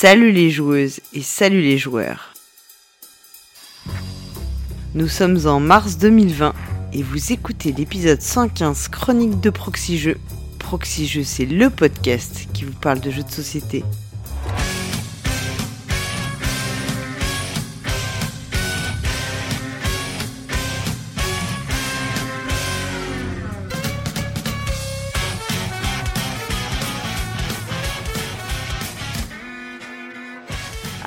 [0.00, 2.32] Salut les joueuses et salut les joueurs.
[4.94, 6.54] Nous sommes en mars 2020
[6.92, 10.16] et vous écoutez l'épisode 115 chronique de Proxy Jeux.
[11.24, 13.82] C'est le podcast qui vous parle de jeux de société.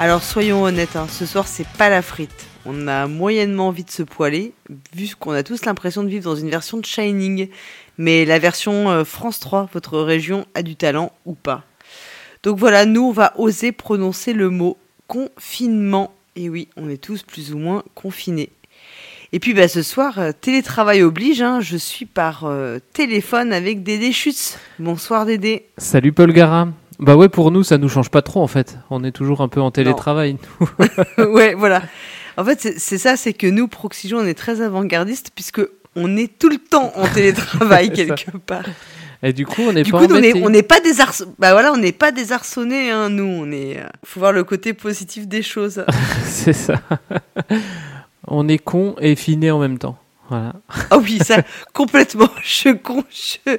[0.01, 2.47] Alors soyons honnêtes, hein, ce soir c'est pas la frite.
[2.65, 4.51] On a moyennement envie de se poiler,
[4.95, 7.49] vu qu'on a tous l'impression de vivre dans une version de Shining.
[7.99, 11.65] Mais la version euh, France 3, votre région a du talent ou pas?
[12.41, 16.11] Donc voilà, nous on va oser prononcer le mot confinement.
[16.35, 18.49] Et oui, on est tous plus ou moins confinés.
[19.33, 23.83] Et puis bah, ce soir, euh, télétravail oblige, hein, je suis par euh, téléphone avec
[23.83, 24.57] Dédé Schutz.
[24.79, 25.67] Bonsoir Dédé.
[25.77, 26.69] Salut Paul Gara.
[27.01, 28.77] Bah ouais, pour nous, ça nous change pas trop en fait.
[28.91, 30.37] On est toujours un peu en télétravail.
[31.17, 31.81] ouais, voilà.
[32.37, 35.61] En fait, c'est ça, c'est que nous, Proxygen, on est très avant-gardiste puisque
[35.95, 38.65] on est tout le temps en télétravail quelque part.
[39.23, 40.13] Et du coup, on n'est pas coup,
[40.43, 41.31] on n'est pas désarçonnés.
[41.39, 43.25] Bah voilà, on n'est pas désarçonnés, hein, nous.
[43.25, 43.79] On est.
[43.79, 45.83] euh, faut voir le côté positif des choses.
[46.23, 46.81] C'est ça.
[48.27, 49.97] on est con et finé en même temps.
[50.31, 50.53] Voilà.
[50.89, 51.43] Ah oui, ça
[51.73, 52.29] complètement.
[52.41, 53.57] Je con, je,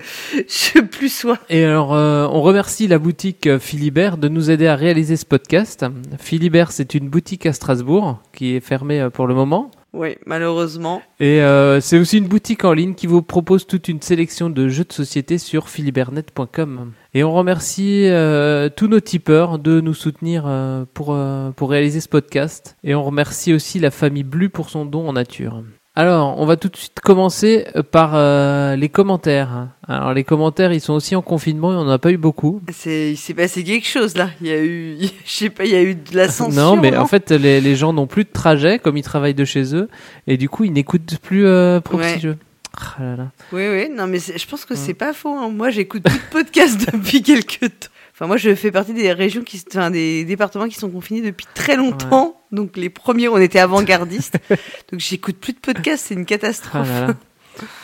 [0.48, 1.38] je plus sois.
[1.50, 5.26] Et alors, euh, on remercie la boutique euh, Philibert de nous aider à réaliser ce
[5.26, 5.84] podcast.
[6.18, 9.70] Philibert, c'est une boutique à Strasbourg qui est fermée euh, pour le moment.
[9.92, 11.02] Oui, malheureusement.
[11.20, 14.68] Et euh, c'est aussi une boutique en ligne qui vous propose toute une sélection de
[14.68, 16.92] jeux de société sur philibertnet.com.
[17.12, 22.00] Et on remercie euh, tous nos tipeurs de nous soutenir euh, pour, euh, pour réaliser
[22.00, 22.78] ce podcast.
[22.82, 25.62] Et on remercie aussi la famille Blu pour son don en nature.
[25.94, 29.68] Alors, on va tout de suite commencer euh, par euh, les commentaires.
[29.86, 32.62] Alors, les commentaires, ils sont aussi en confinement et on n'en a pas eu beaucoup.
[32.72, 34.30] C'est, il s'est passé quelque chose là.
[34.40, 36.54] Il y a eu, je sais pas, il y a eu de la censure.
[36.62, 39.44] non, mais en fait, les, les gens n'ont plus de trajet, comme ils travaillent de
[39.44, 39.90] chez eux,
[40.26, 42.36] et du coup, ils n'écoutent plus euh, Proxy Ouais.
[42.74, 43.26] Ah là là.
[43.52, 44.78] Oui, oui, non, mais je pense que Mm.
[44.78, 45.36] c'est pas faux.
[45.38, 45.50] hein.
[45.50, 47.88] Moi, j'écoute plus de podcasts depuis quelques temps.
[48.14, 51.46] Enfin, moi, je fais partie des régions qui, enfin, des départements qui sont confinés depuis
[51.54, 52.40] très longtemps.
[52.52, 54.38] Donc, les premiers, on était avant-gardistes.
[54.92, 56.06] donc, j'écoute plus de podcasts.
[56.08, 56.88] C'est une Ah catastrophe.
[56.88, 57.14] là là.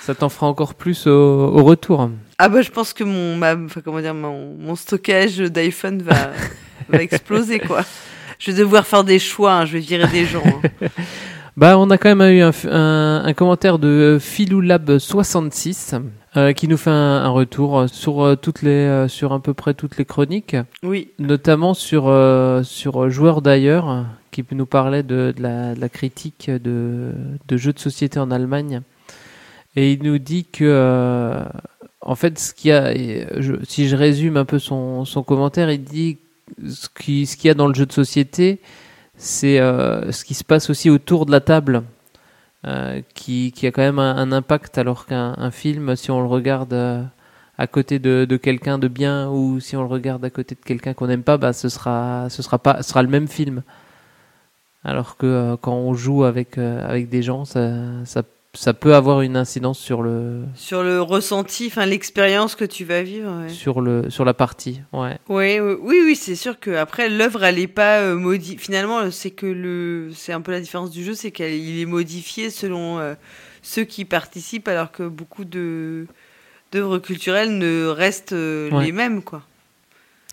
[0.02, 2.10] Ça t'en fera encore plus au, au retour.
[2.38, 6.30] Ah bah, je pense que mon, ma, enfin, comment dire, mon, mon stockage d'iPhone va,
[6.88, 7.84] va exploser, quoi.
[8.38, 9.52] Je vais devoir faire des choix.
[9.52, 9.64] hein.
[9.66, 10.42] Je vais virer des gens.
[10.82, 10.88] hein.
[11.56, 16.00] Bah, on a quand même eu un- un commentaire de Philoulab66
[16.38, 19.54] euh, qui nous fait un, un retour sur euh, toutes les, euh, sur à peu
[19.54, 21.10] près toutes les chroniques, Oui.
[21.18, 26.50] notamment sur euh, sur joueurs d'ailleurs, qui nous parlait de, de la, de la critique
[26.50, 27.12] de,
[27.48, 28.82] de jeux de société en Allemagne,
[29.76, 31.42] et il nous dit que euh,
[32.00, 32.94] en fait, ce qu'il y a,
[33.40, 36.18] je- si je résume un peu son, son commentaire, il dit
[36.68, 38.60] ce qui- ce qu'il y a dans le jeu de société,
[39.16, 41.82] c'est euh, ce qui se passe aussi autour de la table,
[42.66, 46.20] euh, qui, qui a quand même un, un impact, alors qu'un un film, si on
[46.20, 47.02] le regarde euh,
[47.58, 50.60] à côté de, de quelqu'un de bien ou si on le regarde à côté de
[50.60, 53.62] quelqu'un qu'on n'aime pas, bah, ce sera, ce sera pas, ce sera le même film.
[54.84, 58.22] Alors que euh, quand on joue avec euh, avec des gens, ça, ça,
[58.54, 63.02] ça peut avoir une incidence sur le Sur le ressenti, enfin, l'expérience que tu vas
[63.02, 63.42] vivre.
[63.42, 63.48] ouais.
[63.50, 64.80] sur le sur la partie.
[64.92, 65.18] Ouais.
[65.28, 69.10] Oui, oui, oui, oui, c'est sûr que après l'œuvre, elle est pas euh, modi- Finalement,
[69.10, 72.98] c'est que le, c'est un peu la différence du jeu, c'est qu'il est modifié selon
[72.98, 73.14] euh,
[73.62, 76.06] ceux qui participent, alors que beaucoup de
[76.72, 78.86] d'œuvres culturelles ne restent euh, Ouais.
[78.86, 79.42] les mêmes, quoi.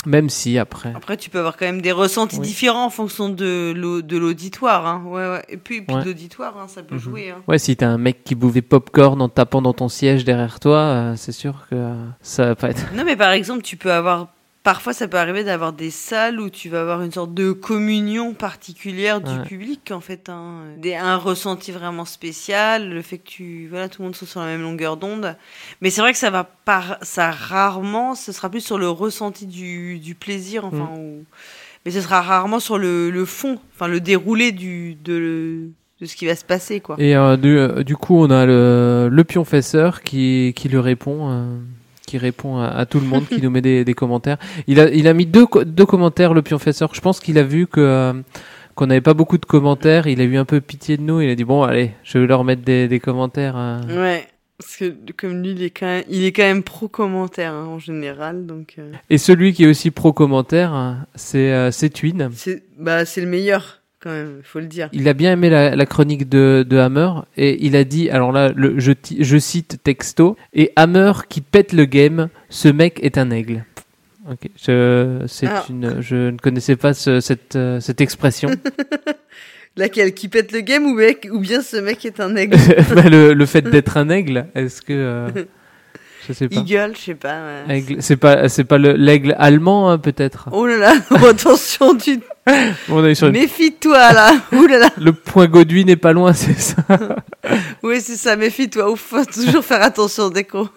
[0.06, 0.94] Même si après.
[0.96, 2.46] Après, tu peux avoir quand même des ressentis Oui.
[2.48, 5.04] différents en fonction de l'au- de l'auditoire, hein.
[5.06, 5.44] Ouais, ouais.
[5.50, 6.06] Et puis, et puis Ouais.
[6.06, 7.02] l'auditoire, hein, ça peut Mhm.
[7.02, 7.30] jouer.
[7.32, 7.42] Hein.
[7.48, 10.78] Ouais, si t'as un mec qui bouvait popcorn en tapant dans ton siège derrière toi,
[10.78, 12.94] euh, c'est sûr que euh, ça va pas être.
[12.96, 14.28] Non, mais par exemple, tu peux avoir.
[14.66, 18.34] Parfois, ça peut arriver d'avoir des salles où tu vas avoir une sorte de communion
[18.34, 19.44] particulière du Ouais.
[19.46, 20.28] public, en fait.
[20.28, 20.62] hein.
[20.80, 24.40] Des, un ressenti vraiment spécial, le fait que tu, voilà, tout le monde soit sur
[24.40, 25.38] la même longueur d'onde.
[25.82, 29.46] Mais c'est vrai que ça va par, ça rarement, ce sera plus sur le ressenti
[29.46, 31.00] du, du plaisir, enfin, Mm.
[31.00, 31.24] ou-
[31.86, 35.68] mais ce sera rarement sur le, le fond, enfin, le déroulé du, de,
[36.02, 36.96] de ce qui va se passer, quoi.
[36.98, 41.30] Et euh, du, euh, du coup, on a le, le pionfesseur qui, qui lui répond,
[41.30, 41.56] euh,
[42.06, 44.38] qui répond à, à tout le monde, qui nous met des, des commentaires.
[44.68, 46.94] Il a, il a mis deux, deux commentaires, le pionfesseur.
[46.94, 48.14] Je pense qu'il a vu que euh,
[48.76, 50.08] qu'on n'avait pas beaucoup de commentaires.
[50.08, 51.22] Il a eu un peu pitié de nous.
[51.22, 53.56] Il a dit bon, allez, je vais leur mettre des, des commentaires.
[53.58, 53.80] euh.
[53.90, 54.28] Ouais.
[54.58, 57.66] Parce que comme lui, il est quand même, il est quand même pro commentaire hein,
[57.66, 61.90] en général, donc euh, Et celui qui est aussi pro commentaire, euh, c'est euh, c'est
[61.90, 62.30] Twin.
[62.34, 64.88] c'est bah c'est le meilleur quand même, faut le dire.
[64.94, 68.32] Il a bien aimé la, la chronique de, de Hammer et il a dit, alors
[68.32, 73.32] là, le, je, cite texto, et Hammer qui pète le game, ce mec est un
[73.32, 73.66] aigle.
[74.32, 74.50] Ok.
[74.64, 75.66] Je, c'est Ah.
[75.70, 78.50] une, je ne connaissais pas ce- cette, euh, cette expression.
[79.78, 82.56] Laquelle Qui pète le game ou, mec, ou bien ce mec est un aigle?
[82.96, 85.30] Bah, le, le fait d'être un aigle, est-ce que, euh,
[86.28, 86.56] je sais pas.
[86.56, 87.40] Eagle, je sais pas.
[87.68, 87.86] ouais.
[88.00, 90.50] C'est pas, c'est pas le- l'aigle allemand, hein, peut-être?
[90.52, 92.20] Oh là là, oh, attention, tu
[92.90, 94.34] On est sur une- méfie-toi là.
[94.54, 94.90] Ouh là là.
[95.00, 96.76] Le point Godwin n'est pas loin, c'est ça.
[97.84, 98.92] Oui, c'est ça, méfie-toi.
[98.92, 100.70] Ouf, faut toujours faire attention dès qu'on.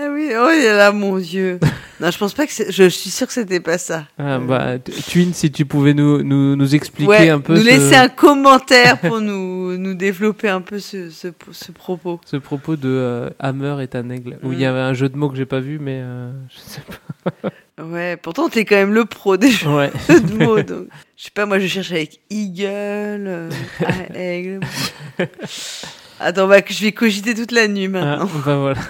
[0.00, 1.58] Ah oui, oh là là, mon Dieu.
[2.00, 2.52] Non, je pense pas que.
[2.52, 4.04] Je, je suis sûre que c'était pas ça.
[4.20, 7.60] Ah, bah, t- Twin, si tu pouvais nous, nous, nous expliquer ouais, un peu nous
[7.62, 12.20] ce, laisser un commentaire pour nous, nous développer un peu ce, ce, ce propos.
[12.24, 14.38] ce propos de euh, Hammer est un aigle.
[14.44, 14.68] Où il y Mm.
[14.68, 16.82] avait un jeu de mots que j'ai pas vu, mais euh, je sais
[17.84, 19.74] Ouais, pourtant, t'es quand même le pro des jeux pas.
[19.76, 19.90] Ouais.
[20.08, 20.62] de mots.
[20.62, 20.86] Donc.
[21.16, 23.50] Je sais pas, moi, je cherche avec Eagle, euh,
[23.84, 24.60] ah, aigle.
[26.20, 28.28] Attends, bah, que je vais cogiter toute la nuit Ah, maintenant.
[28.46, 28.80] bah voilà.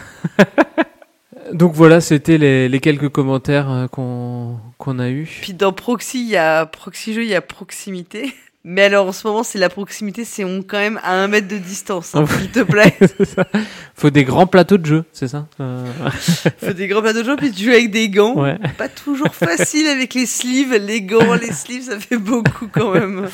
[1.53, 5.29] Donc voilà, c'était les, les quelques commentaires euh, qu'on qu'on a eu.
[5.43, 8.35] Puis dans Proxy, il y a Proxy jeu, il y a proximité.
[8.65, 11.49] Mais alors en ce moment, c'est la proximité, c'est on quand même à un mètre
[11.49, 12.95] de distance, hein, s'il te plaît.
[13.25, 13.47] Ça.
[13.95, 15.87] Faut des grands plateaux de jeu, c'est ça Euh,
[16.59, 18.35] Faut des grands plateaux de jeu, puis tu joues avec des gants.
[18.35, 18.59] Ouais.
[18.77, 23.29] Pas toujours facile avec les sleeves, les gants, les sleeves, ça fait beaucoup quand même.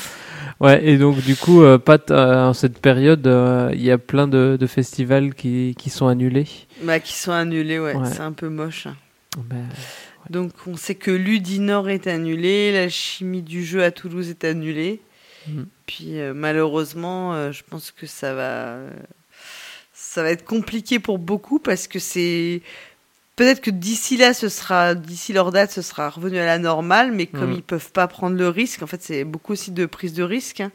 [0.61, 3.97] Ouais, et donc du coup, euh, Pat, euh, en cette période, euh, il y a
[3.97, 6.47] plein de, de festivals qui, qui sont annulés.
[6.81, 8.09] Bah, qui sont annulés, ouais, Ouais.
[8.11, 8.87] c'est un peu moche.
[8.87, 8.95] hein.
[9.37, 9.67] Ben,
[10.29, 14.99] Donc on sait que Ludinor est annulé, la chimie du jeu à Toulouse est annulée.
[15.47, 15.67] Mhm.
[15.85, 18.77] Puis euh, malheureusement, euh, je pense que ça va,
[19.93, 22.61] ça va être compliqué pour beaucoup parce que c'est
[23.35, 27.11] peut-être que d'ici là, ce sera d'ici leur date, ce sera revenu à la normale,
[27.11, 27.55] mais comme Mhm.
[27.57, 30.61] ils peuvent pas prendre le risque, en fait, c'est beaucoup aussi de prise de risque.
[30.61, 30.71] hein.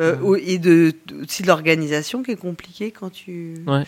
[0.00, 3.54] Euh, au- et de, aussi de l'organisation qui est compliquée quand tu.
[3.66, 3.82] Ouais.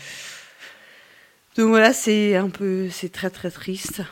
[1.57, 4.03] Donc voilà, c'est un peu, c'est très très triste.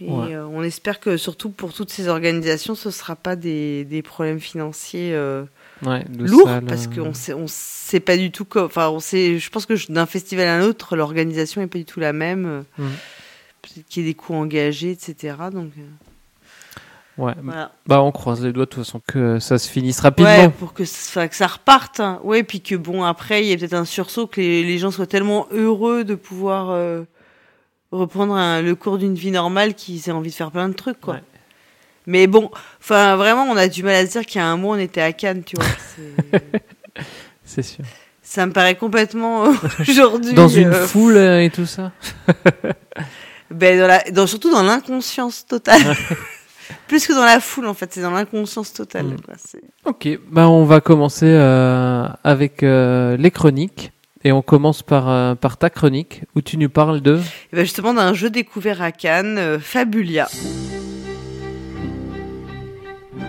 [0.00, 0.34] Et Ouais.
[0.34, 4.40] euh, on espère que surtout pour toutes ces organisations, ce sera pas des, des problèmes
[4.40, 5.44] financiers euh,
[5.84, 8.46] ouais, lourds, parce euh, qu'on sait, on sait pas du tout.
[8.56, 9.38] Enfin, on sait.
[9.38, 12.64] Je pense que d'un festival à un autre, l'organisation est pas du tout la même.
[12.76, 15.34] Peut-être qu'il y ait des coûts engagés, etc.
[15.50, 15.72] Donc
[17.18, 17.32] Ouais.
[17.42, 17.72] voilà.
[17.86, 20.28] Bah, on croise les doigts de toute façon que ça se finisse rapidement.
[20.30, 22.00] Ouais, pour que ça, que ça reparte.
[22.00, 22.20] hein.
[22.22, 24.90] Ouais, puis que bon, après, il y a peut-être un sursaut, que les, les gens
[24.90, 27.04] soient tellement heureux de pouvoir euh,
[27.90, 31.00] reprendre un- le cours d'une vie normale qu'ils aient envie de faire plein de trucs,
[31.00, 31.14] quoi.
[31.14, 31.22] Ouais.
[32.08, 34.56] Mais bon, enfin, vraiment, on a du mal à se dire qu'il y a un
[34.56, 35.66] mois, on était à Cannes, tu vois.
[37.44, 37.84] C'est- sûr.
[38.22, 39.52] ça me paraît complètement euh,
[39.88, 40.34] aujourd'hui.
[40.34, 41.92] Dans une euh, foule euh, et tout ça.
[43.50, 45.80] ben, dans la, dans, surtout dans l'inconscience totale.
[46.88, 49.06] Plus que dans la foule, en fait, c'est dans l'inconscience totale.
[49.06, 49.20] Mm.
[49.24, 49.34] quoi.
[49.84, 53.92] Ok, bah on va commencer euh, avec euh, les chroniques.
[54.24, 57.18] Et on commence par, euh, par ta chronique où tu nous parles de.
[57.52, 60.26] Et ben justement, d'un jeu découvert à Cannes, euh, Fabulia.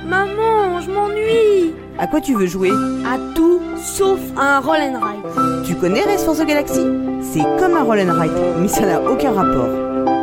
[0.07, 2.71] Maman, je m'ennuie À quoi tu veux jouer?
[3.05, 5.67] À tout sauf à un roll and ride.
[5.67, 6.81] Tu connais Race for the Galaxy?
[7.21, 10.16] C'est comme un roll and ride, mais ça n'a aucun rapport.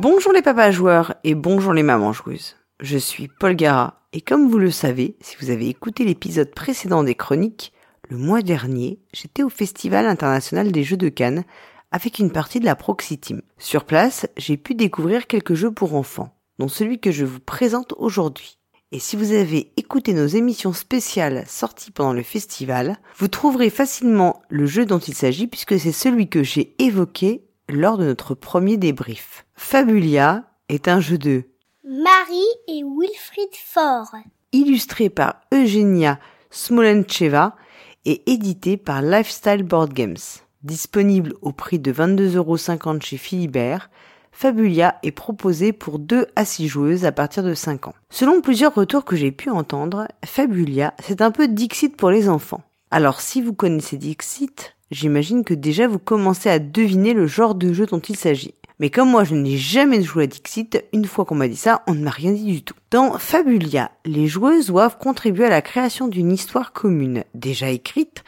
[0.00, 2.54] Bonjour les papas joueurs et bonjour les mamans joueuses.
[2.78, 7.02] Je suis Paul Gara et comme vous le savez, si vous avez écouté l'épisode précédent
[7.02, 7.72] des chroniques,
[8.08, 11.42] le mois dernier, j'étais au Festival international des jeux de Cannes
[11.90, 13.42] avec une partie de la Proxy Team.
[13.58, 17.92] Sur place, j'ai pu découvrir quelques jeux pour enfants, dont celui que je vous présente
[17.98, 18.58] aujourd'hui.
[18.92, 24.44] Et si vous avez écouté nos émissions spéciales sorties pendant le festival, vous trouverez facilement
[24.48, 28.76] le jeu dont il s'agit puisque c'est celui que j'ai évoqué lors de notre premier
[28.76, 29.46] débrief.
[29.54, 31.44] Fabulia est un jeu de
[31.84, 34.14] Marie et Wilfried Faure.
[34.52, 36.18] illustré par Eugenia
[36.50, 37.56] Smolencheva
[38.04, 40.16] et édité par Lifestyle Board Games.
[40.62, 43.90] Disponible au prix de 22,50€ chez Philibert,
[44.32, 47.94] Fabulia est proposé pour 2 à 6 joueuses à partir de 5 ans.
[48.10, 52.62] Selon plusieurs retours que j'ai pu entendre, Fabulia, c'est un peu Dixit pour les enfants.
[52.90, 57.72] Alors si vous connaissez Dixit, j'imagine que déjà vous commencez à deviner le genre de
[57.72, 58.54] jeu dont il s'agit.
[58.80, 61.82] Mais comme moi je n'ai jamais joué à Dixit, une fois qu'on m'a dit ça,
[61.86, 62.74] on ne m'a rien dit du tout.
[62.90, 68.22] Dans Fabulia, les joueuses doivent contribuer à la création d'une histoire commune, déjà écrite,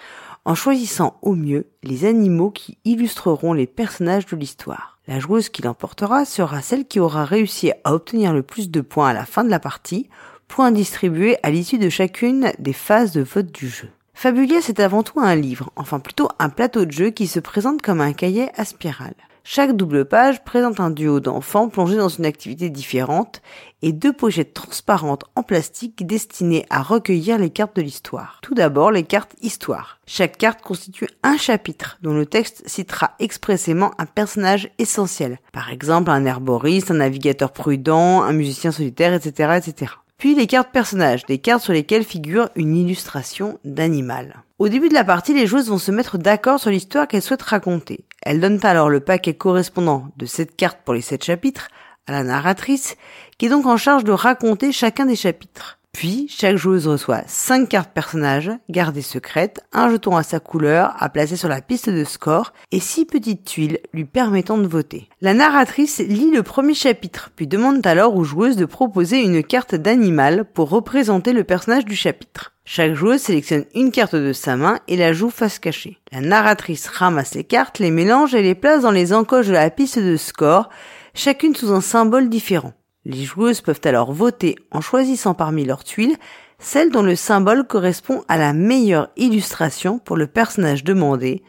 [0.44, 4.98] en choisissant au mieux les animaux qui illustreront les personnages de l'histoire.
[5.06, 9.10] La joueuse qui l'emportera sera celle qui aura réussi à obtenir le plus de points
[9.10, 10.08] à la fin de la partie,
[10.48, 13.88] points distribués à l'issue de chacune des phases de vote du jeu.
[14.22, 17.80] Fabulia, c'est avant tout un livre, enfin plutôt un plateau de jeu qui se présente
[17.80, 19.14] comme un cahier à spirale.
[19.44, 23.40] Chaque double page présente un duo d'enfants plongés dans une activité différente
[23.80, 28.40] et deux pochettes transparentes en plastique destinées à recueillir les cartes de l'histoire.
[28.42, 30.00] Tout d'abord, les cartes histoire.
[30.06, 35.38] Chaque carte constitue un chapitre dont le texte citera expressément un personnage essentiel.
[35.50, 39.92] Par exemple, un herboriste, un navigateur prudent, un musicien solitaire, etc., etc.
[40.20, 44.42] Puis les cartes personnages, des cartes sur lesquelles figure une illustration d'animal.
[44.58, 47.40] Au début de la partie, les joueuses vont se mettre d'accord sur l'histoire qu'elles souhaitent
[47.40, 48.04] raconter.
[48.20, 51.68] Elles donnent alors le paquet correspondant de cette carte pour les sept chapitres
[52.06, 52.98] à la narratrice,
[53.38, 55.78] qui est donc en charge de raconter chacun des chapitres.
[55.92, 61.10] Puis, chaque joueuse reçoit 5 cartes personnages, gardées secrètes, un jeton à sa couleur à
[61.10, 65.10] placer sur la piste de score et 6 petites tuiles lui permettant de voter.
[65.20, 69.74] La narratrice lit le premier chapitre, puis demande alors aux joueuses de proposer une carte
[69.74, 72.54] d'animal pour représenter le personnage du chapitre.
[72.64, 75.98] Chaque joueuse sélectionne une carte de sa main et la joue face cachée.
[76.12, 79.70] La narratrice ramasse les cartes, les mélange et les place dans les encoches de la
[79.70, 80.70] piste de score,
[81.14, 82.72] chacune sous un symbole différent.
[83.04, 86.16] Les joueuses peuvent alors voter en choisissant parmi leurs tuiles
[86.58, 91.42] celle dont le symbole correspond à la meilleure illustration pour le personnage demandé,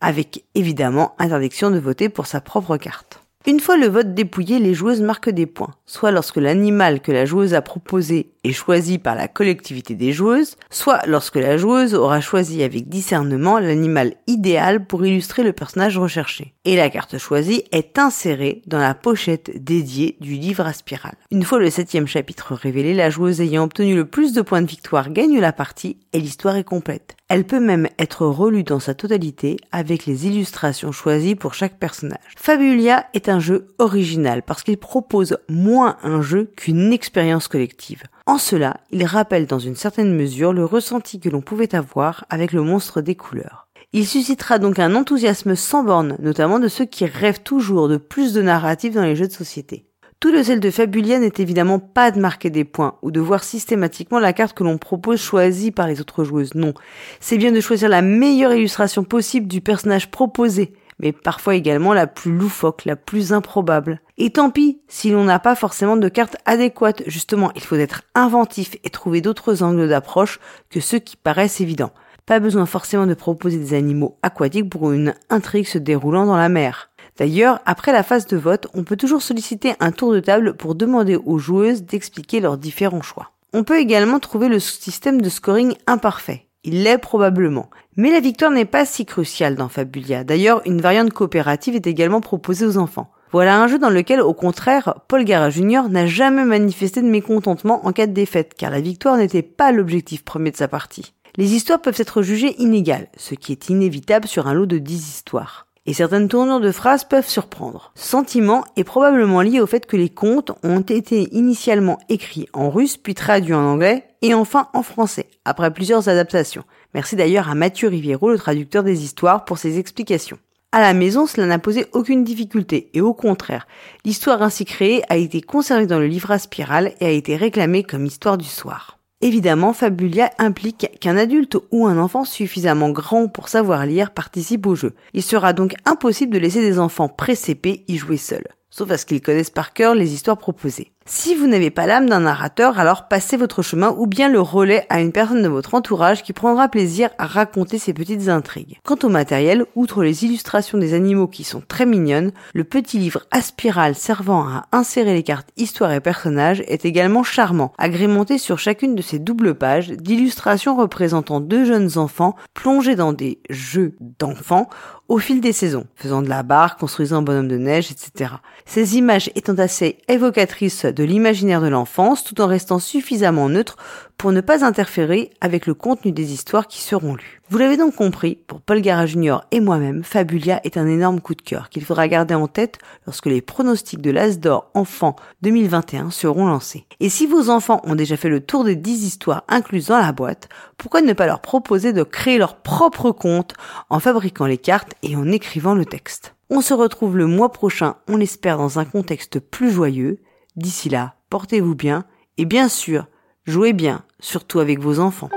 [0.00, 3.25] avec évidemment interdiction de voter pour sa propre carte.
[3.48, 7.26] Une fois le vote dépouillé, les joueuses marquent des points, soit lorsque l'animal que la
[7.26, 12.20] joueuse a proposé est choisi par la collectivité des joueuses, soit lorsque la joueuse aura
[12.20, 16.54] choisi avec discernement l'animal idéal pour illustrer le personnage recherché.
[16.64, 21.14] Et la carte choisie est insérée dans la pochette dédiée du livre à spirale.
[21.30, 24.66] Une fois le septième chapitre révélé, la joueuse ayant obtenu le plus de points de
[24.66, 27.15] victoire gagne la partie et l'histoire est complète.
[27.28, 32.20] Elle peut même être relue dans sa totalité avec les illustrations choisies pour chaque personnage.
[32.36, 38.04] Fabulia est un jeu original parce qu'il propose moins un jeu qu'une expérience collective.
[38.26, 42.52] En cela, il rappelle dans une certaine mesure le ressenti que l'on pouvait avoir avec
[42.52, 43.66] le monstre des couleurs.
[43.92, 48.34] Il suscitera donc un enthousiasme sans borne, notamment de ceux qui rêvent toujours de plus
[48.34, 49.86] de narratifs dans les jeux de société.
[50.18, 53.44] Tout le sel de Fabulia n'est évidemment pas de marquer des points ou de voir
[53.44, 56.54] systématiquement la carte que l'on propose choisie par les autres joueuses.
[56.54, 56.72] Non.
[57.20, 62.06] C'est bien de choisir la meilleure illustration possible du personnage proposé, mais parfois également la
[62.06, 64.00] plus loufoque, la plus improbable.
[64.16, 67.02] Et tant pis si l'on n'a pas forcément de carte adéquate.
[67.06, 71.92] Justement, il faut être inventif et trouver d'autres angles d'approche que ceux qui paraissent évidents.
[72.24, 76.48] Pas besoin forcément de proposer des animaux aquatiques pour une intrigue se déroulant dans la
[76.48, 76.90] mer.
[77.18, 80.74] D'ailleurs, après la phase de vote, on peut toujours solliciter un tour de table pour
[80.74, 83.30] demander aux joueuses d'expliquer leurs différents choix.
[83.52, 86.46] On peut également trouver le système de scoring imparfait.
[86.62, 87.70] Il l'est probablement.
[87.96, 90.24] Mais la victoire n'est pas si cruciale dans Fabulia.
[90.24, 93.10] D'ailleurs, une variante coopérative est également proposée aux enfants.
[93.32, 95.88] Voilà un jeu dans lequel, au contraire, Paul Gara Jr.
[95.88, 100.24] n'a jamais manifesté de mécontentement en cas de défaite, car la victoire n'était pas l'objectif
[100.24, 101.14] premier de sa partie.
[101.36, 105.08] Les histoires peuvent être jugées inégales, ce qui est inévitable sur un lot de 10
[105.08, 107.92] histoires et certaines tournures de phrases peuvent surprendre.
[107.94, 112.70] Ce sentiment est probablement lié au fait que les contes ont été initialement écrits en
[112.70, 116.64] russe puis traduits en anglais et enfin en français, après plusieurs adaptations.
[116.94, 120.38] Merci d'ailleurs à Mathieu Riviero, le traducteur des histoires, pour ses explications.
[120.72, 123.66] À la maison, cela n'a posé aucune difficulté, et au contraire,
[124.04, 127.82] l'histoire ainsi créée a été conservée dans le livre à spirale et a été réclamée
[127.82, 128.95] comme histoire du soir.
[129.26, 134.76] Évidemment, Fabulia implique qu'un adulte ou un enfant suffisamment grand pour savoir lire participe au
[134.76, 134.94] jeu.
[135.14, 139.04] Il sera donc impossible de laisser des enfants précépés y jouer seuls, sauf à ce
[139.04, 140.92] qu'ils connaissent par cœur les histoires proposées.
[141.08, 144.84] Si vous n'avez pas l'âme d'un narrateur, alors passez votre chemin ou bien le relais
[144.88, 148.80] à une personne de votre entourage qui prendra plaisir à raconter ces petites intrigues.
[148.82, 153.22] Quant au matériel, outre les illustrations des animaux qui sont très mignonnes, le petit livre
[153.30, 158.58] à spirale servant à insérer les cartes histoire et personnages est également charmant, agrémenté sur
[158.58, 164.68] chacune de ses doubles pages d'illustrations représentant deux jeunes enfants plongés dans des jeux d'enfants
[165.08, 168.34] au fil des saisons, faisant de la barre, construisant un bonhomme de neige, etc.
[168.64, 173.76] Ces images étant assez évocatrices de l'imaginaire de l'enfance tout en restant suffisamment neutre
[174.16, 177.42] pour ne pas interférer avec le contenu des histoires qui seront lues.
[177.50, 181.34] Vous l'avez donc compris, pour Paul Gara Junior et moi-même, Fabulia est un énorme coup
[181.34, 186.10] de cœur qu'il faudra garder en tête lorsque les pronostics de l'As d'Or Enfant 2021
[186.10, 186.86] seront lancés.
[186.98, 190.12] Et si vos enfants ont déjà fait le tour des 10 histoires incluses dans la
[190.12, 190.48] boîte,
[190.78, 193.52] pourquoi ne pas leur proposer de créer leur propre compte
[193.90, 196.36] en fabriquant les cartes et en écrivant le texte?
[196.48, 200.20] On se retrouve le mois prochain, on l'espère, dans un contexte plus joyeux.
[200.56, 202.06] D'ici là, portez-vous bien
[202.38, 203.08] et bien sûr,
[203.44, 205.28] jouez bien, surtout avec vos enfants.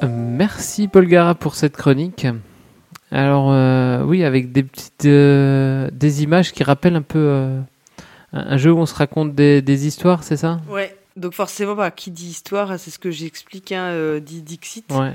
[0.00, 2.28] Euh, merci Paul Gara pour cette chronique.
[3.10, 7.64] Alors euh, oui, avec des petites euh, des images qui rappellent un peu
[8.32, 10.60] Un un jeu où on se raconte des, des histoires, c'est ça?
[10.68, 10.96] Ouais.
[11.16, 14.84] Donc forcément, bah, qui dit histoire, c'est ce que j'explique, hein, euh, dit Dixit.
[14.92, 15.14] Ouais.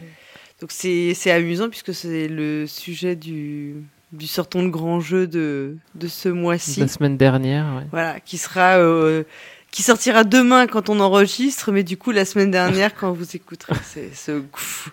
[0.61, 3.77] Donc c'est amusant puisque c'est le sujet du,
[4.11, 6.79] du sortons le grand jeu de, de ce mois-ci.
[6.79, 7.87] La semaine dernière, ouais.
[7.89, 9.23] Voilà, qui sera euh,
[9.71, 13.73] qui sortira demain quand on enregistre, mais du coup la semaine dernière quand vous écouterez.
[13.83, 14.91] C'est ce goût.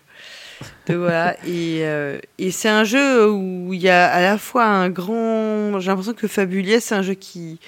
[0.87, 4.65] Donc voilà, et, euh, et c'est un jeu où il y a à la fois
[4.65, 5.79] un grand.
[5.79, 7.61] J'ai l'impression que Fabulier, c'est un jeu qui,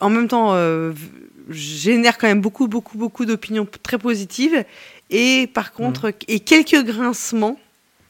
[0.00, 0.92] en même temps, euh,
[1.50, 4.64] génère quand même beaucoup, beaucoup, beaucoup d'opinions très positives,
[5.10, 7.58] et par contre, et quelques grincements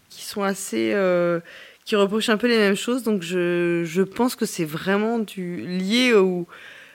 [0.08, 0.92] qui sont assez.
[0.94, 1.40] euh,
[1.86, 5.56] qui reprochent un peu les mêmes choses, donc je, je pense que c'est vraiment du,
[5.66, 6.46] lié au,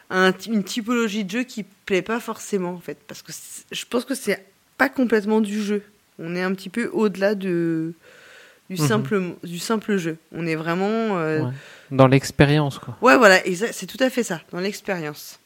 [0.10, 3.34] à un- une typologie de jeu qui plaît pas forcément, en fait, parce que
[3.74, 4.46] je pense que c'est
[4.78, 5.82] pas complètement du jeu.
[6.18, 7.94] On est un petit peu au-delà de,
[8.70, 8.88] du, Mhm.
[8.88, 10.18] simple, du simple jeu.
[10.32, 11.18] On est vraiment.
[11.18, 11.52] euh, Ouais.
[11.92, 12.96] Dans l'expérience, quoi.
[13.02, 13.40] Ouais, voilà,
[13.74, 15.40] c'est tout à fait ça, dans l'expérience.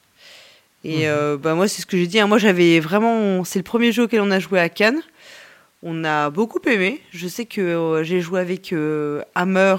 [0.84, 1.08] Et
[1.42, 2.20] bah, moi, c'est ce que j'ai dit.
[2.20, 2.28] hein.
[2.28, 3.44] Moi, j'avais vraiment.
[3.44, 5.02] C'est le premier jeu auquel on a joué à Cannes.
[5.84, 7.02] On a beaucoup aimé.
[7.12, 9.76] Je sais que euh, j'ai joué avec euh, Hammer,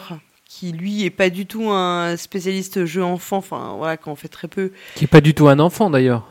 [0.46, 3.38] qui lui est pas du tout un spécialiste jeu enfant.
[3.38, 4.72] Enfin, voilà, qu'on fait très peu.
[4.94, 6.26] Qui est pas du tout un enfant, d'ailleurs.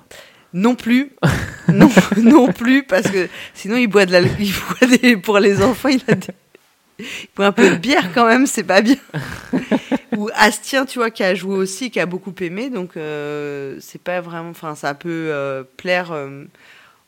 [0.54, 1.12] Non plus.
[1.68, 5.62] non, non plus, parce que sinon, il boit, de la, il boit des, pour les
[5.62, 6.28] enfants, il a des-
[7.36, 8.98] boit un peu de bière quand même, c'est pas bien.
[10.18, 14.02] Ou Astien, tu vois, qui a joué aussi, qui a beaucoup aimé, donc euh, c'est
[14.02, 14.50] pas vraiment.
[14.50, 16.12] Enfin, ça peut euh, plaire.
[16.12, 16.46] euh,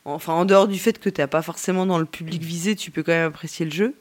[0.04, 3.02] enfin, en dehors du fait que t'es pas forcément dans le public visé, tu peux
[3.02, 3.94] quand même apprécier le jeu.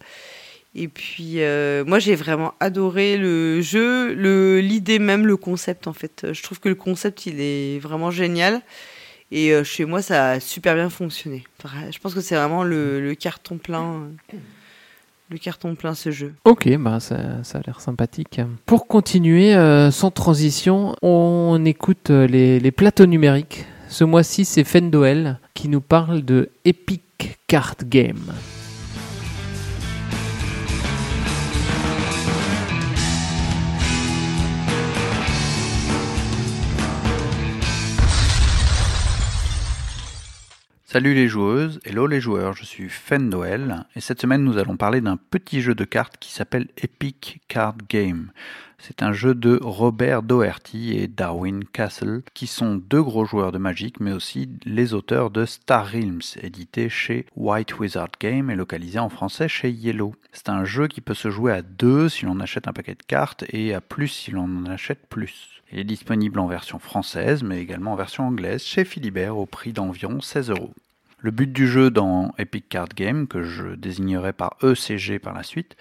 [0.73, 1.39] Et puis,
[1.85, 4.13] moi, j'ai vraiment adoré le jeu,
[4.61, 6.27] l'idée même, le concept, en fait.
[6.31, 8.61] Je trouve que le concept, il est vraiment génial.
[9.31, 11.43] Et chez moi, ça a super bien fonctionné.
[11.91, 14.11] Je pense que c'est vraiment le carton plein.
[15.31, 16.33] Le carton plein, ce jeu.
[16.43, 18.41] Ok, bah ça, ça a l'air sympathique.
[18.65, 23.65] Pour continuer, euh, sans transition, on écoute euh, les, les plateaux numériques.
[23.87, 28.33] Ce mois-ci, c'est Fendoel qui nous parle de Epic Card Game.
[40.91, 44.99] Salut les joueuses, hello les joueurs, je suis Fendoel et cette semaine nous allons parler
[44.99, 48.33] d'un petit jeu de cartes qui s'appelle Epic Card Game.
[48.77, 53.57] C'est un jeu de Robert Doherty et Darwin Castle qui sont deux gros joueurs de
[53.57, 58.99] Magic mais aussi les auteurs de Star Realms édité chez White Wizard Game et localisé
[58.99, 60.13] en français chez Yellow.
[60.33, 63.03] C'est un jeu qui peut se jouer à deux si l'on achète un paquet de
[63.07, 65.61] cartes et à plus si l'on en achète plus.
[65.73, 69.71] Il est disponible en version française, mais également en version anglaise chez Philibert au prix
[69.71, 70.73] d'environ 16 euros.
[71.23, 75.43] Le but du jeu dans Epic Card Game, que je désignerai par ECG par la
[75.43, 75.75] suite,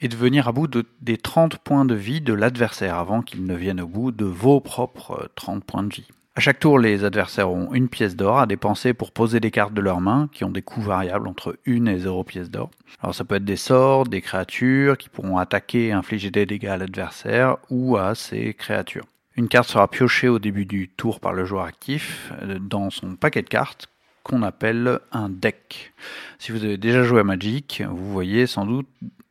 [0.00, 3.44] est de venir à bout de- des 30 points de vie de l'adversaire avant qu'il
[3.44, 6.06] ne vienne au bout de vos propres euh, 30 points de vie.
[6.36, 9.74] À chaque tour, les adversaires ont une pièce d'or à dépenser pour poser des cartes
[9.74, 12.70] de leurs mains qui ont des coûts variables entre 1 et 0 pièces d'or.
[13.02, 16.66] Alors ça peut être des sorts, des créatures qui pourront attaquer et infliger des dégâts
[16.68, 19.04] à l'adversaire ou à ces créatures.
[19.36, 23.16] Une carte sera piochée au début du tour par le joueur actif euh, dans son
[23.16, 23.88] paquet de cartes
[24.24, 25.92] qu'on appelle un deck.
[26.40, 28.88] Si vous avez déjà joué à Magic, vous voyez sans doute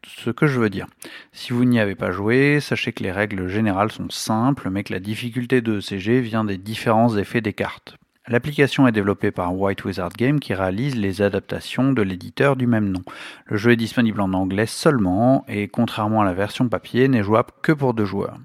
[0.07, 0.87] ce que je veux dire.
[1.33, 4.93] Si vous n'y avez pas joué, sachez que les règles générales sont simples, mais que
[4.93, 7.97] la difficulté de ECG vient des différents effets des cartes.
[8.27, 12.89] L'application est développée par White Wizard Game qui réalise les adaptations de l'éditeur du même
[12.89, 13.01] nom.
[13.47, 17.49] Le jeu est disponible en anglais seulement et contrairement à la version papier n'est jouable
[17.61, 18.37] que pour deux joueurs.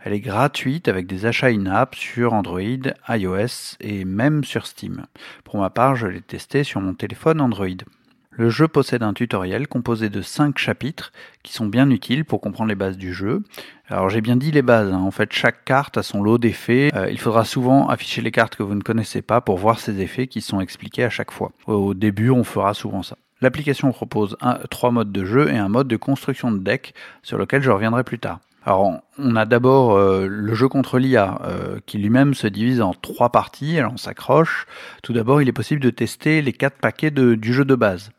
[0.00, 2.60] Elle est gratuite avec des achats in-app sur Android,
[3.08, 5.06] iOS et même sur Steam.
[5.44, 7.66] Pour ma part, je l'ai testé sur mon téléphone Android.
[8.30, 11.10] Le jeu possède un tutoriel composé de 5 chapitres
[11.42, 13.42] qui sont bien utiles pour comprendre les bases du jeu.
[13.88, 15.00] Alors j'ai bien dit les bases, hein.
[15.00, 16.92] en fait chaque carte a son lot d'effets.
[16.94, 20.00] Euh, il faudra souvent afficher les cartes que vous ne connaissez pas pour voir ces
[20.00, 21.50] effets qui sont expliqués à chaque fois.
[21.66, 23.16] Au début on fera souvent ça.
[23.40, 27.38] L'application propose un, trois modes de jeu et un mode de construction de deck sur
[27.38, 28.38] lequel je reviendrai plus tard.
[28.68, 32.92] Alors, on a d'abord euh, le jeu contre l'IA, euh, qui lui-même se divise en
[32.92, 33.78] trois parties.
[33.78, 34.66] Alors, on s'accroche.
[35.02, 38.10] Tout d'abord, il est possible de tester les quatre paquets du jeu de base.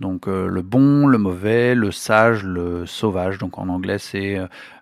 [0.00, 3.36] Donc, euh, le bon, le mauvais, le sage, le sauvage.
[3.36, 4.40] Donc, en anglais, c'est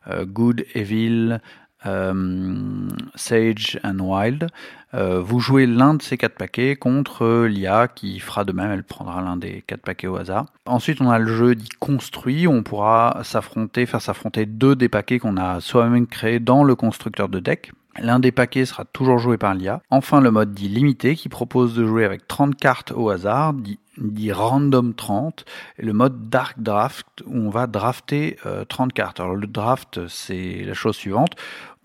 [0.08, 1.40] good, evil,
[1.86, 4.48] euh, sage and wild.
[4.94, 8.84] Euh, vous jouez l'un de ces quatre paquets contre l'IA qui fera de même, elle
[8.84, 10.46] prendra l'un des quatre paquets au hasard.
[10.64, 15.18] Ensuite, on a le jeu dit construit, on pourra s'affronter, faire s'affronter deux des paquets
[15.18, 17.72] qu'on a soi-même créés dans le constructeur de deck.
[18.00, 19.82] L'un des paquets sera toujours joué par l'IA.
[19.90, 24.30] Enfin, le mode dit limité qui propose de jouer avec 30 cartes au hasard, dit,
[24.30, 25.44] random 30,
[25.78, 28.36] et le mode dark draft où on va drafter
[28.68, 29.18] 30 cartes.
[29.18, 31.34] Alors le draft, c'est la chose suivante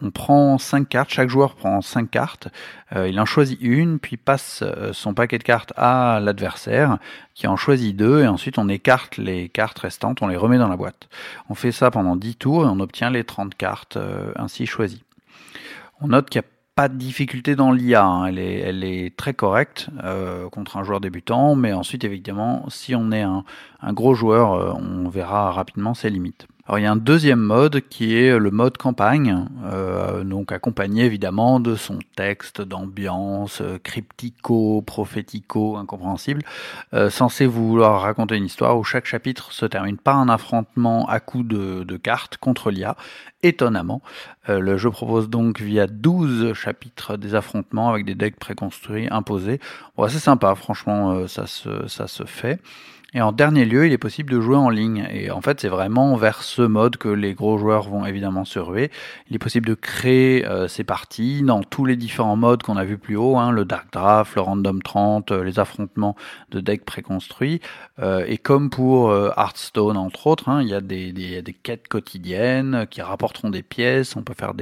[0.04, 2.50] on prend 5 cartes, chaque joueur prend 5 cartes,
[2.96, 6.98] euh, il en choisit une, puis passe euh, son paquet de cartes à l'adversaire,
[7.34, 10.68] qui en choisit deux, et ensuite on écarte les cartes restantes, on les remet dans
[10.68, 11.08] la boîte.
[11.50, 15.04] On fait ça pendant 10 tours et on obtient les 30 cartes euh, ainsi choisies.
[16.01, 18.25] On note qu'il n'y a pas de difficulté dans l'IA, hein.
[18.25, 19.89] elle, est, très correcte
[20.51, 23.43] contre un joueur débutant, mais ensuite évidemment, si on est un,
[23.82, 26.47] un gros joueur, on verra rapidement ses limites.
[26.65, 31.04] Alors il y a un deuxième mode qui est le mode campagne, euh, donc accompagné
[31.04, 36.41] évidemment de son texte d'ambiance euh, cryptico, prophético, incompréhensible,
[36.93, 41.19] euh, censé vouloir raconter une histoire où chaque chapitre se termine par un affrontement à
[41.19, 42.95] coups de, cartes contre l'IA.
[43.43, 44.02] Étonnamment,
[44.47, 49.60] euh, le jeu propose donc via 12 chapitres des affrontements avec des decks préconstruits imposés.
[49.97, 52.62] Bon, c'est sympa, franchement, euh, ça ça se fait.
[53.15, 55.08] Et en dernier lieu, il est possible de jouer en ligne.
[55.12, 58.58] Et en fait, c'est vraiment vers ce mode que les gros joueurs vont évidemment se
[58.58, 58.89] ruer.
[59.30, 62.84] Il est possible de créer euh, ces parties dans tous les différents modes qu'on a
[62.84, 66.15] vu plus haut, hein, le Dark Draft, le Random 30, euh, les affrontements
[66.49, 67.62] de decks préconstruits.
[67.99, 73.04] Euh, et comme pour Hearthstone, entre autres, hein, il, y a des, quêtes quotidiennes qui
[73.04, 74.15] rapporteront des pièces.
[74.15, 74.54] On peut faire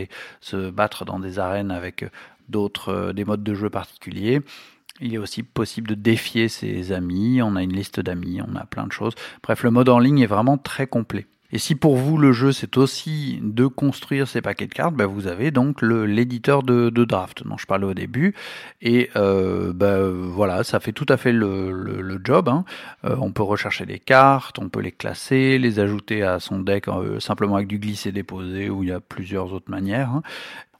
[0.41, 2.05] se battre dans des arènes avec
[2.49, 4.41] d'autres, des modes de jeu particuliers.
[5.01, 8.65] Il est aussi possible de défier ses amis, on a une liste d'amis, on a
[8.65, 9.13] plein de choses.
[9.43, 11.25] Bref, le mode en ligne est vraiment très complet.
[11.53, 15.05] Et si pour vous le jeu c'est aussi de construire ces paquets de cartes, bah,
[15.05, 18.33] vous avez donc l'éditeur de, draft dont je parlais au début.
[18.81, 22.49] Et euh, bah, voilà, ça fait tout à fait le, job.
[22.49, 22.65] Hein.
[23.03, 26.87] Euh, on peut rechercher les cartes, on peut les classer, les ajouter à son deck
[26.87, 30.11] euh, simplement avec du glisser-déposer où il y a plusieurs autres manières.
[30.11, 30.21] Hein.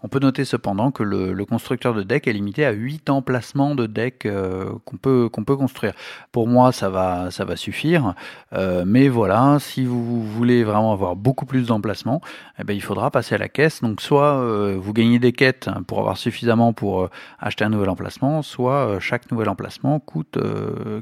[0.04, 3.86] On peut noter cependant que le, constructeur de deck est limité à 8 emplacements de
[3.88, 5.94] deck euh, qu'on peut, construire.
[6.32, 8.14] Pour moi, ça va, ça va suffire.
[8.54, 12.22] Euh, mais voilà, si vous voulez vraiment avoir beaucoup plus d'emplacements,
[12.60, 13.82] eh ben, il faudra passer à la caisse.
[13.82, 17.10] Donc soit euh, vous gagnez des quêtes pour avoir suffisamment pour
[17.40, 20.38] acheter un nouvel emplacement, soit chaque nouvel emplacement coûte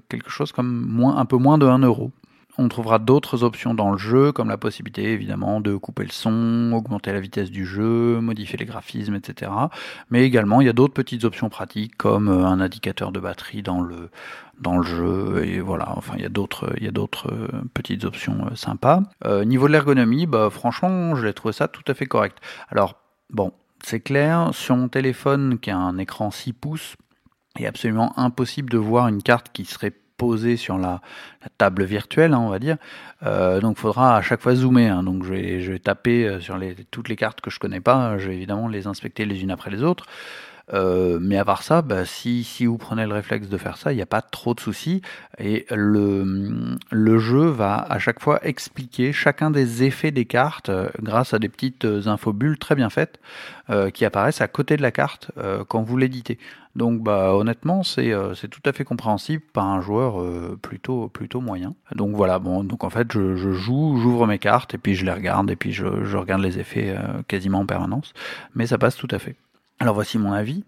[0.09, 2.11] quelque chose comme un peu moins de 1 euro
[2.59, 6.71] on trouvera d'autres options dans le jeu, comme la possibilité évidemment de couper le son,
[6.73, 9.51] augmenter la vitesse du jeu, modifier les graphismes, etc.
[10.09, 13.63] Mais également, il y a d'autres petites options pratiques, comme euh, un indicateur de batterie
[13.63, 14.09] dans le,
[14.83, 18.45] jeu, et voilà, enfin, il y a d'autres, il y a d'autres euh, petites options
[18.45, 19.03] euh, sympas.
[19.45, 22.37] niveau de l'ergonomie, bah, franchement, je l'ai trouvé ça tout à fait correct.
[22.69, 22.95] Alors,
[23.29, 26.95] bon, c'est clair, sur mon téléphone qui a un écran 6 pouces,
[27.57, 31.01] il est absolument impossible de voir une carte qui serait posé sur la,
[31.57, 32.77] table virtuelle, hein, on va dire.
[33.25, 34.89] Euh, donc, il faudra à chaque fois zoomer.
[34.89, 35.03] Hein.
[35.03, 36.59] Donc, je vais, taper euh, sur
[36.91, 38.17] toutes les cartes que je connais pas.
[38.19, 40.05] Je vais évidemment les inspecter les unes après les autres.
[40.73, 43.95] Euh, mais à part ça, bah, si, vous prenez le réflexe de faire ça, il
[43.95, 45.01] n'y a pas trop de soucis.
[45.39, 51.33] Et le, jeu va à chaque fois expliquer chacun des effets des cartes euh, grâce
[51.33, 53.19] à des petites infobules très bien faites
[53.69, 55.31] euh, qui apparaissent à côté de la carte
[55.67, 56.37] quand vous l'éditez.
[56.75, 58.13] Donc bah honnêtement c'est
[58.49, 60.23] tout à fait compréhensible par un joueur
[60.61, 61.73] plutôt moyen.
[61.95, 65.49] Donc voilà donc en fait je, joue j'ouvre mes cartes et puis je les regarde
[65.51, 66.95] et puis je regarde les effets
[67.27, 68.13] quasiment en permanence
[68.55, 69.35] mais ça passe tout à fait.
[69.79, 70.63] Alors voici mon avis.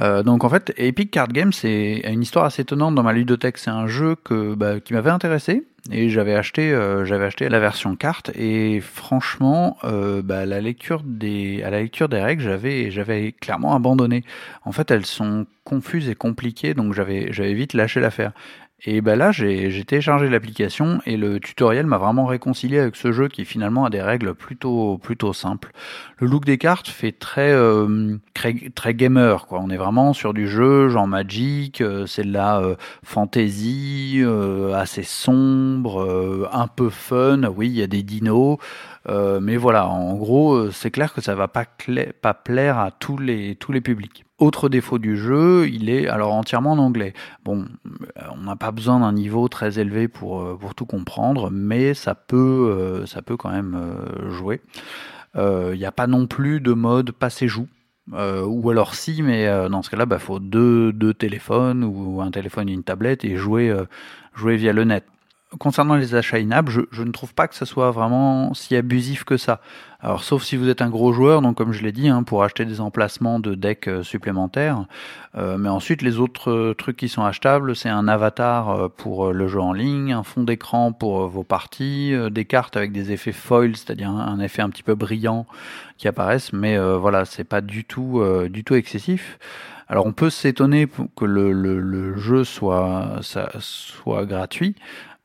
[0.00, 3.58] Euh, donc en fait, Epic Card Game, c'est une histoire assez étonnante dans ma ludothèque.
[3.58, 7.58] C'est un jeu que, bah, qui m'avait intéressé et j'avais acheté, euh, j'avais acheté la
[7.58, 14.24] version carte et franchement, euh, bah, à la lecture des règles, j'avais, clairement abandonné.
[14.64, 18.32] En fait, elles sont confuses et compliquées, donc j'avais vite lâché l'affaire.
[18.84, 23.26] Et ben là, j'ai téléchargé l'application et le tutoriel m'a vraiment réconcilié avec ce jeu
[23.26, 25.72] qui finalement a des règles plutôt plutôt simples.
[26.18, 29.58] Le look des cartes fait très euh, très, gamer quoi.
[29.60, 34.22] On est vraiment sur du jeu genre Magic, euh, c'est de la euh, fantasy
[34.74, 37.42] assez sombre, un peu fun.
[37.56, 38.58] Oui, il y a des dinos.
[39.08, 41.64] mais voilà, en gros, c'est clair que ça va pas,
[42.22, 44.24] pas plaire à tous les, tous les publics.
[44.38, 47.12] Autre défaut du jeu, il est alors entièrement en anglais.
[47.44, 47.66] Bon,
[48.30, 52.14] on n'a pas besoin d'un niveau très élevé pour, euh, pour tout comprendre, mais ça
[52.14, 52.36] peut,
[52.72, 54.60] euh, ça peut quand même euh, jouer.
[55.34, 57.68] Il n'y a pas non plus de mode passer-joue.
[58.12, 62.32] ou alors si, mais dans ce cas-là, il bah, faut deux, deux, téléphones ou un
[62.32, 63.72] téléphone et une tablette et jouer,
[64.34, 65.04] jouer via le net.
[65.58, 69.38] Concernant les achats in-app, je, ne trouve pas que ça soit vraiment si abusif que
[69.38, 69.60] ça.
[70.00, 72.44] Alors, sauf si vous êtes un gros joueur, donc comme je l'ai dit, hein, pour
[72.44, 74.84] acheter des emplacements de decks euh, supplémentaires.
[75.36, 79.48] Euh, mais ensuite, les autres euh, trucs qui sont achetables, c'est un avatar pour le
[79.48, 83.74] jeu en ligne, un fond d'écran pour vos parties, des cartes avec des effets foil,
[83.74, 85.46] c'est-à-dire un effet un petit peu brillant
[85.96, 86.52] qui apparaissent.
[86.52, 89.38] Mais voilà, c'est pas du tout, du tout excessif.
[89.90, 93.20] Alors on peut s'étonner que le, jeu soit
[94.26, 94.74] gratuit,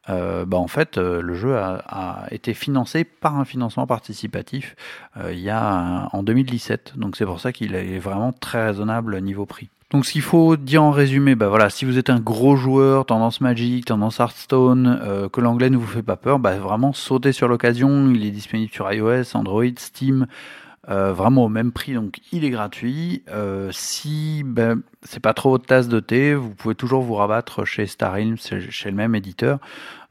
[0.09, 4.75] euh, bah en fait, euh, le jeu a, a, été financé par un financement participatif
[5.17, 6.93] euh, il y a en 2017.
[6.97, 9.69] Donc c'est pour ça qu'il est vraiment très raisonnable niveau prix.
[9.93, 13.05] Donc ce qu'il faut dire en résumé, bah voilà, si vous êtes un gros joueur,
[13.05, 17.31] tendance Magic, tendance Hearthstone, euh, que l'anglais ne vous fait pas peur, bah vraiment sautez
[17.31, 18.09] sur l'occasion.
[18.09, 20.25] Il est disponible sur iOS, Android, Steam.
[20.89, 23.23] Euh, vraiment au même prix, donc il est gratuit.
[23.29, 27.63] Euh, si ben, c'est pas trop votre tasse de thé, vous pouvez toujours vous rabattre
[27.63, 29.59] chez Star chez le même éditeur.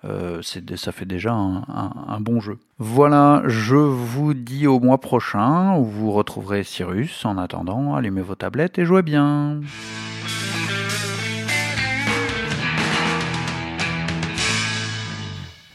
[0.04, 2.58] Euh, ça fait déjà un, bon jeu.
[2.78, 7.24] Voilà, je vous dis au mois prochain où vous retrouverez Cyrus.
[7.26, 9.61] En attendant, allumez vos tablettes et jouez bien.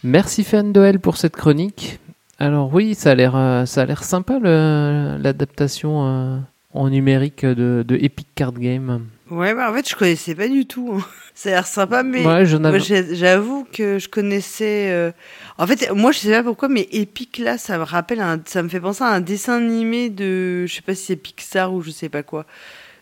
[0.04, 2.00] Merci Fan Doel pour cette chronique.
[2.40, 6.38] Alors oui, ça a l'air, euh, ça a l'air sympa l'adaptation euh,
[6.74, 9.08] en numérique de, de, Epic Card Game.
[9.32, 10.94] Ouais, bah en fait je connaissais pas du tout.
[10.98, 11.06] Hein.
[11.34, 14.90] Ça a l'air sympa, mais ouais, j'avoue que je connaissais.
[14.90, 15.12] Euh...
[15.60, 18.42] En fait, moi je sais pas pourquoi, mais Epic là, ça me rappelle, un...
[18.46, 21.72] ça me fait penser à un dessin animé de, je sais pas si c'est Pixar
[21.72, 22.48] ou je sais pas quoi.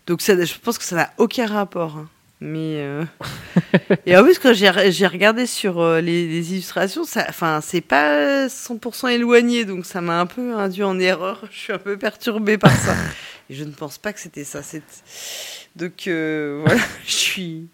[0.06, 1.96] Donc ça, je pense que ça n'a aucun rapport.
[1.98, 2.10] Hein.
[2.46, 3.04] Mais euh...
[4.06, 4.70] et en plus quand j'ai
[5.08, 10.28] regardé sur euh, les, les, illustrations, enfin c'est pas 100% éloigné, donc ça m'a un
[10.28, 11.44] peu induit en erreur.
[11.52, 12.94] Je suis un peu perturbée par ça.
[13.50, 14.62] Et je ne pense pas que c'était ça.
[15.76, 17.68] Donc euh, voilà, je suis.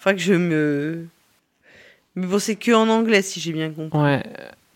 [0.00, 1.06] Faudra que je me.
[2.16, 4.00] Mais bon, c'est que en anglais si j'ai bien compris.
[4.00, 4.24] Ouais.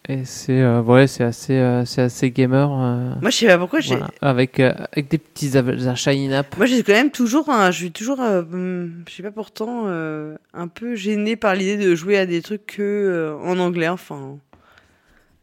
[0.08, 2.68] Et c'est euh, ouais, c'est assez, euh, c'est assez gamer.
[2.72, 3.90] Euh, Moi, je sais pas pourquoi j'ai.
[3.94, 6.56] voilà, avec, euh, avec des petits av- achats in-app.
[6.56, 9.84] Moi, j'ai quand même toujours, un, je suis toujours, euh, hum, je sais pas pourtant,
[9.86, 13.88] euh, un peu gêné par l'idée de jouer à des trucs que euh, en anglais.
[13.88, 14.38] Enfin,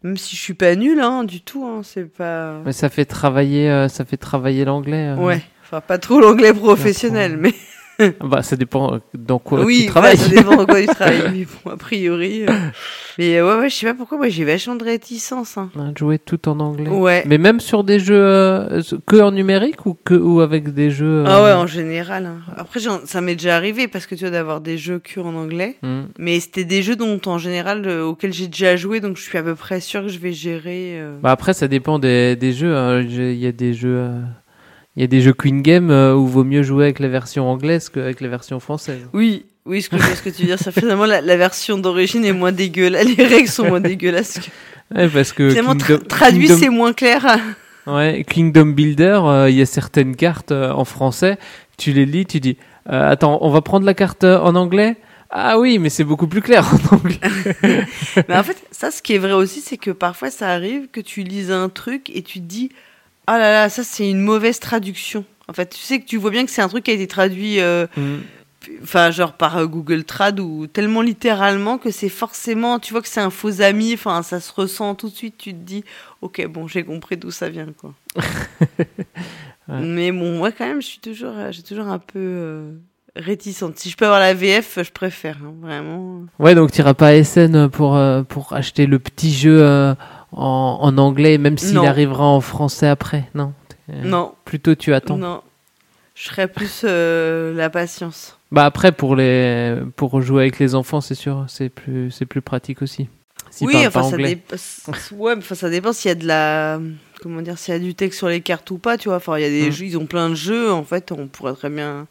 [0.03, 1.63] même si je suis pas nul, hein, du tout.
[1.65, 2.59] Hein, c'est pas.
[2.65, 5.15] Mais ça fait travailler, euh, ça fait travailler l'anglais.
[5.15, 5.15] euh.
[5.15, 5.41] Ouais.
[5.63, 7.53] Enfin, pas trop l'anglais professionnel, mais.
[8.23, 10.15] Bah, ça dépend euh, dans quoi oui, tu travailles.
[10.17, 11.23] ouais, ça dépend de quoi tu travailles.
[11.33, 12.45] Mais bon, a priori.
[12.47, 12.51] euh,
[13.17, 14.17] Mais euh, ouais, ouais, je sais pas pourquoi.
[14.17, 15.57] Moi, j'ai vachement de réticence.
[15.57, 15.69] Hein.
[15.75, 16.89] Ouais, Jouer tout en anglais.
[16.89, 17.23] Ouais.
[17.27, 21.23] Mais même sur des jeux euh, que en numérique ou que ou avec des jeux.
[21.27, 22.25] Ah ouais, en général.
[22.25, 22.39] hein.
[22.57, 25.75] Après, ça m'est déjà arrivé parce que tu vois d'avoir des jeux que en anglais.
[25.81, 26.03] hmm.
[26.17, 29.43] Mais c'était des jeux dont en général auxquels j'ai déjà joué, donc je suis à
[29.43, 31.01] peu près sûr que je vais gérer.
[31.21, 32.75] Bah après, ça dépend des, des jeux.
[32.75, 33.01] hein.
[33.01, 34.07] Il y a des jeux.
[34.99, 37.49] Il y a des jeux Queen Game euh, où vaut mieux jouer avec la version
[37.49, 38.99] anglaise qu'avec la version française.
[39.13, 42.25] Oui, oui, ce que ce que tu veux dire, ça finalement la, la version d'origine
[42.25, 44.39] est moins dégueulasse, les règles sont moins dégueulasses.
[44.39, 44.97] Que...
[44.99, 47.39] Ouais, parce que Finalement, tra- traduit Kingdom- c'est moins clair.
[47.87, 51.37] Ouais, Kingdom Builder, euh, il y a certaines cartes euh, en français,
[51.77, 52.57] tu les lis, tu dis
[52.91, 54.97] euh, Attends, on va prendre la carte en anglais?
[55.29, 57.19] Ah oui, mais c'est beaucoup plus clair en anglais.
[58.27, 60.99] Mais en fait, ça, ce qui est vrai aussi, c'est que parfois ça arrive que
[60.99, 62.69] tu lises un truc et tu te dis
[63.31, 65.23] ah là là, ça c'est une mauvaise traduction.
[65.47, 67.05] En fait, tu sais que tu vois bien que c'est un truc qui a été
[67.05, 67.85] traduit, euh,
[68.81, 73.07] enfin genre par euh, Google Trad ou tellement littéralement que c'est forcément, tu vois que
[73.07, 73.93] c'est un faux ami.
[73.93, 75.35] Enfin, ça se ressent tout de suite.
[75.37, 75.83] Tu te dis
[76.21, 77.93] ok, bon, j'ai compris d'où ça vient quoi.
[79.67, 79.81] Ouais.
[79.81, 82.71] Mais bon, moi quand même, je suis toujours, euh, j'ai toujours un peu euh,
[83.15, 83.77] réticente.
[83.77, 86.21] Si je peux avoir la VF, je préfère hein, vraiment.
[86.39, 89.93] Ouais, donc tu iras pas à SN pour, euh, pour acheter le petit jeu euh,
[90.31, 91.85] en, en anglais, même s'il Non.
[91.85, 93.53] arrivera en français après, non?
[93.91, 95.17] Euh, Non, Plutôt tu attends.
[95.17, 95.41] non,
[96.15, 98.37] je serais plus euh, la patience.
[98.51, 102.41] Bah après, pour, les, pour jouer avec les enfants, c'est sûr, c'est plus, c'est plus
[102.41, 103.07] pratique aussi.
[103.51, 104.55] S'ils oui, enfin ça, dépend.
[105.17, 106.79] ouais, mais, enfin ça dépend s'il y a de la
[107.21, 109.17] comment dire s'il y a du texte sur les cartes ou pas, tu vois.
[109.17, 109.71] Enfin, il y a des Mm.
[109.71, 112.05] jeux, ils ont plein de jeux en fait, on pourrait très bien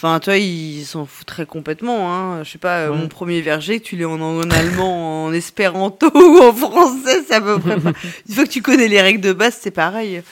[0.00, 2.14] Enfin, toi, ils s'en foutraient complètement.
[2.14, 2.44] Hein.
[2.44, 2.98] Je sais pas, euh, Ouais.
[2.98, 7.34] mon premier verger, que tu l'aies en, en allemand, en espéranto ou en français, c'est
[7.34, 7.80] à peu près.
[7.80, 7.92] pas-
[8.28, 10.22] Une fois que tu connais les règles de base, c'est pareil.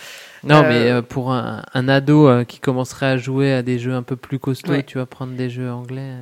[0.44, 3.92] Non, Euh, mais euh, pour un, un ado qui commencerait à jouer à des jeux
[3.94, 4.85] un peu plus costauds, Ouais.
[4.85, 6.12] tu vas prendre des jeux anglais.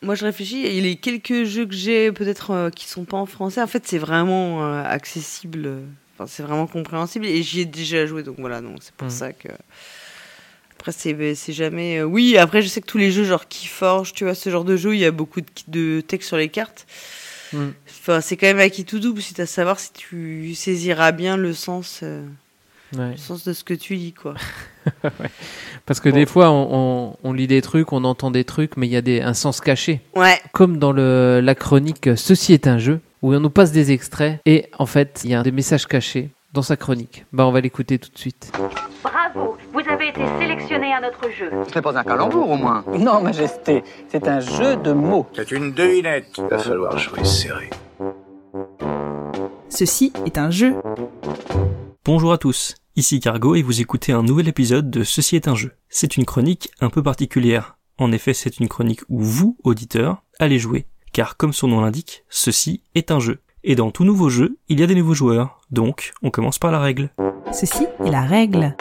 [0.00, 0.64] Moi, je réfléchis.
[0.64, 3.98] Et les quelques jeux que j'ai, peut-être qui sont pas en français, en fait, c'est
[3.98, 5.68] vraiment accessible.
[6.16, 7.26] Enfin, c'est vraiment compréhensible.
[7.26, 8.62] Et j'y ai déjà joué, donc voilà.
[8.62, 9.10] Donc c'est pour Mm.
[9.10, 9.48] ça que.
[10.80, 11.98] Après, c'est c'est jamais.
[11.98, 14.64] euh, Oui, après, je sais que tous les jeux, genre Keyforge, tu vois, ce genre
[14.64, 16.86] de jeu, il y a beaucoup de, de texte sur les cartes.
[17.52, 17.68] Mm.
[18.00, 21.36] Enfin, c'est quand même acquis tout double, si tu à savoir si tu saisiras bien
[21.36, 22.00] le sens.
[22.02, 22.24] euh.
[22.96, 23.10] Ouais.
[23.12, 24.34] Le sens de ce que tu lis, quoi.
[25.86, 26.16] Parce que Bon.
[26.16, 28.96] des fois, on, on- on lit des trucs, on entend des trucs, mais il y
[28.96, 30.00] a des, un sens caché.
[30.16, 30.40] Ouais.
[30.52, 34.40] Comme dans le, la chronique Ceci est un jeu, où on nous passe des extraits,
[34.46, 37.24] et en fait, il y a des messages cachés dans sa chronique.
[37.32, 38.52] Bah, on va l'écouter tout de suite.
[39.02, 41.50] Bravo, vous avez été sélectionné à notre jeu.
[41.68, 42.84] Ce n'est pas un calembour au moins.
[42.98, 45.26] Non, Majesté, c'est un jeu de mots.
[45.34, 46.26] C'est une devinette.
[46.38, 47.70] Il va falloir jouer serré.
[49.68, 50.74] Ceci est un jeu.
[52.04, 55.54] Bonjour à tous, ici Cargo et vous écoutez un nouvel épisode de Ceci est un
[55.54, 55.72] jeu.
[55.88, 57.76] C'est une chronique un peu particulière.
[57.98, 60.86] En effet, c'est une chronique où vous, auditeurs, allez jouer.
[61.12, 63.40] Car comme son nom l'indique, ceci est un jeu.
[63.62, 65.59] Et dans tout nouveau jeu, il y a des nouveaux joueurs.
[65.70, 67.10] Donc, on commence par la règle.
[67.52, 68.76] Ceci est la règle.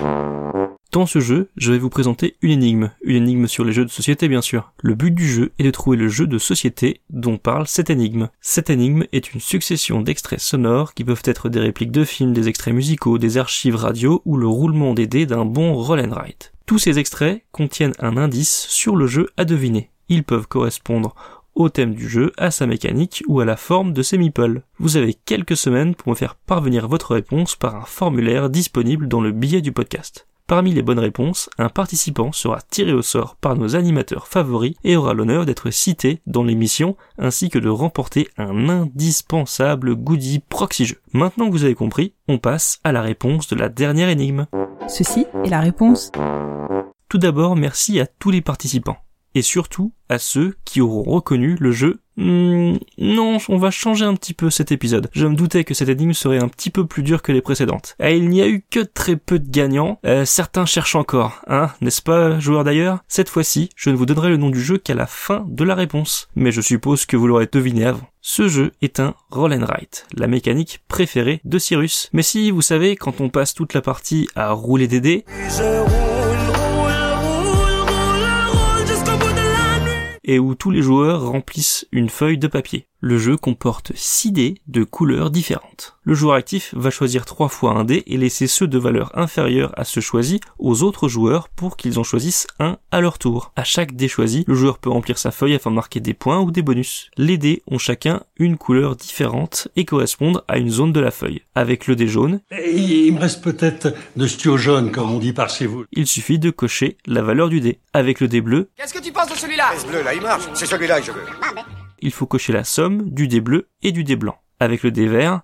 [0.91, 2.89] Dans ce jeu, je vais vous présenter une énigme.
[3.03, 4.71] Une énigme sur les jeux de société, bien sûr.
[4.81, 8.29] Le but du jeu est de trouver le jeu de société dont parle cette énigme.
[8.41, 12.47] Cette énigme est une succession d'extraits sonores qui peuvent être des répliques de films, des
[12.47, 16.53] extraits musicaux, des archives radio ou le roulement des dés d'un bon roll and write.
[16.65, 19.91] Tous ces extraits contiennent un indice sur le jeu à deviner.
[20.07, 21.13] Ils peuvent correspondre
[21.55, 24.61] au thème du jeu, à sa mécanique ou à la forme de ses meeples.
[24.77, 29.21] Vous avez quelques semaines pour me faire parvenir votre réponse par un formulaire disponible dans
[29.21, 30.27] le billet du podcast.
[30.49, 34.95] Parmi les bonnes réponses, un participant sera tiré au sort par nos animateurs favoris et
[34.95, 40.97] aura l'honneur d'être cité dans l'émission ainsi que de remporter un indispensable goodie proxy jeu.
[41.13, 44.47] Maintenant que vous avez compris, on passe à la réponse de la dernière énigme.
[44.87, 46.11] Ceci est la réponse.
[47.09, 48.97] Tout d'abord, merci à tous les participants.
[49.39, 52.01] Et surtout à ceux qui auront reconnu le jeu.
[52.17, 55.09] Hmm, non, on va changer un petit peu cet épisode.
[55.13, 57.95] Je me doutais que cette énigme serait un petit peu plus dure que les précédentes.
[58.01, 59.97] Et il n'y a eu que très peu de gagnants.
[60.05, 62.99] Euh, certains cherchent encore, hein, n'est-ce pas, joueurs d'ailleurs?
[63.07, 65.73] Cette fois-ci, je ne vous donnerai le nom du jeu qu'à la fin de la
[65.73, 66.27] réponse.
[66.35, 68.09] Mais je suppose que vous l'aurez deviné avant.
[68.19, 69.57] Ce jeu est un roll
[70.17, 72.09] la mécanique préférée de Cyrus.
[72.11, 75.23] Mais si, vous savez, quand on passe toute la partie à rouler des dés,
[80.29, 82.88] et où tous les joueurs remplissent une feuille de papier.
[83.01, 85.95] Le jeu comporte 6 dés de couleurs différentes.
[86.03, 89.71] Le joueur actif va choisir 3 fois un dé et laisser ceux de valeur inférieure
[89.77, 93.53] à ceux choisis aux autres joueurs pour qu'ils en choisissent un à leur tour.
[93.55, 96.41] À chaque dé choisi, le joueur peut remplir sa feuille afin de marquer des points
[96.41, 97.09] ou des bonus.
[97.15, 101.43] Les dés ont chacun une couleur différente et correspondent à une zone de la feuille.
[101.55, 105.49] Avec le dé jaune, il me reste peut-être de stio jaune, comme on dit par
[105.49, 105.85] chez vous.
[105.93, 107.79] il suffit de cocher la valeur du dé.
[107.93, 109.71] Avec le dé bleu, Qu'est-ce que tu penses de celui-là?
[109.79, 110.43] Ce bleu là, il marche.
[110.53, 111.23] C'est celui-là que je veux.
[112.01, 114.35] Il faut cocher la somme du dé bleu et du dé blanc.
[114.59, 115.41] Avec le dé vert,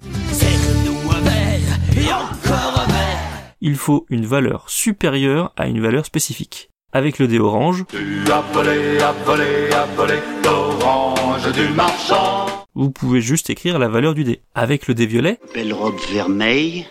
[3.61, 6.69] il faut une valeur supérieure à une valeur spécifique.
[6.91, 7.83] Avec le dé orange,
[12.73, 14.41] vous pouvez juste écrire la valeur du dé.
[14.53, 16.85] Avec le dé violet, Belle robe vermeille,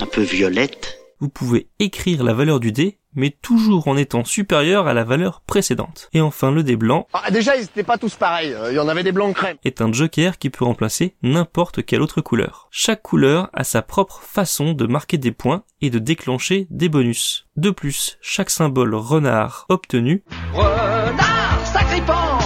[0.00, 0.97] un peu violette.
[1.20, 5.40] Vous pouvez écrire la valeur du dé, mais toujours en étant supérieur à la valeur
[5.40, 6.08] précédente.
[6.12, 8.52] Et enfin, le dé blanc Ah, Déjà, ils étaient pas tous pareils.
[8.52, 9.56] Euh, Il y en avait des blancs crème.
[9.64, 12.68] est un joker qui peut remplacer n'importe quelle autre couleur.
[12.70, 17.46] Chaque couleur a sa propre façon de marquer des points et de déclencher des bonus.
[17.56, 22.38] De plus, chaque symbole renard obtenu Renard, sacripant,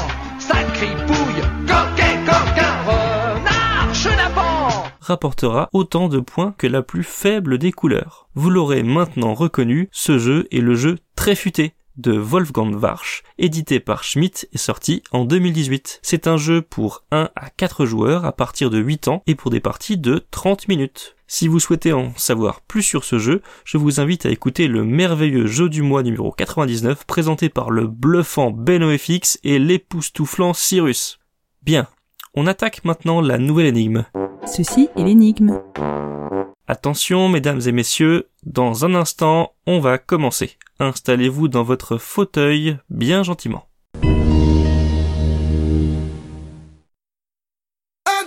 [5.02, 8.28] rapportera autant de points que la plus faible des couleurs.
[8.34, 13.80] Vous l'aurez maintenant reconnu, ce jeu est le jeu très futé de Wolfgang Warsch, édité
[13.80, 16.00] par Schmidt et sorti en 2018.
[16.02, 19.50] C'est un jeu pour 1 à 4 joueurs à partir de 8 ans et pour
[19.50, 21.16] des parties de 30 minutes.
[21.26, 24.84] Si vous souhaitez en savoir plus sur ce jeu, je vous invite à écouter le
[24.84, 31.18] merveilleux jeu du mois numéro 99 présenté par le bluffant BenoFX et l'époustouflant Cyrus.
[31.62, 31.88] Bien,
[32.34, 34.04] on attaque maintenant la nouvelle énigme.
[34.46, 35.60] Ceci est l'énigme.
[36.66, 40.58] Attention, mesdames et messieurs, dans un instant, on va commencer.
[40.78, 43.66] Installez-vous dans votre fauteuil bien gentiment.
[44.04, 44.08] 1,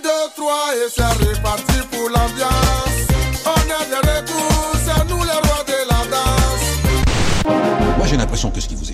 [0.02, 3.08] 2, 3 et c'est reparti pour l'ambiance.
[3.46, 7.96] On est de retour, c'est nous les rois de la danse.
[7.98, 8.85] Moi j'ai l'impression que ce qui vous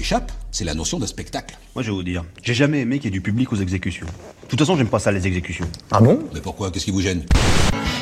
[0.50, 1.56] c'est la notion de spectacle.
[1.74, 4.06] Moi, je vais vous dire, j'ai jamais aimé qu'il y ait du public aux exécutions.
[4.42, 5.66] De toute façon, j'aime pas ça, les exécutions.
[5.90, 6.28] Ah bon?
[6.34, 6.70] Mais pourquoi?
[6.70, 7.24] Qu'est-ce qui vous gêne?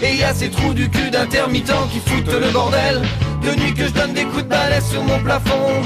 [0.02, 3.02] Et y a ces trous du cul d'intermittents qui foutent le bordel.
[3.42, 5.82] De nuit que je donne des coups de balai sur mon plafond.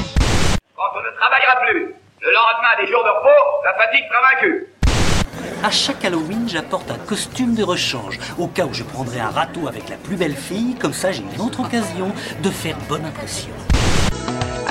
[0.76, 4.66] Quand on ne travaillera plus, le lendemain des jours de repos, la fatigue sera vaincue.
[5.62, 9.68] À chaque Halloween, j'apporte un costume de rechange, au cas où je prendrai un râteau
[9.68, 13.52] avec la plus belle fille, comme ça j'ai une autre occasion de faire bonne impression.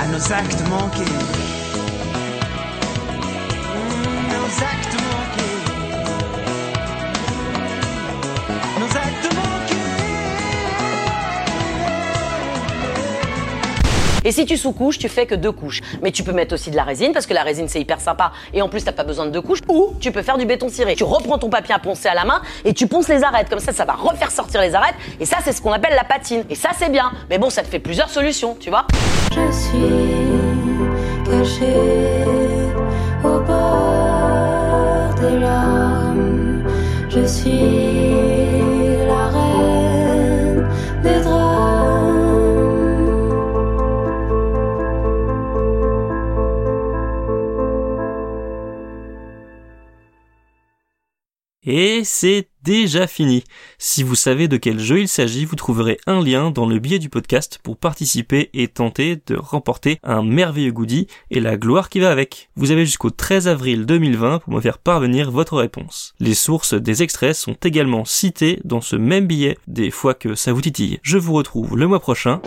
[0.04, 1.04] À nos actes manqués.
[4.28, 5.23] Nos actes manqués.
[14.24, 15.80] Et si tu sous-couches, tu fais que deux couches.
[16.02, 18.32] Mais tu peux mettre aussi de la résine parce que la résine c'est hyper sympa
[18.52, 19.60] et en plus t'as pas besoin de deux couches.
[19.68, 20.94] Ou tu peux faire du béton ciré.
[20.94, 23.48] Tu reprends ton papier à poncer à la main et tu ponces les arêtes.
[23.48, 24.94] Comme ça, ça va refaire sortir les arêtes.
[25.20, 26.44] Et ça, c'est ce qu'on appelle la patine.
[26.50, 27.12] Et ça, c'est bien.
[27.30, 28.86] Mais bon, ça te fait plusieurs solutions, tu vois.
[29.30, 29.78] Je suis
[31.24, 31.74] caché
[33.24, 36.64] au bord des larmes.
[37.08, 37.93] Je suis
[51.66, 53.44] Et c'est déjà fini.
[53.78, 56.98] Si vous savez de quel jeu il s'agit, vous trouverez un lien dans le billet
[56.98, 62.00] du podcast pour participer et tenter de remporter un merveilleux goodie et la gloire qui
[62.00, 62.48] va avec.
[62.56, 66.14] Vous avez jusqu'au 13 avril 2020 pour me faire parvenir votre réponse.
[66.20, 70.52] Les sources des extraits sont également citées dans ce même billet des fois que ça
[70.52, 70.98] vous titille.
[71.02, 72.40] Je vous retrouve le mois prochain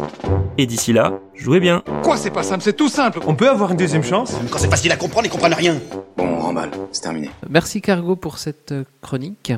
[0.57, 1.84] et d'ici là, jouez bien.
[2.03, 3.20] Quoi, c'est pas simple, c'est tout simple.
[3.28, 4.34] On peut avoir une deuxième chance?
[4.49, 5.80] Quand c'est facile à comprendre, ils comprennent rien.
[6.18, 7.30] Bon, on remballe, c'est terminé.
[7.47, 9.53] Merci Cargo pour cette euh, chronique.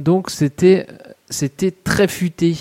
[0.00, 0.86] Donc c'était
[1.28, 2.56] c'était très futé.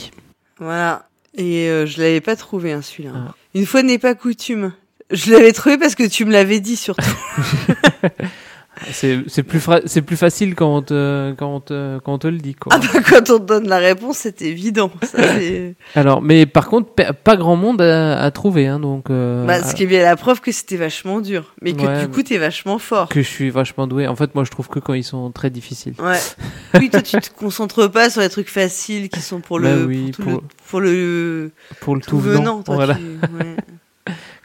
[0.57, 1.07] Voilà.
[1.35, 3.11] Et euh, je l'avais pas trouvé, hein, celui-là.
[3.15, 3.35] Ah.
[3.55, 4.73] Une fois n'est pas coutume.
[5.09, 7.01] Je l'avais trouvé parce que tu me l'avais dit surtout.
[8.91, 12.37] C'est plus c'est plus facile quand on te quand on te quand on te le
[12.37, 12.73] dit quoi.
[12.75, 14.91] ah bah quand on te donne la réponse, c'est évident.
[15.03, 15.17] Ça,
[15.95, 19.63] Alors mais par contre pa- pas grand monde a, a trouvé hein, donc euh, bah,
[19.63, 21.53] ce qui est bien la preuve que c'était vachement dur.
[21.61, 23.09] Mais que Ouais, du coup, t'es vachement fort.
[23.09, 24.07] que je suis vachement doué.
[24.07, 25.93] En fait moi je trouve que quand ils sont très difficiles.
[25.99, 26.19] Ouais.
[26.79, 29.85] Oui, toi, tu te concentres pas sur les trucs faciles qui sont pour le, Bah
[29.87, 30.37] oui, pour, le,
[30.69, 31.51] pour le,
[31.81, 32.63] Pour le tout tout venant, venant.
[32.63, 32.93] toi, voilà.
[32.95, 33.55] tu- ouais.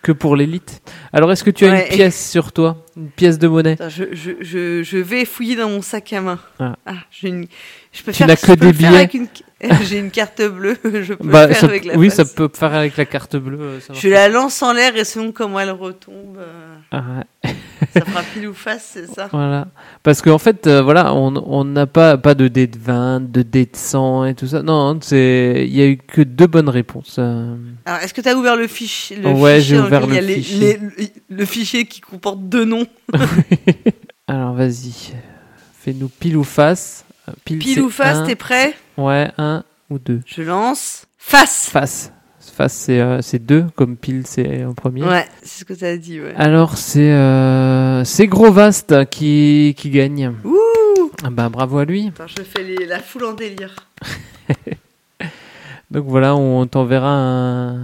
[0.04, 0.82] Que pour l'élite.
[1.12, 1.88] Alors est-ce que tu as Ouais.
[1.88, 3.72] une pièce sur toi, une pièce de monnaie?
[3.72, 6.38] Attends, je, je, je, je vais fouiller dans mon sac à main.
[6.60, 6.74] Ah.
[7.22, 7.46] une...
[7.92, 9.10] je peux Tu faire, n'as que des billets?
[9.14, 9.26] une-
[9.84, 12.16] J'ai une carte bleue, je peux Bah, le faire ça- avec la oui, face.
[12.18, 13.58] ça peut faire avec la carte bleue.
[13.60, 17.02] euh, ça Je la lance en l'air et selon comment elle retombe, euh, Ah
[17.44, 17.54] ouais.
[17.94, 19.68] ça fera pile ou face, c'est ça Voilà.
[20.02, 23.64] Parce qu'en fait, euh, voilà, on n'a pas, pas de dé de 20, de dé
[23.64, 24.62] de 100 et tout ça.
[24.62, 27.16] Non, c'est, il y a eu que deux bonnes réponses.
[27.18, 27.56] euh.
[27.86, 30.34] Alors, est-ce que tu as ouvert le fichier le Ouais, fichier j'ai ouvert le les-
[30.42, 30.78] fichier.
[30.98, 32.86] les- le fichier qui comporte deux noms.
[34.26, 35.12] Alors, vas-y.
[35.80, 37.04] Fais-nous pile ou face.
[37.28, 38.74] Euh, Pile, ou face, t'es prêt?
[38.98, 40.20] Ouais, un ou deux.
[40.26, 41.06] Je lance.
[41.18, 42.12] Face Face.
[42.54, 45.02] Face, c'est, euh, deux, comme pile, c'est en premier.
[45.02, 46.32] Ouais, c'est ce que tu as dit, ouais.
[46.36, 50.32] Alors, c'est, euh, c'est Gros Vaste qui, qui gagne.
[50.44, 52.08] Ouh Ah Bah, bravo à lui.
[52.08, 53.74] Attends, je fais les- la foule en délire.
[55.90, 57.74] Donc voilà, on t'enverra un,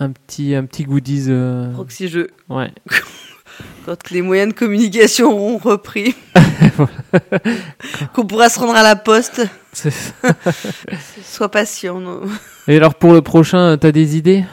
[0.00, 1.26] un petit, un petit goodies.
[1.28, 2.28] euh, Proxy jeu.
[2.48, 2.72] Ouais.
[3.86, 6.14] Quand les moyens de communication auront repris.
[8.14, 9.42] Qu'on pourra se rendre à la poste.
[11.24, 11.98] Sois patient.
[12.00, 12.20] Non.
[12.68, 14.44] Et alors pour le prochain, t'as des idées?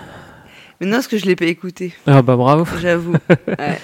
[0.80, 1.94] Mais non, parce que je l'ai pas écouté.
[2.08, 2.66] Ah bah bravo.
[2.82, 3.16] J'avoue.
[3.48, 3.80] Ouais.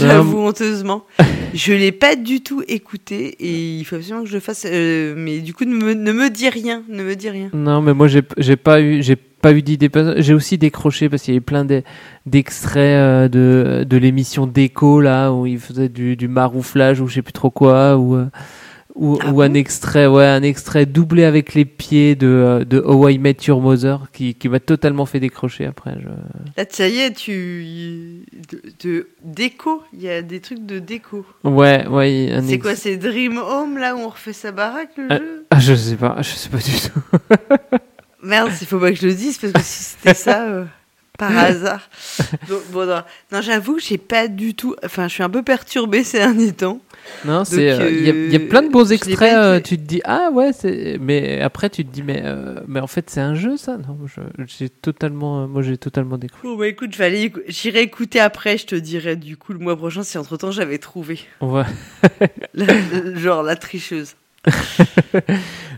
[0.00, 1.04] J'avoue honteusement.
[1.52, 4.66] Je l'ai pas du tout écouté et il faut absolument que je le fasse.
[4.68, 6.82] euh, mais du coup, ne me, ne me dis rien.
[6.88, 7.50] Ne me dis rien.
[7.52, 8.22] Non, mais moi j'ai
[8.56, 9.90] pas eu j'ai pas eu d'idées.
[10.16, 11.82] J'ai aussi décroché parce qu'il y avait plein d'e-
[12.24, 17.16] d'extraits euh, de de l'émission Déco là où il faisait du, du marouflage ou je
[17.16, 18.26] sais plus trop quoi ou euh,
[18.94, 22.78] ou, Ah ou un extrait ouais un extrait doublé avec les pieds de euh, de
[22.80, 25.96] How I Met Your Mother qui qui m'a totalement fait décrocher après.
[26.00, 26.08] Je...
[26.56, 28.24] Là, ça y est, tu.
[28.50, 29.82] De, de déco.
[29.92, 31.26] Il y a des trucs de déco.
[31.42, 32.30] Ouais ouais.
[32.32, 35.18] un C'est ex- quoi C'est Dream Home là où on refait sa baraque le Ah,
[35.18, 35.44] jeu?
[35.50, 37.78] ah, je sais pas, je sais pas du tout.
[38.22, 40.64] Merde, il faut pas que je le dise parce que si c'était ça, euh,
[41.18, 41.90] par hasard.
[42.48, 44.74] Donc, bon, non, non j'avoue que j'ai pas du tout.
[44.84, 46.80] Enfin, je suis un peu perturbée ces derniers temps.
[47.24, 49.34] Non, c'est euh, il y, a- y a plein de euh, beaux extraits.
[49.34, 52.80] euh, tu te dis ah ouais, c'est mais après tu te dis mais euh, mais
[52.80, 53.76] en fait c'est un jeu ça.
[53.78, 53.96] Non,
[54.46, 56.42] j'ai totalement euh, moi j'ai totalement décroché.
[56.46, 56.94] Bon, bah écoute,
[57.48, 58.58] j'irai écouter après.
[58.58, 61.20] Je te dirai du coup le mois prochain si entre temps j'avais trouvé.
[61.40, 61.64] Ouais.
[62.54, 64.14] La- genre la tricheuse.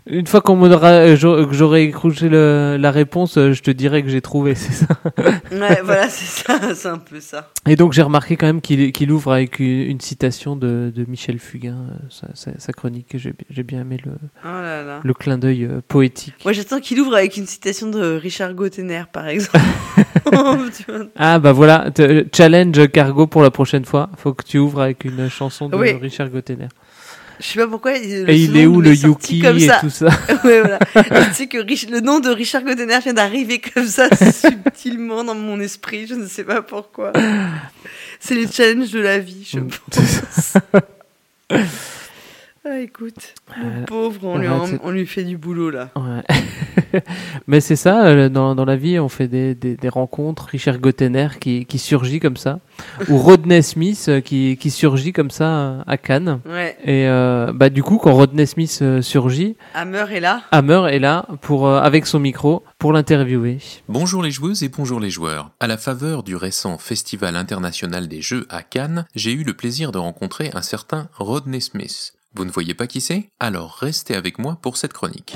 [0.09, 4.09] Une fois qu'on m'aura euh, que j'aurai écrouché la réponse, euh, je te dirai que
[4.09, 4.86] j'ai trouvé, c'est ça.
[5.50, 7.50] Ouais, voilà, c'est ça, c'est un peu ça.
[7.66, 11.74] Et donc j'ai remarqué quand même qu'il ouvre avec une, citation de, de Michel Fugain,
[11.90, 13.09] euh, sa, sa- sa chronique.
[13.14, 14.12] J'ai bi- j'ai bien aimé le
[14.44, 15.00] Oh là là.
[15.02, 16.34] le clin d'œil poétique.
[16.44, 19.59] Moi, j'attends qu'il ouvre avec une citation de Richard Gottener, par exemple.
[21.16, 21.88] Ah bah voilà,
[22.34, 24.11] challenge cargo pour la prochaine fois.
[24.16, 25.92] Faut que tu ouvres avec une chanson de Oui.
[25.92, 26.68] Richard Gottener.
[27.41, 27.93] Je sais pas pourquoi.
[27.93, 29.78] le- Et il est où le Yuki comme et ça.
[29.80, 30.07] tout ça
[30.45, 30.78] Ouais, voilà.
[31.28, 35.34] tu sais que Rich- le nom de Richard Gottener vient d'arriver comme ça, subtilement dans
[35.34, 36.07] mon esprit.
[36.07, 37.12] Je ne sais pas pourquoi.
[38.20, 39.59] C'est les challenges de la vie, je
[39.91, 40.55] pense.
[42.68, 45.90] Ah, écoute, le Euh, pauvre, on, lui, en- on lui fait du boulot là.
[45.94, 47.00] Ouais.
[47.46, 50.46] Mais c'est ça, euh, dans, dans la vie, on fait des, des, des rencontres.
[50.50, 52.58] Richard Gottener qui, qui surgit comme ça.
[53.08, 56.40] Ou Rodney Smith euh, qui, qui surgit comme ça à Cannes.
[56.44, 56.76] Ouais.
[56.82, 60.42] Et euh, bah, du coup, quand Rodney Smith surgit, Hammer est là.
[60.50, 63.58] Hammer est là pour, euh, avec son micro pour l'interviewer.
[63.88, 65.50] Bonjour les joueuses et bonjour les joueurs.
[65.60, 69.92] À la faveur du récent Festival international des jeux à Cannes, j'ai eu le plaisir
[69.92, 72.14] de rencontrer un certain Rodney Smith.
[72.37, 73.30] Vous ne voyez pas qui c'est?
[73.41, 75.34] Alors restez avec moi pour cette chronique.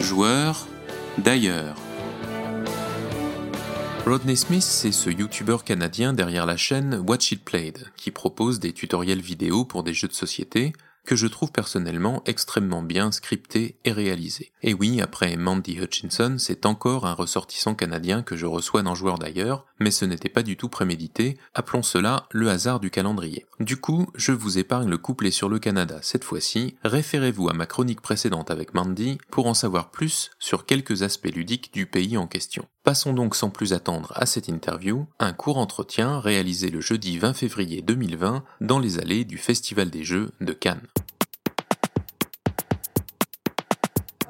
[0.00, 0.66] Joueur
[1.18, 1.76] d'ailleurs.
[4.04, 8.72] Rodney Smith, c'est ce youtubeur canadien derrière la chaîne Watch It Played, qui propose des
[8.72, 10.72] tutoriels vidéo pour des jeux de société
[11.04, 14.52] que je trouve personnellement extrêmement bien scriptés et réalisés.
[14.62, 19.18] Et oui, après Mandy Hutchinson, c'est encore un ressortissant canadien que je reçois dans Joueur
[19.18, 23.46] d'ailleurs, mais ce n'était pas du tout prémédité, appelons cela le hasard du calendrier.
[23.60, 27.66] Du coup, je vous épargne le couplet sur le Canada cette fois-ci, référez-vous à ma
[27.66, 32.26] chronique précédente avec Mandy pour en savoir plus sur quelques aspects ludiques du pays en
[32.26, 32.66] question.
[32.84, 37.32] Passons donc sans plus attendre à cette interview, un court entretien réalisé le jeudi 20
[37.32, 40.86] février 2020 dans les allées du Festival des Jeux de Cannes.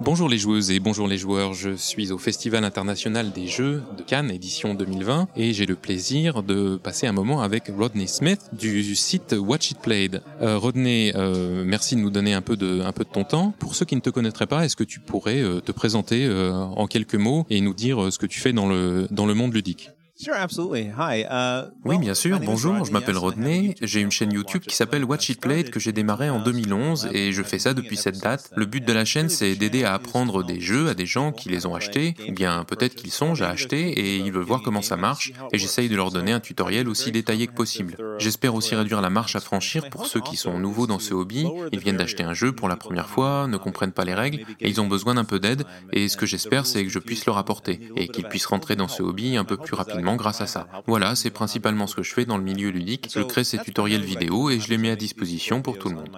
[0.00, 4.02] Bonjour les joueuses et bonjour les joueurs, je suis au Festival international des jeux de
[4.02, 8.96] Cannes édition 2020 et j'ai le plaisir de passer un moment avec Rodney Smith du
[8.96, 10.20] site Watch It Played.
[10.42, 12.82] Euh, Rodney, euh, merci de nous donner un peu de,
[13.12, 13.54] ton temps.
[13.60, 16.86] Pour ceux qui ne te connaîtraient pas, est-ce que tu pourrais euh, te présenter en
[16.86, 19.93] quelques mots et nous dire ce que tu fais dans le monde ludique?
[20.16, 22.38] Uh, Oui, bien sûr.
[22.38, 23.74] Bonjour, je m'appelle Rodney.
[23.82, 27.32] J'ai une chaîne YouTube qui s'appelle Watch It Played que j'ai démarré en 2011 et
[27.32, 28.50] je fais ça depuis cette date.
[28.54, 31.48] Le but de la chaîne, c'est d'aider à apprendre des jeux à des gens qui
[31.48, 34.82] les ont achetés, ou bien peut-être qu'ils songent à acheter et ils veulent voir comment
[34.82, 37.96] ça marche et j'essaye de leur donner un tutoriel aussi détaillé que possible.
[38.18, 41.44] J'espère aussi réduire la marche à franchir pour ceux qui sont nouveaux dans ce hobby.
[41.72, 44.68] Ils viennent d'acheter un jeu pour la première fois, ne comprennent pas les règles et
[44.68, 47.36] ils ont besoin d'un peu d'aide et ce que j'espère, c'est que je puisse leur
[47.36, 50.66] apporter et qu'ils puissent rentrer dans ce hobby un peu plus rapidement grâce à ça.
[50.86, 53.08] Voilà, c'est principalement ce que je fais dans le milieu ludique.
[53.12, 56.10] Je crée ces tutoriels vidéo et je les mets à disposition pour tout le monde.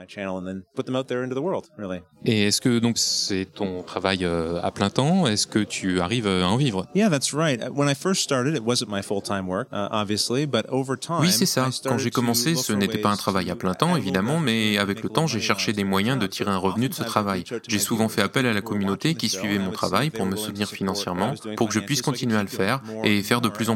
[2.24, 5.26] Et est-ce que donc c'est ton travail euh, à plein temps?
[5.26, 6.86] Est-ce que tu arrives à en vivre?
[6.94, 7.60] Yeah, that's right.
[7.62, 11.20] Uh, When I first started, it wasn't my full-time work, uh, obviously, but over time,
[11.20, 11.68] Oui, c'est ça.
[11.84, 15.02] Quand j'ai commencé, ce for n'était pas un travail à plein temps, évidemment, mais avec
[15.02, 17.44] le temps, j'ai cherché des moyens de tirer un revenu de ce travail.
[17.68, 21.34] J'ai souvent fait appel à la communauté qui suivait mon travail pour me soutenir financièrement,
[21.56, 23.75] pour que je puisse continuer à le faire et faire de plus en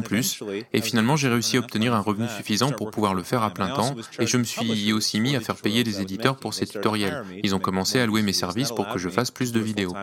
[0.73, 3.69] Et finalement, j'ai réussi à obtenir un revenu suffisant pour pouvoir le faire à plein
[3.73, 7.23] temps, et je me suis aussi mis à faire payer des éditeurs pour ces tutoriels.
[7.43, 9.93] Ils ont commencé à louer mes services pour que je fasse plus de vidéos.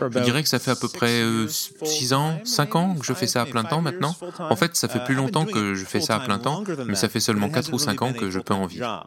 [0.00, 3.26] Je dirais que ça fait à peu près 6 ans, 5 ans que je fais
[3.26, 4.14] ça à plein temps maintenant.
[4.38, 7.08] En fait, ça fait plus longtemps que je fais ça à plein temps, mais ça
[7.08, 9.06] fait seulement 4 ou 5 ans que je peux en vivre.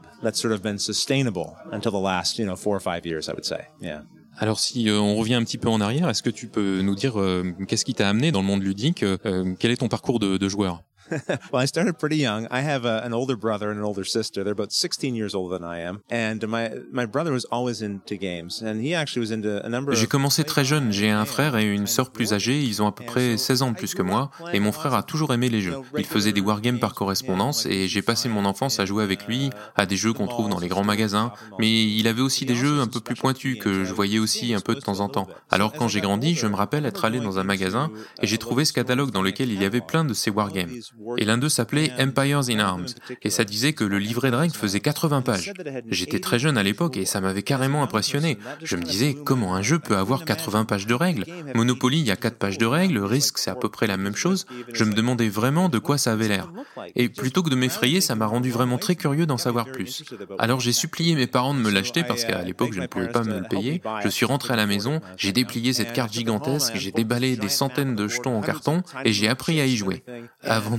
[4.39, 6.95] Alors si euh, on revient un petit peu en arrière, est-ce que tu peux nous
[6.95, 10.19] dire euh, qu'est-ce qui t'a amené dans le monde ludique euh, Quel est ton parcours
[10.19, 10.83] de joueur?
[11.51, 12.47] well, I started pretty young.
[12.51, 14.43] I have a, an older brother and an older sister.
[14.43, 16.01] They're about 16 years older than I am.
[16.10, 19.93] And my my brother was always into games, and he actually was into a number
[19.93, 22.91] J'ai commencé très jeune, j'ai un frère et une sœur plus âgés, ils ont à
[22.91, 25.62] peu près 16 ans de plus que moi, et mon frère a toujours aimé les
[25.62, 25.76] jeux.
[25.97, 29.49] Il faisait des wargames par correspondance, et j'ai passé mon enfance à jouer avec lui
[29.76, 32.80] à des jeux qu'on trouve dans les grands magasins, mais il avait aussi des jeux
[32.80, 35.28] un peu plus pointus que je voyais aussi un peu de temps en temps.
[35.49, 37.91] Alors quand j'ai grandi, je me rappelle être allé dans un magasin,
[38.22, 40.72] et j'ai trouvé ce catalogue dans lequel il y avait plein de ces wargames.
[41.18, 42.88] Et l'un d'eux s'appelait Empires in Arms,
[43.22, 45.54] et ça disait que le livret de règles faisait 80 pages.
[45.89, 48.38] J'étais très jeune à l'époque et ça m'avait carrément impressionné.
[48.64, 51.26] Je me disais comment un jeu peut avoir 80 pages de règles?
[51.54, 54.16] Monopoly, il y a 4 pages de règles, Risk, c'est à peu près la même
[54.16, 54.45] chose.
[54.74, 56.52] Je me demandais vraiment de quoi ça avait l'air.
[56.95, 60.04] Et plutôt que de m'effrayer, ça m'a rendu vraiment très curieux d'en savoir plus.
[60.39, 63.24] Alors j'ai supplié mes parents de me l'acheter parce qu'à l'époque je ne pouvais pas
[63.24, 63.82] me le payer.
[64.04, 67.95] Je suis rentré à la maison, j'ai déplié cette carte gigantesque, j'ai déballé des centaines
[67.95, 70.04] de jetons en carton et j'ai appris à y jouer.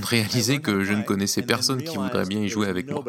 [0.09, 3.03] Réaliser que je ne connaissais personne qui voudrait bien y jouer avec moi.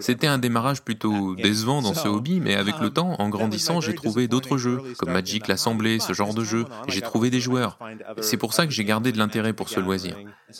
[0.00, 3.94] C'était un démarrage plutôt décevant dans ce hobby, mais avec le temps, en grandissant, j'ai
[3.94, 6.64] trouvé d'autres jeux, comme Magic l'Assemblée, ce genre de jeu.
[6.88, 7.78] J'ai trouvé des joueurs.
[8.20, 10.16] C'est pour ça que j'ai gardé de l'intérêt pour ce loisir.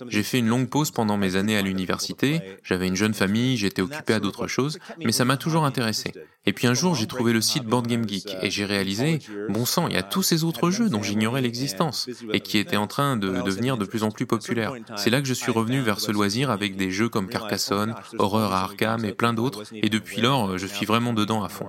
[0.08, 3.82] J'ai fait une longue pause pendant mes années à l'université, j'avais une jeune famille, j'étais
[3.82, 6.12] occupé à d'autres choses, mais ça m'a toujours intéressé.
[6.46, 9.64] Et puis un jour, j'ai trouvé le site Board Game Geek et j'ai réalisé, bon
[9.64, 12.86] sang, il y a tous ces autres jeux dont j'ignorais l'existence et qui étaient en
[12.86, 14.72] train de devenir de plus en plus populaires.
[14.96, 18.52] C'est là que je suis revenu vers ce loisir avec des jeux comme Carcassonne, Horreur
[18.52, 21.66] à Arkham et plein d'autres, et depuis lors, je suis vraiment dedans à fond.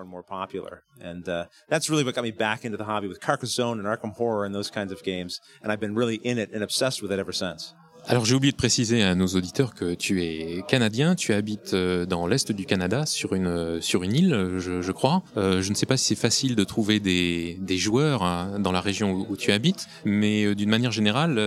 [3.20, 5.40] Carcassonne and Arkham Horror and those kinds of games.
[5.64, 7.74] And I've been really in it and obsessed with it ever since.
[8.08, 12.06] Alors j'ai oublié de préciser à nos auditeurs que tu es canadien, tu habites euh,
[12.06, 15.24] dans l'est du Canada sur une euh, sur une île, je, crois.
[15.38, 18.72] Euh, je ne sais pas si c'est facile de trouver des, des joueurs hein, dans
[18.72, 21.40] la région où, tu habites, mais d'une manière générale,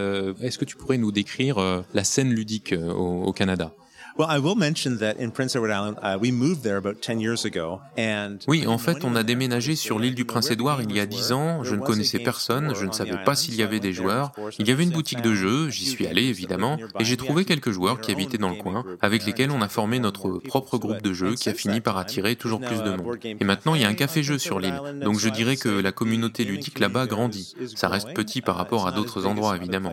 [0.42, 3.72] est-ce que tu pourrais nous décrire la scène ludique au Canada?
[4.18, 7.20] Well, I will mention that in Prince Edward Island, uh, we moved there about 10
[7.20, 7.80] years ago.
[7.96, 11.30] And Oui, en fait, on a déménagé sur l'île du Prince-Édouard il y a dix
[11.30, 11.62] ans.
[11.62, 14.32] Je ne connaissais personne, je ne savais pas s'il y avait des joueurs.
[14.58, 17.70] Il y avait une boutique de jeux, j'y suis allé évidemment, et j'ai trouvé quelques
[17.70, 21.12] joueurs qui habitaient dans le coin, avec lesquels on a formé notre propre groupe de
[21.12, 23.18] jeux qui a fini par attirer toujours plus de monde.
[23.22, 26.42] Et maintenant, il y a un café-jeu sur l'île, donc je dirais que la communauté
[26.42, 27.54] ludique là-bas grandit.
[27.76, 29.92] Ça reste petit par rapport à d'autres endroits, évidemment.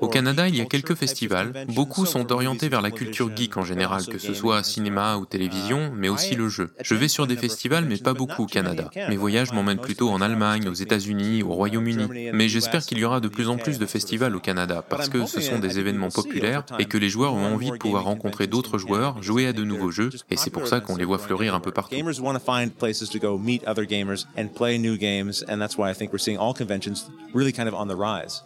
[0.00, 1.66] Au Canada, il y a quelques festivals.
[1.68, 5.92] Beaucoup sont orientés vers la culture geek en général, que ce soit cinéma ou télévision,
[5.94, 6.70] mais aussi le jeu.
[6.82, 8.90] Je vais sur des festivals, mais pas beaucoup au Canada.
[9.08, 12.32] Mes voyages m'emmènent plutôt en Allemagne, aux États-Unis, au Royaume-Uni.
[12.32, 15.26] Mais j'espère qu'il y aura de plus en plus de festivals au Canada, parce que
[15.26, 18.78] ce sont des événements populaires et que les joueurs ont envie de pouvoir rencontrer d'autres
[18.78, 21.60] joueurs, jouer à de nouveaux jeux, et c'est pour ça qu'on les voit fleurir un
[21.60, 21.96] peu partout.
[27.34, 28.44] Really kind of on the rise.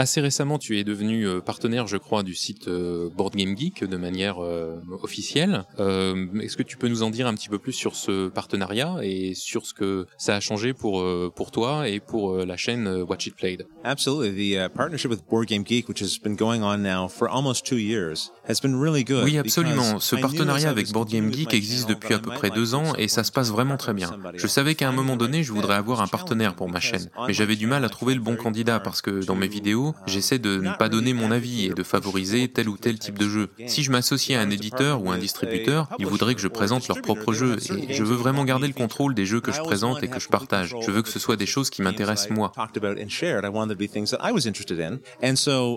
[0.00, 3.84] Assez récemment, tu es devenu euh, partenaire, je crois, du site euh, Board Game Geek
[3.84, 5.64] de manière euh, officielle.
[5.78, 8.96] Euh, Est-ce que tu peux nous en dire un petit peu plus sur ce partenariat
[9.02, 11.04] et sur ce que ça a changé pour
[11.36, 13.66] pour toi et pour la chaîne Watch It Played?
[13.84, 14.54] Absolutely.
[14.54, 17.66] The uh, partnership with Board Game Geek, which has been going on now for almost
[17.66, 19.24] two years, has been really good.
[19.24, 20.00] Oui, absolument.
[20.00, 23.22] Ce partenariat avec Board Game Geek existe depuis à peu près deux ans et ça
[23.22, 24.10] se passe vraiment très bien.
[24.34, 27.34] Je savais qu'à un moment donné, je voudrais avoir un partenaire pour ma chaîne, mais
[27.34, 30.58] j'avais du mal à trouver le bon candidat parce que dans mes vidéos, j'essaie de
[30.58, 33.48] ne pas donner mon avis et de favoriser tel ou tel type de jeu.
[33.66, 37.00] Si je m'associe à un éditeur ou un distributeur, ils voudraient que je présente leur
[37.02, 37.56] propre jeu
[37.88, 40.28] et je veux vraiment garder le contrôle des jeux que je présente et que je
[40.28, 40.74] partage.
[40.80, 42.52] Je veux que ce soit des choses qui m'intéressent moi.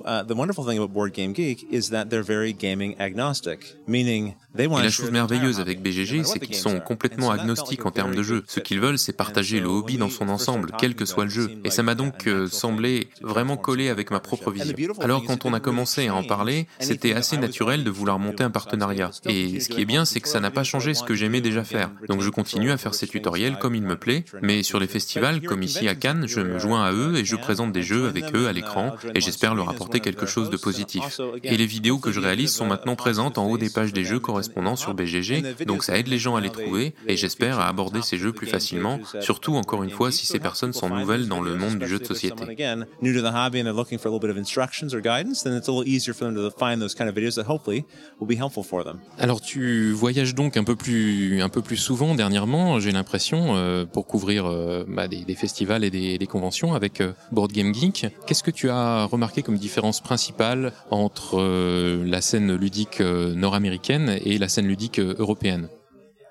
[0.05, 4.35] uh, the wonderful thing about Board Game Geek is that they're very gaming agnostic, meaning
[4.55, 8.15] they want Et la chose merveilleuse avec BGG, c'est qu'ils sont complètement agnostiques en termes
[8.15, 8.43] de jeu.
[8.47, 11.51] Ce qu'ils veulent, c'est partager le hobby dans son ensemble, quel que soit le jeu.
[11.63, 14.75] Et ça m'a donc euh, semblé vraiment collé avec ma propre vision.
[14.99, 18.51] Alors quand on a commencé à en parler, c'était assez naturel de vouloir monter un
[18.51, 19.11] partenariat.
[19.25, 21.63] Et ce qui est bien, c'est que ça n'a pas changé ce que j'aimais déjà
[21.63, 21.91] faire.
[22.09, 25.41] Donc je continue à faire ces tutoriels comme il me plaît, mais sur les festivals,
[25.41, 28.35] comme ici à Cannes, je me joins à eux et je présente des jeux avec
[28.35, 31.21] eux à l'écran et j'espère leur apporter quelque chose de positif.
[31.43, 34.19] Et les vidéos que je réalise sont maintenant présentes en haut des pages des jeux
[34.19, 38.01] correspondants sur BGG, donc ça aide les gens à les trouver et j'espère à aborder
[38.01, 41.55] ces jeux plus facilement, surtout encore une fois si ces personnes sont nouvelles dans le
[41.55, 42.43] monde du jeu de société.
[43.83, 46.25] Looking for a little bit of instructions or guidance, then it's a little easier for
[46.25, 47.83] them to find those kind of videos that hopefully
[48.19, 48.99] will be helpful for them.
[49.19, 53.85] Alors tu voyages donc un peu plus un peu plus souvent dernièrement, j'ai l'impression, euh,
[53.85, 57.73] pour couvrir euh, bah, des, des festivals et des, des conventions avec euh, Board Game
[57.73, 58.07] Geek.
[58.25, 64.17] Qu'est-ce que tu as remarqué comme différence principale entre euh, la scène ludique euh, nord-américaine
[64.23, 65.67] et la scène ludique euh, européenne?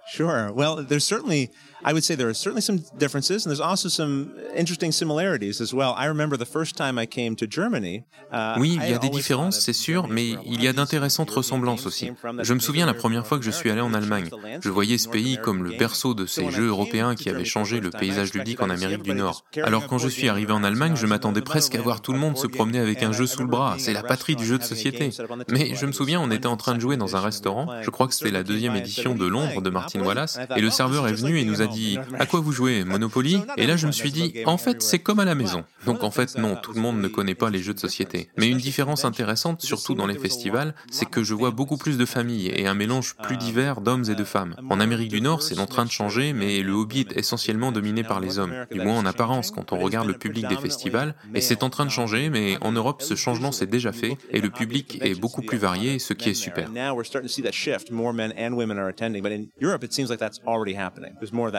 [0.06, 0.52] Sure.
[0.54, 1.50] Well, there's certainly,
[1.84, 5.74] I would say there are certainly some differences, and there's also some interesting similarities as
[5.74, 5.94] well.
[5.96, 8.04] I remember the first time I came to Germany.
[8.32, 11.86] Uh, Oui, il y a des différences, c'est sûr, mais il y a d'intéressantes ressemblances
[11.86, 12.12] aussi.
[12.40, 14.28] Je me souviens la première fois que je suis allé en Allemagne.
[14.60, 17.90] Je voyais ce pays comme le berceau de ces jeux européens qui avaient changé le
[17.90, 19.44] paysage ludique en Amérique du Nord.
[19.62, 22.36] Alors quand je suis arrivé en Allemagne, je m'attendais presque à voir tout le monde
[22.36, 23.76] se promener avec un jeu sous le bras.
[23.78, 25.10] C'est la patrie du jeu de société.
[25.48, 27.66] Mais je me souviens, on était en train de jouer dans un restaurant.
[27.82, 30.38] Je crois que c'était la deuxième édition de Londres de Martin Wallace.
[30.56, 31.71] Et le serveur est venu et nous a dit
[32.18, 35.20] À quoi vous jouez Monopoly Et là, je me suis dit En fait, c'est comme
[35.20, 35.64] à la maison.
[35.86, 38.28] Donc en fait, non, tout le monde ne connaît pas les jeux de société.
[38.36, 42.04] Mais une différence intéressante, surtout dans les festivals, c'est que je vois beaucoup plus de
[42.04, 44.56] familles et un mélange plus divers d'hommes et de femmes.
[44.70, 48.02] En Amérique du Nord, c'est en train de changer, mais le hobby est essentiellement dominé
[48.02, 51.40] par les hommes, du moins en apparence quand on regarde le public des festivals, et
[51.40, 54.50] c'est en train de changer, mais en Europe, ce changement s'est déjà fait, et le
[54.50, 56.68] public est beaucoup plus varié, ce qui est super.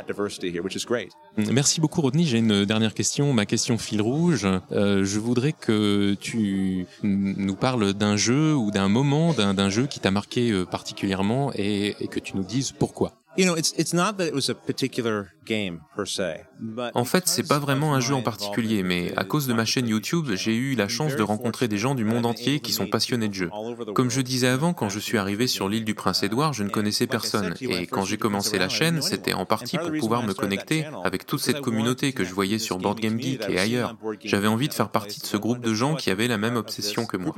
[0.09, 1.11] Which is great.
[1.37, 2.25] Merci beaucoup Rodney.
[2.25, 4.47] J'ai une dernière question, ma question fil rouge.
[4.71, 9.99] Euh, je voudrais que tu nous parles d'un jeu ou d'un moment d'un jeu qui
[9.99, 13.22] t'a marqué euh, particulièrement et que tu nous dises pourquoi.
[13.35, 17.03] You know, it's it's not that it was a particular game per se, but En
[17.03, 20.29] fait, c'est pas vraiment un jeu en particulier, mais à cause de ma chaîne YouTube,
[20.35, 23.33] j'ai eu la chance de rencontrer des gens du monde entier qui sont passionnés de
[23.33, 23.49] jeux.
[23.95, 27.07] Comme je disais avant, quand je suis arrivé sur l'île du Prince-Édouard, je ne connaissais
[27.07, 31.25] personne, et quand j'ai commencé la chaîne, c'était en partie pour pouvoir me connecter avec
[31.25, 33.95] toute cette communauté que je voyais sur Board Game Geek et ailleurs.
[34.23, 37.05] J'avais envie de faire partie de ce groupe de gens qui avaient la même obsession
[37.05, 37.33] que moi.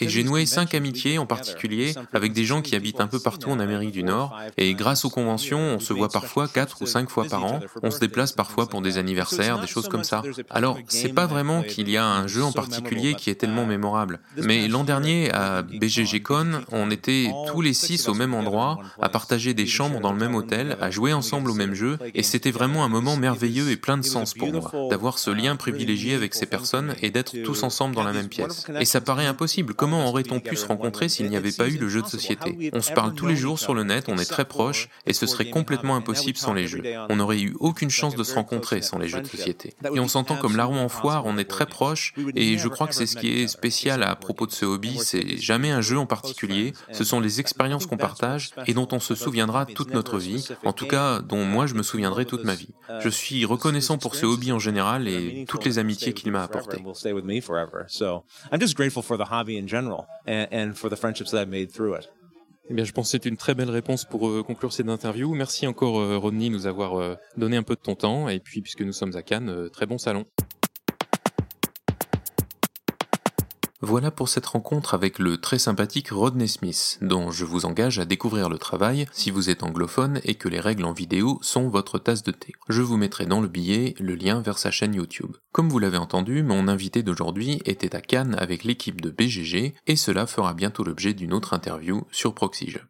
[0.00, 3.50] Et j'ai noué cinq amitiés en particulier avec des gens qui habitent un peu partout
[3.50, 4.36] en Amérique du Nord.
[4.56, 7.60] Et grâce aux conventions, on se voit parfois quatre ou cinq fois par an.
[7.82, 10.22] On se déplace parfois pour des anniversaires, des choses comme ça.
[10.50, 14.20] Alors, c'est pas vraiment qu'il y a un jeu en particulier qui est tellement mémorable.
[14.36, 19.54] Mais l'an dernier, à BGGCon, on était tous les six au même endroit, à partager
[19.54, 21.98] des chambres dans le même hôtel, à jouer ensemble au même jeu.
[22.14, 25.56] Et c'était vraiment un moment merveilleux et plein de sens pour moi, d'avoir ce lien
[25.56, 28.66] privilégié avec ces personnes et d'être tous ensemble dans la même pièce.
[28.80, 29.74] Et ça paraît impossible.
[29.74, 32.70] Comment aurait-on pu se rencontrer s'il n'y avait pas eu le jeu de société?
[32.72, 35.26] On se parle tous les jours sur le net, on est très proches, et ce
[35.26, 36.82] serait complètement impossible sans les jeux.
[37.08, 39.74] On n'aurait eu aucune chance de se rencontrer sans les jeux de société.
[39.94, 42.94] Et on s'entend comme larron en foire, on est très proches, et je crois que
[42.94, 46.06] c'est ce qui est spécial à propos de ce hobby, c'est jamais un jeu en
[46.06, 50.48] particulier, ce sont les expériences qu'on partage et dont on se souviendra toute notre vie,
[50.64, 52.70] en tout cas dont moi je me souviendrai toute ma vie.
[53.00, 56.80] Je suis reconnaissant pour ce hobby en général et toutes les amitiés qu'il m'a apportées.
[56.82, 57.84] will stay with me forever.
[57.88, 61.42] So I'm just grateful for the hobby in general and, and for the friendships that
[61.42, 62.08] I've made through it.
[62.70, 65.34] Eh bien, je pense que c'est une très belle réponse pour euh, conclure cette interview.
[65.34, 68.28] Merci encore, euh, Rodney, nous avoir euh, donné un peu de ton temps.
[68.28, 70.24] Et puis, puisque nous sommes à Cannes, euh, très bon salon.
[73.84, 78.04] Voilà pour cette rencontre avec le très sympathique Rodney Smith, dont je vous engage à
[78.04, 81.98] découvrir le travail si vous êtes anglophone et que les règles en vidéo sont votre
[81.98, 82.52] tasse de thé.
[82.68, 85.36] Je vous mettrai dans le billet le lien vers sa chaîne YouTube.
[85.50, 89.96] Comme vous l'avez entendu, mon invité d'aujourd'hui était à Cannes avec l'équipe de BGG et
[89.96, 92.86] cela fera bientôt l'objet d'une autre interview sur Proxyjeux.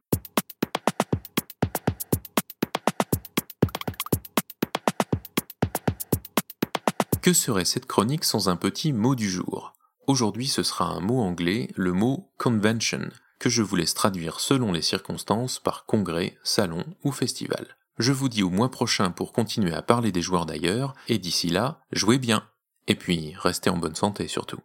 [7.23, 9.73] Que serait cette chronique sans un petit mot du jour?
[10.09, 14.73] Aujourd'hui ce sera un mot anglais, le mot convention, que je vous laisse traduire selon
[14.73, 17.77] les circonstances par congrès, salon ou festival.
[17.99, 21.51] Je vous dis au mois prochain pour continuer à parler des joueurs d'ailleurs, et d'ici
[21.51, 22.43] là, jouez bien.
[22.89, 24.59] Et puis, restez en bonne santé surtout.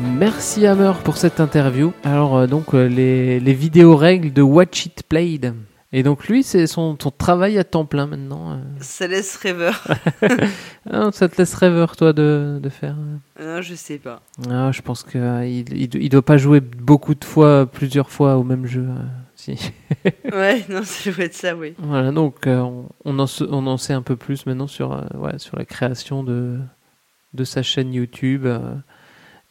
[0.00, 1.92] Merci Hammer pour cette interview.
[2.04, 5.54] Alors euh, donc euh, les, les vidéos règles de Watch It Played.
[5.94, 8.52] Et donc lui c'est son, son travail à temps plein maintenant.
[8.52, 8.56] euh.
[8.80, 9.84] Ça laisse rêveur.
[10.90, 12.96] Ah, ça te laisse rêveur toi de, de faire.
[13.40, 13.56] euh?
[13.56, 14.20] non, je sais pas.
[14.50, 18.36] Ah, je pense qu'il il, il, il doit pas jouer beaucoup de fois, plusieurs fois
[18.36, 18.86] au même jeu.
[18.88, 19.02] euh,
[19.36, 19.56] si.
[20.32, 21.74] Ouais, non, ça doit être ça, oui.
[21.78, 24.92] Voilà, donc euh, on, on en, se- on en sait un peu plus maintenant sur,
[24.92, 26.58] euh, ouais, sur la création de,
[27.34, 28.74] de sa chaîne YouTube euh,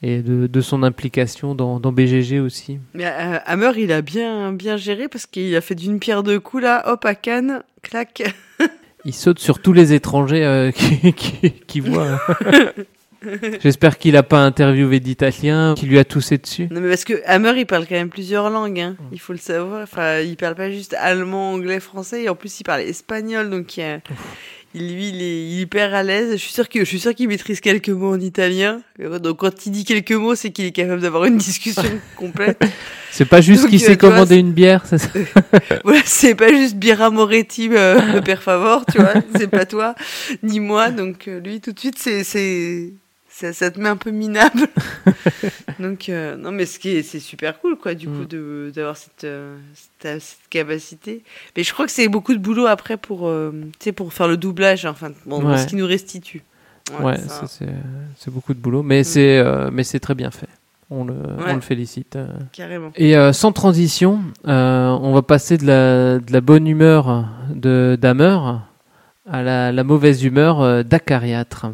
[0.04, 2.80] et de, de son implication dans, dans BGG aussi.
[2.94, 6.40] Mais euh, Hammer, il a bien, bien géré parce qu'il a fait d'une pierre deux
[6.40, 8.24] coups là, hop à Cannes, clac.
[9.06, 12.20] Il saute sur tous les étrangers euh, qui, qui, qui voient.
[13.62, 16.68] J'espère qu'il a pas interviewé d'Italiens qui lui a toussé dessus.
[16.72, 18.96] Non mais parce que Hammer il parle quand même plusieurs langues, hein.
[19.12, 19.84] il faut le savoir.
[19.84, 23.78] Enfin, il parle pas juste allemand, anglais, français, et en plus il parle espagnol, donc
[23.78, 24.00] il, y a-
[24.80, 26.32] lui il est, il est hyper à l'aise.
[26.32, 28.82] Je suis sûr que je suis sûr qu'il maîtrise quelques mots en italien.
[29.00, 31.84] Donc quand il dit quelques mots, c'est qu'il est capable d'avoir une discussion
[32.16, 32.64] complète.
[33.12, 34.86] C'est pas juste qu'il euh, sait commander une bière.
[34.86, 34.96] ça
[35.84, 39.96] voilà, c'est pas juste Bira Moretti, euh, per favor, tu vois, c'est pas toi
[40.44, 40.92] ni moi.
[40.92, 42.94] Donc euh, lui tout de suite c'est c'est
[43.42, 44.68] ça, ça te met un peu minable.
[45.80, 48.96] Donc euh, non mais ce qui est c'est super cool quoi du coup de d'avoir
[48.98, 51.24] cette, euh, cette cette capacité.
[51.58, 53.52] Mais je crois que c'est beaucoup de boulot après pour euh,
[53.96, 55.58] pour faire le doublage enfin bon Ouais.
[55.58, 56.44] ce qui nous restitue.
[57.02, 57.68] Ouais, ça, c'est
[58.18, 60.50] c'est beaucoup de boulot, mais c'est euh, mais c'est très bien fait.
[60.90, 61.52] On le, Ouais.
[61.52, 62.18] on le félicite.
[62.18, 62.28] euh.
[62.52, 62.92] Carrément.
[62.98, 67.26] Et euh, sans transition, euh, on va passer de la, de la bonne humeur
[67.56, 68.38] de d'Hammer
[69.30, 71.68] à la, la mauvaise humeur euh, d'Acariâtre.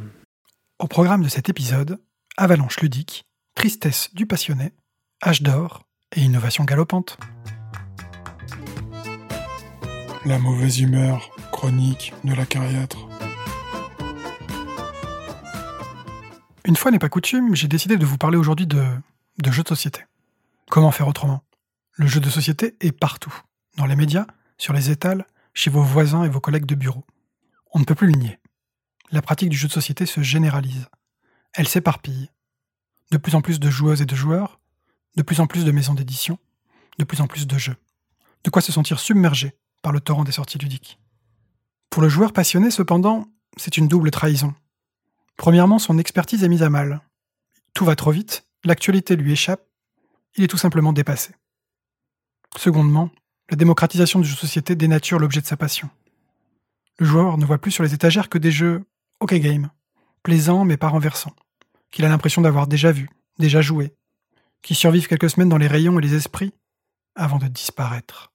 [0.80, 2.00] Au programme de cet épisode,
[2.38, 3.26] avalanche ludique,
[3.56, 4.74] tristesse du passionné,
[5.26, 7.18] âge d'or et innovation galopante.
[10.24, 13.08] La mauvaise humeur chronique de la cariâtre.
[16.64, 18.86] Une fois n'est pas coutume, j'ai décidé de vous parler aujourd'hui de,
[19.40, 20.02] de jeux de société.
[20.70, 21.42] Comment faire autrement?
[21.94, 23.34] Le jeu de société est partout,
[23.78, 24.28] dans les médias,
[24.60, 25.26] sur les étals,
[25.56, 27.04] chez vos voisins et vos collègues de bureau.
[27.74, 28.38] On ne peut plus le nier.
[29.12, 30.88] La pratique du jeu de société se généralise.
[31.54, 32.30] Elle s'éparpille.
[33.12, 34.60] De plus en plus de joueuses et de joueurs,
[35.16, 36.38] de plus en plus de maisons d'édition,
[37.00, 37.78] de plus en plus de jeux.
[38.44, 41.00] De quoi se sentir submergé par le torrent des sorties ludiques.
[41.90, 44.54] Pour le joueur passionné, cependant, c'est une double trahison.
[45.38, 47.02] Premièrement, son expertise est mise à mal.
[47.74, 49.66] Tout va trop vite, l'actualité lui échappe,
[50.36, 51.34] il est tout simplement dépassé.
[52.58, 53.10] Secondement,
[53.50, 55.90] la démocratisation du jeu de société dénature l'objet de sa passion.
[57.00, 58.84] Le joueur ne voit plus sur les étagères que des jeux
[59.20, 59.70] OK game,
[60.22, 61.36] plaisants mais pas renversants,
[61.92, 63.10] qu'il a l'impression d'avoir déjà vu,
[63.40, 63.96] déjà joué,
[64.62, 66.54] qui survivent quelques semaines dans les rayons et les esprits
[67.16, 68.32] avant de disparaître.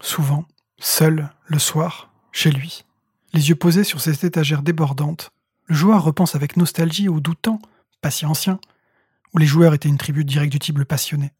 [0.00, 0.46] Souvent,
[0.78, 2.84] seul, le soir, chez lui,
[3.32, 5.30] les yeux posés sur cette étagère débordante,
[5.66, 7.60] le joueur repense avec nostalgie au doux temps,
[8.00, 8.60] pas si ancien,
[9.34, 11.32] où les joueurs étaient une tribu d'irréductibles passionnés,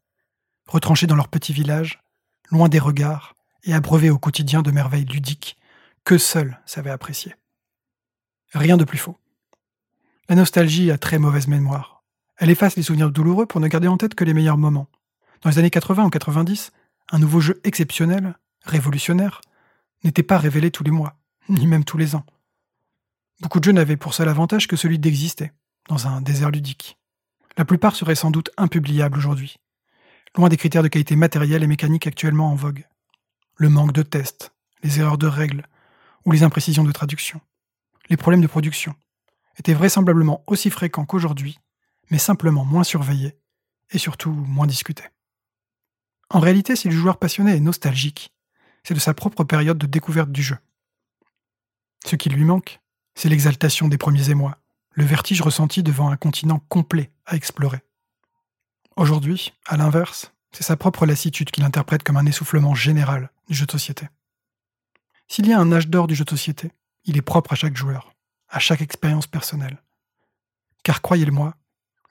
[0.67, 2.01] retranchés dans leur petit village,
[2.49, 5.57] loin des regards et abreuvés au quotidien de merveilles ludiques
[6.03, 7.35] que seuls savaient apprécier.
[8.53, 9.17] Rien de plus faux.
[10.29, 12.03] La nostalgie a très mauvaise mémoire.
[12.37, 14.87] Elle efface les souvenirs douloureux pour ne garder en tête que les meilleurs moments.
[15.41, 16.71] Dans les années 80 ou 90,
[17.11, 19.41] un nouveau jeu exceptionnel, révolutionnaire,
[20.03, 21.17] n'était pas révélé tous les mois,
[21.49, 22.25] ni même tous les ans.
[23.41, 25.51] Beaucoup de jeux n'avaient pour seul avantage que celui d'exister,
[25.89, 26.97] dans un désert ludique.
[27.57, 29.57] La plupart seraient sans doute impubliables aujourd'hui,
[30.37, 32.85] loin des critères de qualité matérielle et mécanique actuellement en vogue.
[33.55, 35.67] Le manque de tests, les erreurs de règles
[36.25, 37.41] ou les imprécisions de traduction,
[38.09, 38.95] les problèmes de production,
[39.57, 41.59] étaient vraisemblablement aussi fréquents qu'aujourd'hui,
[42.09, 43.37] mais simplement moins surveillés
[43.91, 45.07] et surtout moins discutés.
[46.29, 48.33] En réalité, si le joueur passionné est nostalgique,
[48.83, 50.57] c'est de sa propre période de découverte du jeu.
[52.05, 52.81] Ce qui lui manque,
[53.15, 54.57] c'est l'exaltation des premiers émois,
[54.91, 57.81] le vertige ressenti devant un continent complet à explorer.
[58.95, 63.65] Aujourd'hui, à l'inverse, c'est sa propre lassitude qu'il interprète comme un essoufflement général du jeu
[63.65, 64.07] de société.
[65.27, 66.71] S'il y a un âge d'or du jeu de société,
[67.05, 68.13] il est propre à chaque joueur,
[68.49, 69.81] à chaque expérience personnelle.
[70.83, 71.55] Car croyez-le-moi,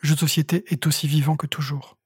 [0.00, 1.96] le jeu de société est aussi vivant que toujours.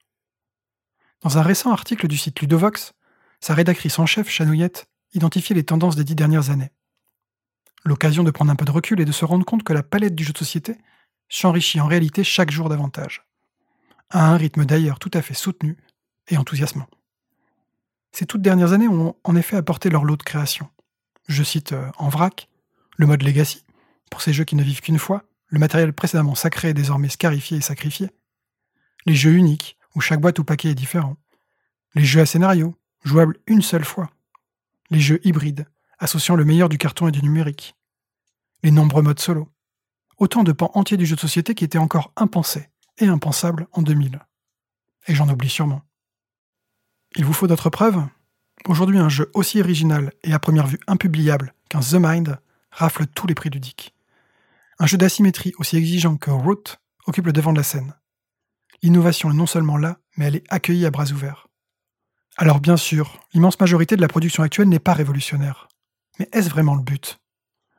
[1.23, 2.93] Dans un récent article du site Ludovox,
[3.41, 6.71] sa rédactrice en chef, Chanouillette, identifiait les tendances des dix dernières années.
[7.85, 10.15] L'occasion de prendre un peu de recul et de se rendre compte que la palette
[10.15, 10.77] du jeu de société
[11.29, 13.25] s'enrichit en réalité chaque jour davantage,
[14.11, 15.77] à un rythme d'ailleurs tout à fait soutenu
[16.29, 16.89] et enthousiasmant.
[18.13, 20.69] Ces toutes dernières années ont en effet apporté leur lot de création.
[21.29, 22.49] Je cite euh, en vrac
[22.97, 23.65] le mode Legacy,
[24.11, 27.59] pour ces jeux qui ne vivent qu'une fois, le matériel précédemment sacré est désormais scarifié
[27.59, 28.11] et sacrifié,
[29.07, 31.17] les jeux uniques, où chaque boîte ou paquet est différent,
[31.95, 32.75] les jeux à scénario,
[33.05, 34.11] jouables une seule fois,
[34.91, 35.67] les jeux hybrides,
[35.99, 37.77] associant le meilleur du carton et du numérique,
[38.63, 39.49] les nombreux modes solo,
[40.19, 42.69] autant de pans entiers du jeu de société qui étaient encore impensés
[42.99, 44.21] et impensables en 2000.
[45.07, 45.83] Et j'en oublie sûrement.
[47.15, 48.03] Il vous faut d'autres preuves?
[48.67, 52.41] Aujourd'hui, un jeu aussi original et à première vue impubliable qu'un The Mind
[52.77, 53.95] rafle tous les prix ludiques.
[54.79, 57.95] Un jeu d'asymétrie aussi exigeant que Root occupe le devant de la scène.
[58.83, 61.49] L'innovation est non seulement là, mais elle est accueillie à bras ouverts.
[62.37, 65.69] Alors bien sûr, l'immense majorité de la production actuelle n'est pas révolutionnaire.
[66.19, 67.19] Mais est-ce vraiment le but?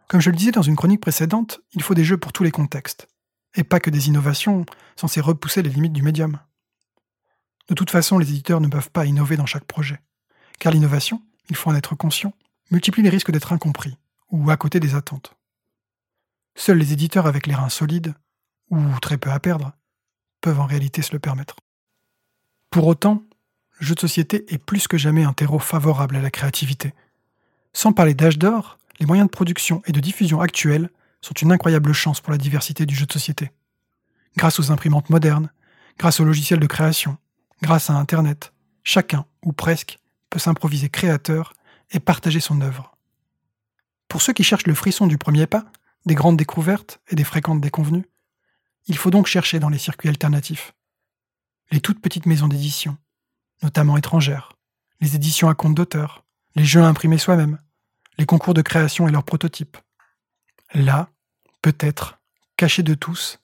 [0.08, 2.52] Comme je le disais dans une chronique précédente, il faut des jeux pour tous les
[2.52, 3.08] contextes,
[3.54, 6.39] et pas que des innovations censées repousser les limites du médium.
[7.70, 10.02] De toute façon, les éditeurs ne peuvent pas innover dans chaque projet.
[10.58, 12.34] Car l'innovation, il faut en être conscient,
[12.72, 13.95] multiplie les risques d'être incompris
[14.32, 15.36] ou à côté des attentes.
[16.55, 18.13] Seuls les éditeurs avec les reins solides,
[18.69, 19.73] ou très peu à perdre,
[20.41, 21.55] peuvent en réalité se le permettre.
[22.69, 23.23] Pour autant,
[23.80, 26.93] le jeu de société est plus que jamais un terreau favorable à la créativité.
[27.73, 30.89] Sans parler d'âge d'or, les moyens de production et de diffusion actuels
[31.21, 33.51] sont une incroyable chance pour la diversité du jeu de société.
[34.36, 35.51] Grâce aux imprimantes modernes,
[35.97, 37.17] grâce aux logiciels de création,
[37.61, 38.53] grâce à Internet,
[38.84, 39.99] chacun, ou presque,
[40.30, 41.53] peut s'improviser créateur
[41.91, 42.97] et partager son œuvre.
[44.18, 45.65] Pour ceux qui cherchent le frisson du premier pas,
[46.07, 48.07] des grandes découvertes et des fréquentes déconvenues,
[48.88, 50.74] il faut donc chercher dans les circuits alternatifs.
[51.70, 52.97] Les toutes petites maisons d'édition,
[53.61, 54.53] notamment étrangères,
[55.01, 57.59] les éditions à compte d'auteur, les jeux à imprimer soi-même,
[58.18, 59.78] les concours de création et leurs prototypes.
[60.74, 61.11] Là,
[61.61, 62.18] peut-être,
[62.55, 63.38] cachés de tous,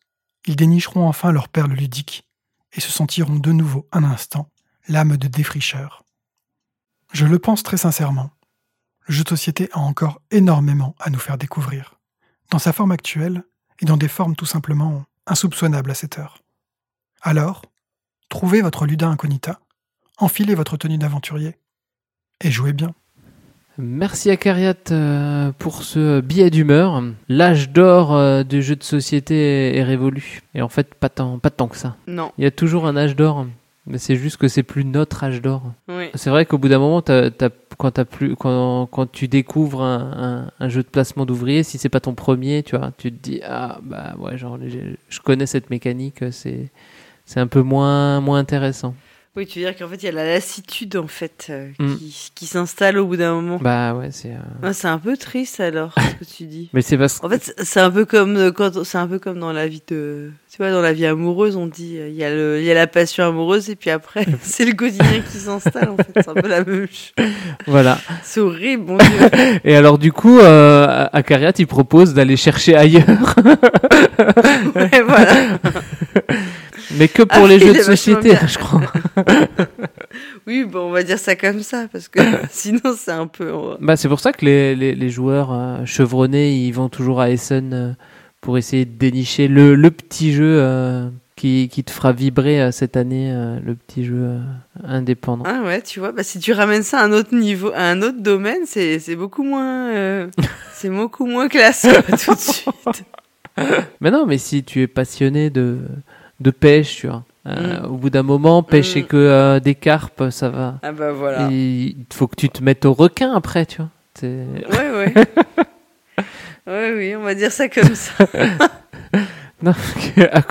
[0.47, 2.27] ils dénicheront enfin leurs perles ludiques
[2.71, 4.49] et se sentiront de nouveau un instant
[4.87, 6.03] l'âme de défricheur.
[7.11, 8.31] Je le pense très sincèrement.
[9.07, 11.95] Le jeu de société a encore énormément à nous faire découvrir,
[12.51, 13.43] dans sa forme actuelle
[13.81, 16.39] et dans des formes tout simplement insoupçonnables à cette heure.
[17.21, 17.61] Alors,
[18.29, 19.59] trouvez votre luda incognita,
[20.17, 21.55] enfilez votre tenue d'aventurier
[22.41, 22.93] et jouez bien.
[23.79, 27.01] Merci à Cariat euh, pour ce billet d'humeur.
[27.27, 30.41] L'âge d'or euh, du jeu de société est révolu.
[30.53, 31.95] Et en fait, pas tant, pas tant que ça.
[32.05, 32.31] Non.
[32.37, 33.47] Il y a toujours un âge d'or.
[33.87, 35.73] Mais c'est juste que c'est plus notre âge d'or.
[35.87, 36.09] Oui.
[36.13, 39.81] C'est vrai qu'au bout d'un moment, t'as- t'as- quand, t'as plus, quand, quand tu découvres
[39.83, 43.11] un, un- un jeu de placement d'ouvrier, si c'est pas ton premier, tu vois, tu
[43.11, 44.57] te dis ah bah ouais, genre
[45.09, 46.69] je connais cette mécanique, c'est
[47.25, 48.95] c'est un peu moins moins intéressant.
[49.35, 51.95] Oui, tu veux dire qu'en fait, il y a la lassitude, en fait, euh, Mm.
[51.95, 53.57] qui, qui s'installe au bout d'un moment.
[53.59, 54.29] Bah ouais, c'est.
[54.29, 56.69] euh, Ah, c'est un peu triste, alors, ce que tu dis.
[56.73, 59.39] Mais c'est parce En fait, c'est- un peu comme euh, quand c'est un peu comme
[59.39, 62.23] dans la vie de tu vois dans la vie amoureuse on dit euh, il y
[62.23, 65.39] a le il y a la passion amoureuse et puis après c'est le quotidien qui
[65.39, 67.13] s'installe en fait c'est un peu la même chose.
[67.65, 67.97] Voilà.
[68.21, 69.59] C'est horrible mon dieu.
[69.63, 73.35] Et alors du coup, euh, Akariat, il propose d'aller chercher ailleurs.
[74.75, 75.57] Ouais, voilà.
[76.91, 78.47] Mais que pour Ah, les jeux de société, bien.
[78.47, 78.81] je crois.
[80.45, 82.19] Oui, bon, on va dire ça comme ça parce que
[82.51, 86.53] sinon c'est un peu Bah, c'est pour ça que les, les, les joueurs euh, chevronnés,
[86.55, 87.91] ils vont toujours à Essen euh,
[88.41, 92.71] pour essayer de dénicher le, le petit jeu euh, qui, qui te fera vibrer euh,
[92.71, 94.39] cette année, euh, le petit jeu euh,
[94.83, 95.45] indépendant.
[95.47, 98.01] Ah ouais, tu vois, bah si tu ramènes ça à un autre niveau, à un
[98.01, 100.27] autre domaine, c'est c'est beaucoup moins euh,
[100.73, 101.87] c'est beaucoup moins classe
[102.25, 102.67] tout de suite.
[104.01, 105.79] Mais non, mais si tu es passionné de,
[106.43, 107.23] de pêche, tu vois.
[107.47, 107.85] euh, Mm.
[107.85, 109.05] Au bout d'un moment, pêcher Mm.
[109.07, 110.75] que euh, des carpes, ça va.
[110.83, 111.47] Ah bah voilà.
[111.51, 113.89] Il faut que tu te mettes au requin après, tu vois.
[114.21, 115.13] Ouais ouais.
[116.67, 118.25] Ouais oui, on va dire ça comme ça.
[119.63, 119.71] Non,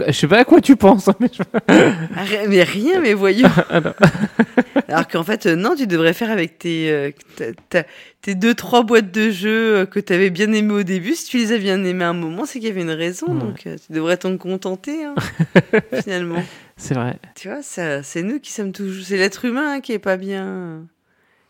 [0.06, 1.08] je sais pas à quoi tu penses.
[1.08, 3.48] hein, Mais, je- Ah, Mais rien, mais voyons.
[3.70, 3.92] Alors.
[4.88, 7.52] Alors qu'en fait, euh, non, tu devrais faire avec tes, euh, ta-
[7.82, 7.88] ta-
[8.22, 11.14] tes deux, trois boîtes de jeux euh, que tu avais bien aimé au début.
[11.14, 13.34] Si tu les as bien aimés à un moment, c'est qu'il y avait une raison.
[13.34, 15.14] Donc, euh, tu devrais t'en contenter, hein,
[16.02, 16.42] finalement.
[16.76, 17.16] C'est vrai.
[17.34, 19.04] Tu vois, c'est nous qui sommes toujours.
[19.04, 20.86] C'est l'être humain hein, qui est pas bien,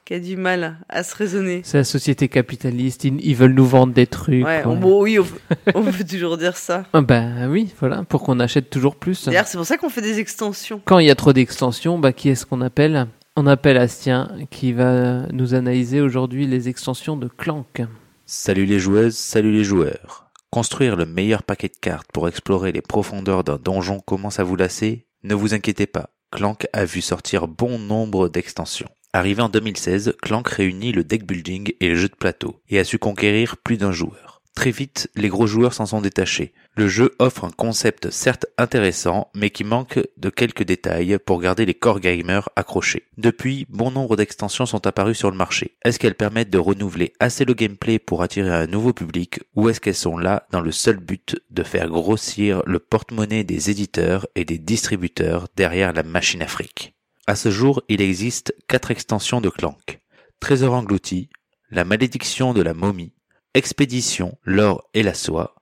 [0.05, 1.61] qui a du mal à se raisonner.
[1.65, 4.45] C'est la société capitaliste, ils, ils veulent nous vendre des trucs.
[4.45, 4.77] Ouais, on- ouais.
[4.81, 6.85] bon, oui, on, peut- on peut toujours dire ça.
[6.93, 9.27] Ah ben oui, voilà, pour qu'on achète toujours plus.
[9.27, 10.81] D'ailleurs, c'est pour ça qu'on fait des extensions.
[10.85, 13.07] Quand il y a trop d'extensions, bah, qui est-ce qu'on appelle?
[13.37, 17.83] On appelle Astien, qui va nous analyser aujourd'hui les extensions de Clank.
[18.27, 20.31] Salut les joueuses, salut les joueurs.
[20.51, 24.57] Construire le meilleur paquet de cartes pour explorer les profondeurs d'un donjon commence à vous
[24.57, 25.07] lasser?
[25.23, 28.89] Ne vous inquiétez pas, Clank a vu sortir bon nombre d'extensions.
[29.15, 32.85] Arrivé en 2016, Clank réunit le deck building et le jeu de plateau, et a
[32.85, 34.41] su conquérir plus d'un joueur.
[34.55, 36.55] Très vite, les gros joueurs s'en sont détachés.
[36.77, 41.67] Le jeu offre un concept certes intéressant, mais qui manque de quelques détails pour garder
[41.67, 43.05] les core gamers accrochés.
[43.19, 45.77] Depuis, bon nombre d'extensions sont apparues sur le marché.
[45.85, 49.81] Est-ce qu'elles permettent de renouveler assez le gameplay pour attirer un nouveau public, ou est-ce
[49.81, 54.47] qu'elles sont là dans le seul but de faire grossir le porte-monnaie des éditeurs et
[54.47, 56.95] des distributeurs derrière la machine fric
[57.29, 60.01] À ce jour, il existe quatre extensions de Clank.
[60.41, 61.29] Trésor englouti,
[61.71, 63.15] La malédiction de la momie,
[63.55, 65.55] Expédition, l'or et la soie,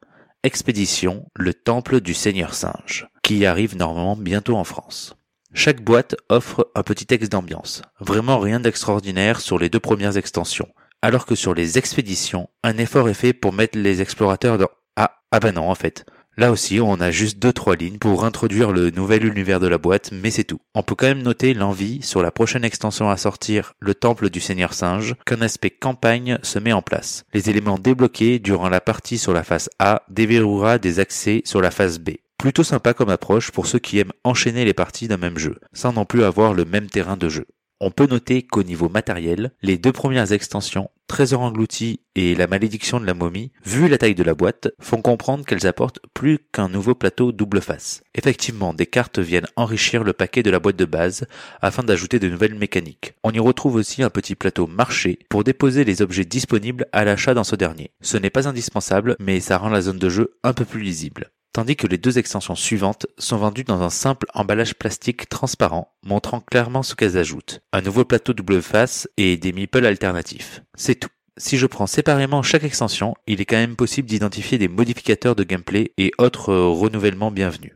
[0.43, 5.17] Expédition, le temple du seigneur singe, qui arrive normalement bientôt en France.
[5.53, 7.83] Chaque boîte offre un petit texte d'ambiance.
[7.99, 10.73] Vraiment rien d'extraordinaire sur les deux premières extensions.
[11.03, 14.71] Alors que sur les expéditions, un effort est fait pour mettre les explorateurs dans...
[14.97, 16.07] Ah, ah bah non en fait.
[16.37, 19.79] Là aussi, on a juste deux trois lignes pour introduire le nouvel univers de la
[19.79, 20.61] boîte, mais c'est tout.
[20.75, 24.41] On peut quand même noter l'envie sur la prochaine extension à sortir, le Temple du
[24.41, 27.25] Seigneur Singe, qu'un aspect campagne se met en place.
[27.35, 31.71] Les éléments débloqués durant la partie sur la phase A déverrouillera des accès sur la
[31.71, 32.11] phase B.
[32.39, 35.93] Plutôt sympa comme approche pour ceux qui aiment enchaîner les parties d'un même jeu, sans
[35.93, 37.45] non plus avoir le même terrain de jeu.
[37.83, 43.01] On peut noter qu'au niveau matériel, les deux premières extensions, Trésor englouti et La malédiction
[43.01, 46.69] de la momie, vu la taille de la boîte, font comprendre qu'elles apportent plus qu'un
[46.69, 48.03] nouveau plateau double face.
[48.15, 51.27] Effectivement, des cartes viennent enrichir le paquet de la boîte de base
[51.63, 53.15] afin d'ajouter de nouvelles mécaniques.
[53.25, 57.33] On y retrouve aussi un petit plateau marché pour déposer les objets disponibles à l'achat
[57.33, 57.93] dans ce dernier.
[58.03, 61.33] Ce n'est pas indispensable, mais ça rend la zone de jeu un peu plus lisible
[61.53, 66.41] tandis que les deux extensions suivantes sont vendues dans un simple emballage plastique transparent montrant
[66.41, 67.61] clairement ce qu'elles ajoutent.
[67.73, 70.63] Un nouveau plateau double face et des meeples alternatifs.
[70.75, 71.11] C'est tout.
[71.37, 75.45] Si je prends séparément chaque extension, il est quand même possible d'identifier des modificateurs de
[75.45, 77.73] gameplay et autres euh, renouvellements bienvenus.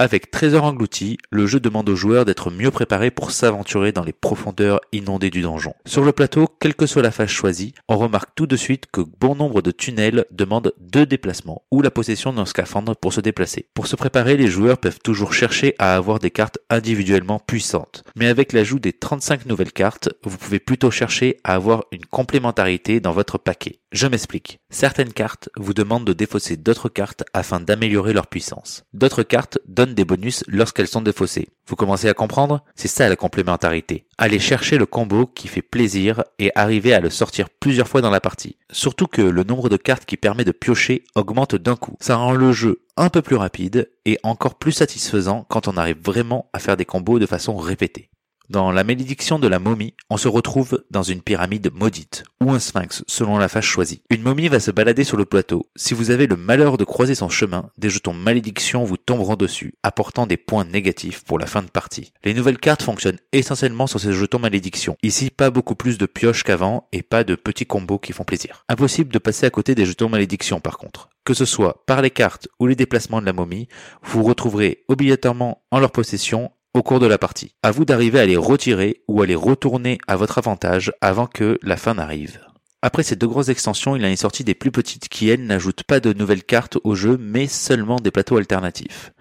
[0.00, 4.12] Avec Trésor englouti, le jeu demande aux joueurs d'être mieux préparés pour s'aventurer dans les
[4.12, 5.74] profondeurs inondées du donjon.
[5.86, 9.00] Sur le plateau, quelle que soit la phase choisie, on remarque tout de suite que
[9.00, 13.66] bon nombre de tunnels demandent deux déplacements ou la possession d'un scaphandre pour se déplacer.
[13.74, 18.04] Pour se préparer, les joueurs peuvent toujours chercher à avoir des cartes individuellement puissantes.
[18.14, 23.00] Mais avec l'ajout des 35 nouvelles cartes, vous pouvez plutôt chercher à avoir une complémentarité
[23.00, 23.80] dans votre paquet.
[23.90, 24.60] Je m'explique.
[24.70, 28.84] Certaines cartes vous demandent de défausser d'autres cartes afin d'améliorer leur puissance.
[28.92, 31.48] D'autres cartes donnent des bonus lorsqu'elles sont défaussées.
[31.66, 32.64] Vous commencez à comprendre?
[32.74, 34.06] C'est ça la complémentarité.
[34.16, 38.10] Allez chercher le combo qui fait plaisir et arriver à le sortir plusieurs fois dans
[38.10, 38.56] la partie.
[38.70, 41.96] Surtout que le nombre de cartes qui permet de piocher augmente d'un coup.
[42.00, 45.98] Ça rend le jeu un peu plus rapide et encore plus satisfaisant quand on arrive
[46.02, 48.10] vraiment à faire des combos de façon répétée.
[48.50, 52.58] Dans la malédiction de la momie, on se retrouve dans une pyramide maudite, ou un
[52.58, 54.00] sphinx selon la face choisie.
[54.08, 55.66] Une momie va se balader sur le plateau.
[55.76, 59.74] Si vous avez le malheur de croiser son chemin, des jetons malédiction vous tomberont dessus,
[59.82, 62.14] apportant des points négatifs pour la fin de partie.
[62.24, 64.96] Les nouvelles cartes fonctionnent essentiellement sur ces jetons malédiction.
[65.02, 68.64] Ici, pas beaucoup plus de pioches qu'avant et pas de petits combos qui font plaisir.
[68.70, 71.10] Impossible de passer à côté des jetons malédiction par contre.
[71.24, 73.68] Que ce soit par les cartes ou les déplacements de la momie,
[74.02, 77.52] vous retrouverez obligatoirement en leur possession au cours de la partie.
[77.62, 81.58] À vous d'arriver à les retirer ou à les retourner à votre avantage avant que
[81.62, 82.40] la fin n'arrive.
[82.80, 85.82] Après ces deux grosses extensions, il en est sorti des plus petites qui, elles, n'ajoutent
[85.82, 89.12] pas de nouvelles cartes au jeu, mais seulement des plateaux alternatifs.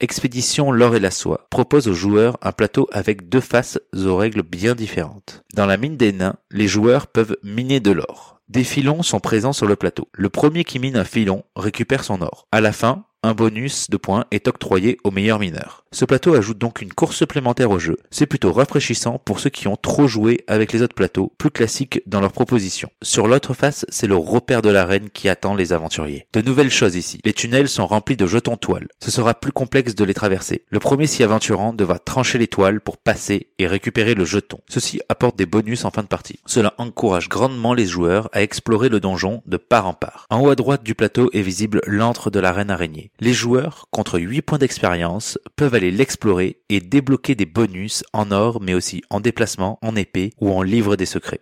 [0.00, 4.42] Expédition l'or et la soie propose aux joueurs un plateau avec deux faces aux règles
[4.42, 5.44] bien différentes.
[5.54, 8.40] Dans la mine des nains, les joueurs peuvent miner de l'or.
[8.48, 10.08] Des filons sont présents sur le plateau.
[10.12, 12.48] Le premier qui mine un filon récupère son or.
[12.50, 15.84] À la fin, un bonus de points est octroyé aux meilleurs mineurs.
[15.92, 17.98] Ce plateau ajoute donc une course supplémentaire au jeu.
[18.10, 22.02] C'est plutôt rafraîchissant pour ceux qui ont trop joué avec les autres plateaux, plus classiques
[22.06, 22.90] dans leur proposition.
[23.02, 26.26] Sur l'autre face, c'est le repère de l'arène qui attend les aventuriers.
[26.32, 27.20] De nouvelles choses ici.
[27.24, 28.88] Les tunnels sont remplis de jetons toiles.
[29.00, 30.64] Ce sera plus complexe de les traverser.
[30.70, 34.58] Le premier s'y aventurant devra trancher les toiles pour passer et récupérer le jeton.
[34.68, 36.40] Ceci apporte des bonus en fin de partie.
[36.46, 40.26] Cela encourage grandement les joueurs à explorer le donjon de part en part.
[40.30, 43.11] En haut à droite du plateau est visible l'antre de la reine araignée.
[43.20, 48.60] Les joueurs, contre 8 points d'expérience, peuvent aller l'explorer et débloquer des bonus en or
[48.60, 51.40] mais aussi en déplacement, en épée ou en livre des secrets.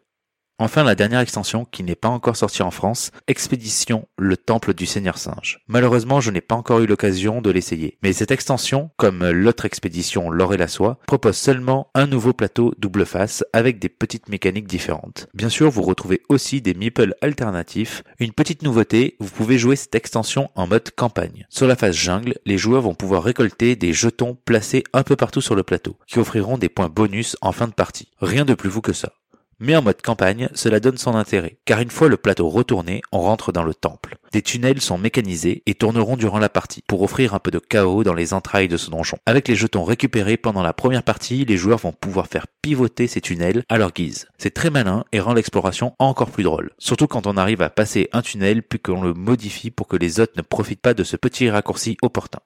[0.62, 4.84] Enfin, la dernière extension qui n'est pas encore sortie en France, Expédition, le temple du
[4.84, 5.60] Seigneur Singe.
[5.68, 7.96] Malheureusement, je n'ai pas encore eu l'occasion de l'essayer.
[8.02, 12.74] Mais cette extension, comme l'autre expédition L'or et la soie, propose seulement un nouveau plateau
[12.76, 15.28] double face avec des petites mécaniques différentes.
[15.32, 18.02] Bien sûr, vous retrouvez aussi des meeples alternatifs.
[18.18, 21.46] Une petite nouveauté, vous pouvez jouer cette extension en mode campagne.
[21.48, 25.40] Sur la phase jungle, les joueurs vont pouvoir récolter des jetons placés un peu partout
[25.40, 28.10] sur le plateau, qui offriront des points bonus en fin de partie.
[28.20, 29.14] Rien de plus fou que ça.
[29.62, 33.20] Mais en mode campagne, cela donne son intérêt, car une fois le plateau retourné, on
[33.20, 34.16] rentre dans le temple.
[34.32, 38.02] Des tunnels sont mécanisés et tourneront durant la partie, pour offrir un peu de chaos
[38.02, 39.18] dans les entrailles de ce donjon.
[39.26, 43.20] Avec les jetons récupérés pendant la première partie, les joueurs vont pouvoir faire pivoter ces
[43.20, 44.28] tunnels à leur guise.
[44.38, 46.70] C'est très malin et rend l'exploration encore plus drôle.
[46.78, 50.20] Surtout quand on arrive à passer un tunnel puis qu'on le modifie pour que les
[50.20, 52.40] autres ne profitent pas de ce petit raccourci opportun.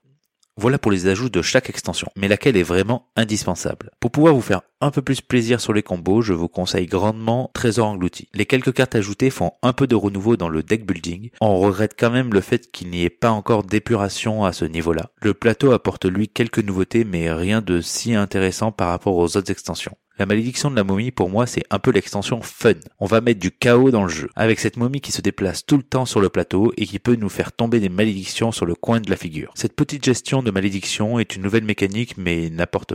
[0.56, 3.90] Voilà pour les ajouts de chaque extension, mais laquelle est vraiment indispensable?
[3.98, 7.50] Pour pouvoir vous faire un peu plus plaisir sur les combos, je vous conseille grandement
[7.54, 8.28] Trésor englouti.
[8.34, 11.30] Les quelques cartes ajoutées font un peu de renouveau dans le deck building.
[11.40, 15.10] On regrette quand même le fait qu'il n'y ait pas encore d'épuration à ce niveau-là.
[15.22, 19.50] Le plateau apporte lui quelques nouveautés, mais rien de si intéressant par rapport aux autres
[19.50, 19.96] extensions.
[20.16, 22.74] La malédiction de la momie, pour moi, c'est un peu l'extension fun.
[23.00, 24.30] On va mettre du chaos dans le jeu.
[24.36, 27.16] Avec cette momie qui se déplace tout le temps sur le plateau et qui peut
[27.16, 29.50] nous faire tomber des malédictions sur le coin de la figure.
[29.56, 32.94] Cette petite gestion de malédiction est une nouvelle mécanique, mais n'apporte,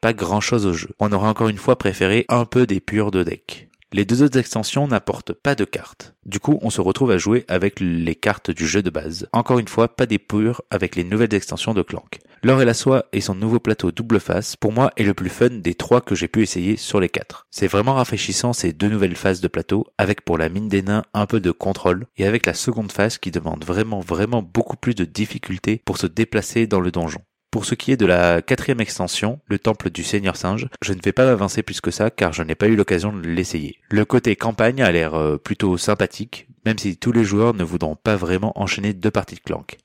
[0.00, 0.90] pas grand chose au jeu.
[1.00, 3.68] On aurait encore une fois préféré un peu des purs de deck.
[3.92, 6.14] Les deux autres extensions n'apportent pas de cartes.
[6.26, 9.28] Du coup, on se retrouve à jouer avec les cartes du jeu de base.
[9.32, 12.20] Encore une fois, pas des purs avec les nouvelles extensions de Clank.
[12.44, 15.30] L'or et la soie et son nouveau plateau double face, pour moi, est le plus
[15.30, 17.46] fun des trois que j'ai pu essayer sur les quatre.
[17.52, 21.04] C'est vraiment rafraîchissant ces deux nouvelles phases de plateau, avec pour la mine des nains
[21.14, 24.96] un peu de contrôle, et avec la seconde phase qui demande vraiment vraiment beaucoup plus
[24.96, 27.20] de difficulté pour se déplacer dans le donjon.
[27.52, 31.00] Pour ce qui est de la quatrième extension, le temple du Seigneur Singe, je ne
[31.00, 33.76] vais pas m'avancer plus que ça car je n'ai pas eu l'occasion de l'essayer.
[33.88, 37.94] Le côté campagne a l'air euh, plutôt sympathique, même si tous les joueurs ne voudront
[37.94, 39.78] pas vraiment enchaîner deux parties de Clank.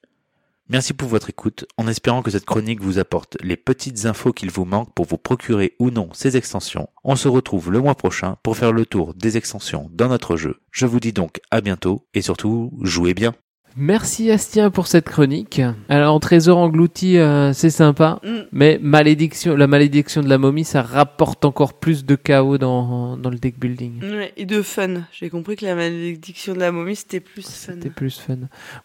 [0.69, 4.51] Merci pour votre écoute, en espérant que cette chronique vous apporte les petites infos qu'il
[4.51, 6.89] vous manque pour vous procurer ou non ces extensions.
[7.05, 10.59] On se retrouve le mois prochain pour faire le tour des extensions dans notre jeu.
[10.71, 13.33] Je vous dis donc à bientôt et surtout jouez bien.
[13.79, 15.61] Merci Astien pour cette chronique.
[15.87, 18.29] Alors Trésor englouti, euh, c'est sympa, Mm.
[18.51, 23.29] mais malédiction, la malédiction de la momie, ça rapporte encore plus de chaos dans, dans
[23.29, 24.01] le deck building.
[24.01, 25.03] Ouais, et de fun.
[25.11, 27.73] J'ai compris que la malédiction de la momie, c'était plus fun.
[27.75, 28.37] C'était plus fun.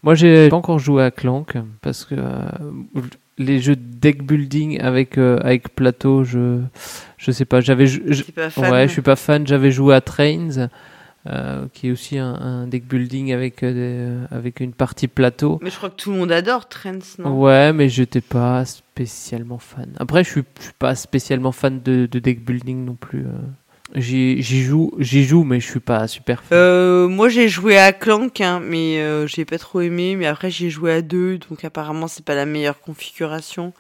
[0.03, 2.43] Moi, j'ai pas encore joué à Clank parce que euh,
[3.39, 6.61] les jeux de deck building avec euh, avec plateau, je
[7.17, 7.63] je sais pas.
[7.63, 9.47] J'avais ouais, je suis pas fan.
[9.47, 10.69] J'avais joué à Trains.
[11.29, 13.73] Euh, qui est aussi un, un deck building avec euh,
[14.29, 15.59] des- avec une partie plateau.
[15.63, 17.41] Mais je crois que tout le monde adore Trends, non?
[17.41, 19.91] Ouais, mais j'étais pas spécialement fan.
[19.99, 23.21] Après, je suis, je suis pas spécialement fan de, de deck building non plus.
[23.27, 23.31] euh.
[23.95, 26.57] J'y joue, j'y joue, mais je suis pas super fan.
[26.57, 30.17] Euh, moi j'ai joué à Clank, hein, mais euh, j'ai pas trop aimé.
[30.17, 33.75] Mais après j'ai joué à deux, donc apparemment c'est pas la meilleure configuration.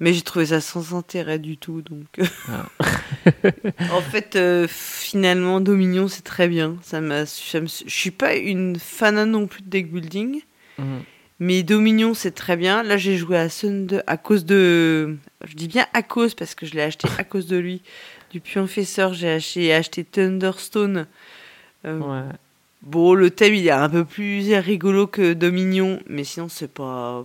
[0.00, 2.06] Mais j'ai trouvé ça sans intérêt du tout, donc.
[2.18, 3.42] euh,
[3.92, 6.76] en fait, euh, finalement Dominion c'est très bien.
[6.82, 10.40] Ça m'a, je suis pas une fan non plus de deck building,
[10.78, 11.02] Mhm.
[11.40, 12.82] Mais Dominion, c'est très bien.
[12.82, 15.16] Là, j'ai joué à Thunder à cause de.
[15.46, 17.80] Je dis bien à cause parce que je l'ai acheté à cause de lui.
[18.32, 21.06] Du Pionfesseur, j'ai acheté, acheté Thunderstone.
[21.84, 22.28] Euh, Ouais.
[22.82, 27.24] Bon, le thème, il est un peu plus rigolo que Dominion, mais sinon, c'est pas.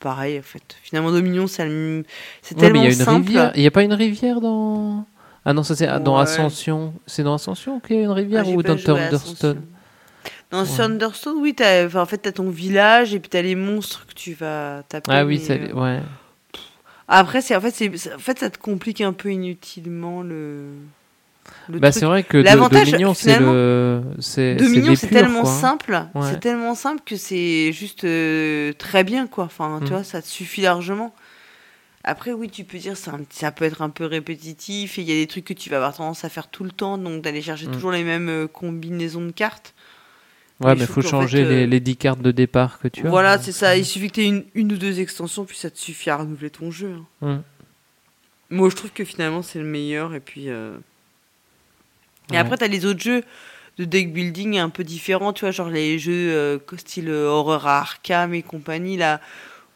[0.00, 0.62] Pareil, en fait.
[0.82, 2.04] Finalement, Dominion, le-
[2.42, 3.52] c'est Ouais, mais tellement il y a une simple.
[3.54, 5.04] Il n'y a pas une rivière dans.
[5.44, 6.18] Ah non, ça c'est dans.
[6.18, 6.92] Ascension.
[7.06, 9.62] C'est dans Ascension qu'il y a une rivière Ah, ou dans Thunderstone?
[10.50, 10.76] Dans Ouais.
[10.76, 14.32] Thunderstone, oui, enfin, en fait, t'as ton village et puis t'as les monstres que tu
[14.34, 15.10] vas taper.
[15.12, 16.00] Ah oui, mais, euh, ouais.
[17.06, 20.66] Après, c'est en fait, en fait, ça te complique un peu inutilement le.
[21.68, 25.50] Bah, c'est vrai que L'avantage, Dominion, c'est le- c'est- Dominion, c'est tellement quoi.
[25.50, 26.22] simple, Ouais.
[26.30, 29.44] c'est tellement simple que c'est juste euh, très bien, quoi.
[29.44, 29.88] Enfin, tu Mm.
[29.96, 31.14] vois, ça te suffit largement.
[32.04, 35.12] Après, oui, tu peux dire ça, ça peut être un peu répétitif et il y
[35.12, 37.42] a des trucs que tu vas avoir tendance à faire tout le temps, donc d'aller
[37.42, 37.72] chercher Mm.
[37.72, 39.74] toujours les mêmes euh, combinaisons de cartes.
[40.60, 43.06] Ouais, mais il faut changer fait, les, euh, les 10 cartes de départ que tu
[43.06, 43.10] as.
[43.10, 43.76] Voilà, c'est ça.
[43.76, 46.16] Il suffit que tu aies une, une ou deux extensions, puis ça te suffit à
[46.16, 46.96] renouveler ton jeu.
[47.22, 47.34] hein.
[47.36, 47.42] Mm.
[48.50, 50.14] Moi, je trouve que finalement, c'est le meilleur.
[50.14, 50.46] Et puis.
[52.30, 52.38] Et Ouais.
[52.38, 53.22] après, tu as les autres jeux
[53.78, 57.66] de deck building un peu différents, tu vois, genre les jeux euh, style euh, horreur
[57.66, 59.20] à Arkham et compagnie, là.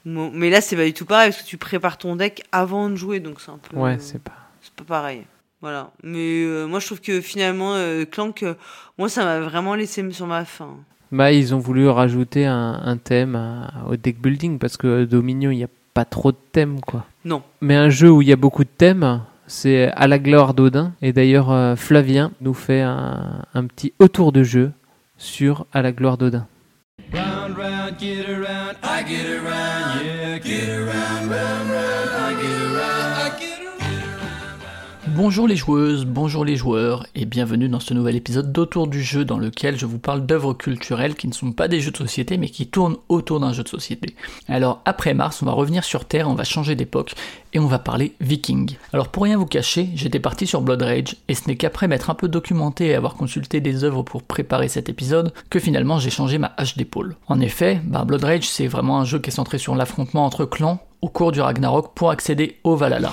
[0.04, 2.96] Mais là, c'est pas du tout pareil, parce que tu prépares ton deck avant de
[2.96, 3.76] jouer, donc c'est un peu.
[3.76, 4.32] Ouais, c'est pas.
[4.60, 5.22] C'est pas pareil.
[5.60, 5.92] Voilà.
[6.02, 8.54] Mais euh, moi, je trouve que finalement, euh, Clank, euh,
[8.98, 10.76] moi, ça m'a vraiment laissé sur ma faim.
[11.12, 15.50] Bah, ils ont voulu rajouter un, un thème à- au deck building parce que Dominion,
[15.52, 17.04] il n'y a pas trop de thèmes, quoi.
[17.24, 17.42] Non.
[17.60, 20.92] Mais un jeu où il y a beaucoup de thèmes, c'est À la gloire d'Odin.
[21.02, 24.72] Et d'ailleurs, euh, Flavien nous fait un, petit autour de jeu
[25.16, 26.46] sur À la gloire d'Odin.
[35.14, 39.26] Bonjour les joueuses, bonjour les joueurs, et bienvenue dans ce nouvel épisode d'Autour du jeu
[39.26, 42.38] dans lequel je vous parle d'œuvres culturelles qui ne sont pas des jeux de société
[42.38, 44.16] mais qui tournent autour d'un jeu de société.
[44.48, 47.14] Alors après Mars, on va revenir sur Terre, on va changer d'époque
[47.52, 48.76] et on va parler viking.
[48.94, 52.08] Alors pour rien vous cacher, j'étais parti sur Blood Rage et ce n'est qu'après m'être
[52.08, 56.10] un peu documenté et avoir consulté des œuvres pour préparer cet épisode que finalement j'ai
[56.10, 57.16] changé ma hache d'épaule.
[57.26, 60.46] En effet, bah, Blood Rage c'est vraiment un jeu qui est centré sur l'affrontement entre
[60.46, 63.12] clans au cours du Ragnarok pour accéder au Valhalla.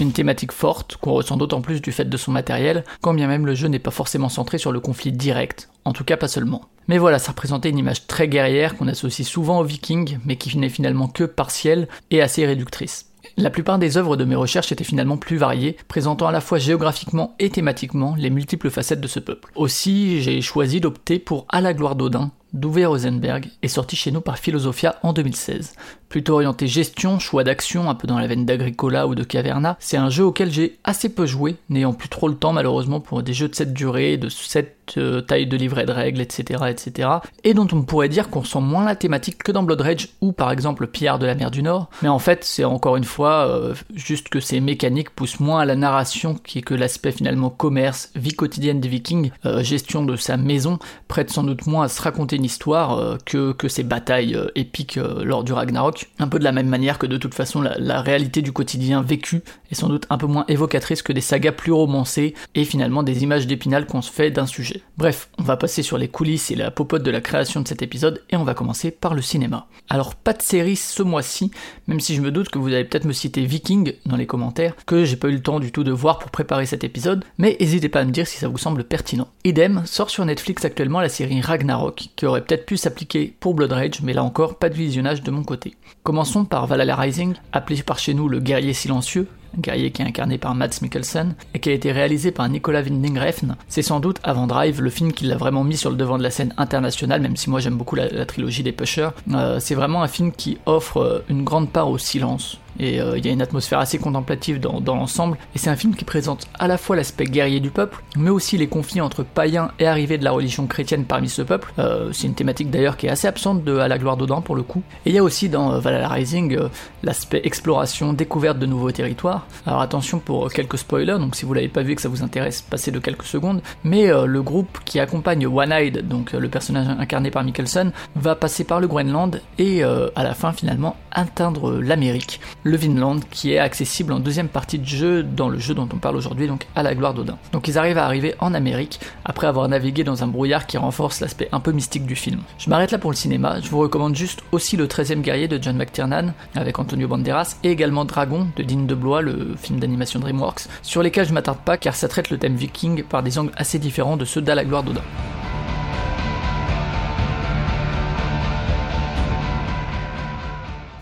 [0.00, 3.46] Une thématique forte, qu'on ressent d'autant plus du fait de son matériel, quand bien même
[3.46, 6.62] le jeu n'est pas forcément centré sur le conflit direct, en tout cas pas seulement.
[6.86, 10.56] Mais voilà, ça représentait une image très guerrière qu'on associe souvent aux vikings, mais qui
[10.56, 13.06] n'est finalement que partielle et assez réductrice.
[13.36, 16.58] La plupart des œuvres de mes recherches étaient finalement plus variées, présentant à la fois
[16.58, 19.52] géographiquement et thématiquement les multiples facettes de ce peuple.
[19.56, 24.20] Aussi, j'ai choisi d'opter pour À la gloire d'Odin, d'Uwe Rosenberg, et sorti chez nous
[24.20, 25.74] par Philosophia en 2016.
[26.08, 29.98] Plutôt orienté gestion, choix d'action, un peu dans la veine d'Agricola ou de Caverna, c'est
[29.98, 33.34] un jeu auquel j'ai assez peu joué, n'ayant plus trop le temps malheureusement pour des
[33.34, 37.08] jeux de cette durée, de cette euh, taille de livret de règles, etc., etc.,
[37.44, 40.32] et dont on pourrait dire qu'on ressent moins la thématique que dans Blood Rage ou
[40.32, 43.46] par exemple Pillard de la mer du Nord, mais en fait c'est encore une fois
[43.48, 47.50] euh, juste que ces mécaniques poussent moins à la narration qui est que l'aspect finalement
[47.50, 51.88] commerce, vie quotidienne des vikings, euh, gestion de sa maison, prête sans doute moins à
[51.88, 56.44] se raconter une histoire que, que ces batailles épiques lors du Ragnarok, un peu de
[56.44, 60.06] la même manière que de toute façon la, réalité du quotidien vécu est sans doute
[60.10, 64.02] un peu moins évocatrice que des sagas plus romancées et finalement des images d'épinal qu'on
[64.02, 64.82] se fait d'un sujet.
[64.96, 67.82] Bref, on va passer sur les coulisses et la popote de la création de cet
[67.82, 69.66] épisode et on va commencer par le cinéma.
[69.88, 71.50] Alors pas de série ce mois-ci,
[71.86, 74.74] même si je me doute que vous allez peut-être me citer Viking dans les commentaires,
[74.86, 77.56] que j'ai pas eu le temps du tout de voir pour préparer cet épisode, mais
[77.60, 79.28] n'hésitez pas à me dire si ça vous semble pertinent.
[79.44, 83.72] Idem, sort sur Netflix actuellement la série Ragnarok, qui aurait peut-être pu s'appliquer pour Blood
[83.72, 85.74] Rage, mais là encore pas de visionnage de mon côté.
[86.02, 90.06] Commençons par Valhalla Rising, appelé par chez nous le guerrier silencieux, un guerrier qui est
[90.06, 93.56] incarné par Mads Mikkelsen, et qui a été réalisé par Nicolas Winding Refn.
[93.68, 96.22] C'est sans doute, avant Drive, le film qui l'a vraiment mis sur le devant de
[96.22, 99.10] la scène internationale, même si moi j'aime beaucoup la, trilogie des Pushers.
[99.32, 103.18] Euh, c'est vraiment un film qui offre euh, une grande part au silence, et euh,
[103.18, 106.46] il y a une atmosphère assez contemplative dans, l'ensemble, et c'est un film qui présente
[106.58, 110.18] à la fois l'aspect guerrier du peuple, mais aussi les conflits entre païens et arrivés
[110.18, 111.72] de la religion chrétienne parmi ce peuple.
[112.12, 114.62] C'est une thématique d'ailleurs qui est assez absente de À la gloire d'Odin pour le
[114.62, 114.82] coup.
[115.06, 116.58] Et il y a aussi dans Valhalla Rising
[117.02, 121.68] l'aspect exploration, découverte de nouveaux territoires, Alors attention pour quelques spoilers, donc si vous l'avez
[121.68, 123.62] pas vu et que ça vous intéresse, passez de quelques secondes.
[123.84, 128.34] Mais euh, le groupe qui accompagne One-Eyed, donc euh, le personnage incarné par Mikkelsen, va
[128.34, 133.52] passer par le Groenland et euh, à la fin finalement atteindre l'Amérique, le Vinland, qui
[133.52, 136.66] est accessible en deuxième partie de jeu dans le jeu dont on parle aujourd'hui, donc
[136.76, 137.38] à la gloire d'Odin.
[137.52, 141.20] Donc ils arrivent à arriver en Amérique après avoir navigué dans un brouillard qui renforce
[141.20, 142.40] l'aspect un peu mystique du film.
[142.58, 145.62] Je m'arrête là pour le cinéma, je vous recommande juste aussi le 13e guerrier de
[145.62, 150.66] John McTiernan avec Antonio Banderas et également Dragon de Dean DeBlois, le film d'animation DreamWorks,
[150.82, 153.78] sur lesquels je m'attarde pas car ça traite le thème viking par des angles assez
[153.78, 155.02] différents de ceux d'À la gloire d'Odin.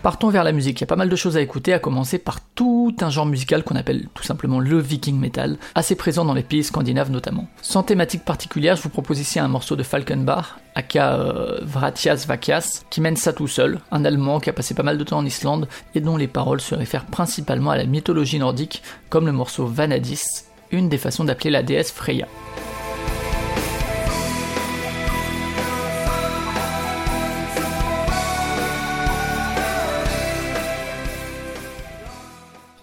[0.07, 2.17] Partons vers la musique, il y a pas mal de choses à écouter, à commencer
[2.17, 6.33] par tout un genre musical qu'on appelle tout simplement le viking metal, assez présent dans
[6.33, 7.49] les pays scandinaves notamment.
[7.61, 12.85] Sans thématique particulière, je vous propose ici un morceau de Falkenbach, aka euh, Vratias Vakias,
[12.89, 15.25] qui mène ça tout seul, un Allemand qui a passé pas mal de temps en
[15.25, 19.65] Islande et dont les paroles se réfèrent principalement à la mythologie nordique, comme le morceau
[19.65, 22.27] Vanadis, une des façons d'appeler la déesse Freya.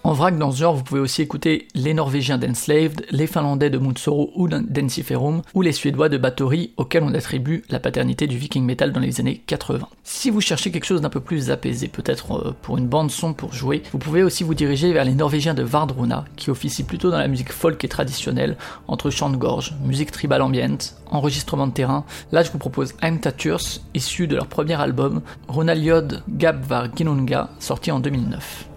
[0.06, 3.78] En vrac dans ce genre, vous pouvez aussi écouter les Norvégiens d'Enslaved, les Finlandais de
[3.78, 8.66] Munsoro ou d'Ensiferum, ou les Suédois de Bathory, auxquels on attribue la paternité du viking
[8.66, 9.88] metal dans les années 80.
[10.02, 13.32] Si vous cherchez quelque chose d'un peu plus apaisé, peut-être euh, pour une bande son
[13.32, 17.10] pour jouer, vous pouvez aussi vous diriger vers les Norvégiens de Vardruna, qui officient plutôt
[17.10, 18.58] dans la musique folk et traditionnelle,
[18.88, 22.04] entre chant de gorge, musique tribal ambiente, enregistrement de terrain.
[22.30, 27.90] Là, je vous propose Heimtaturs, issu de leur premier album, Ronaliod Gab var Ginunga, sorti
[27.90, 28.68] en 2009.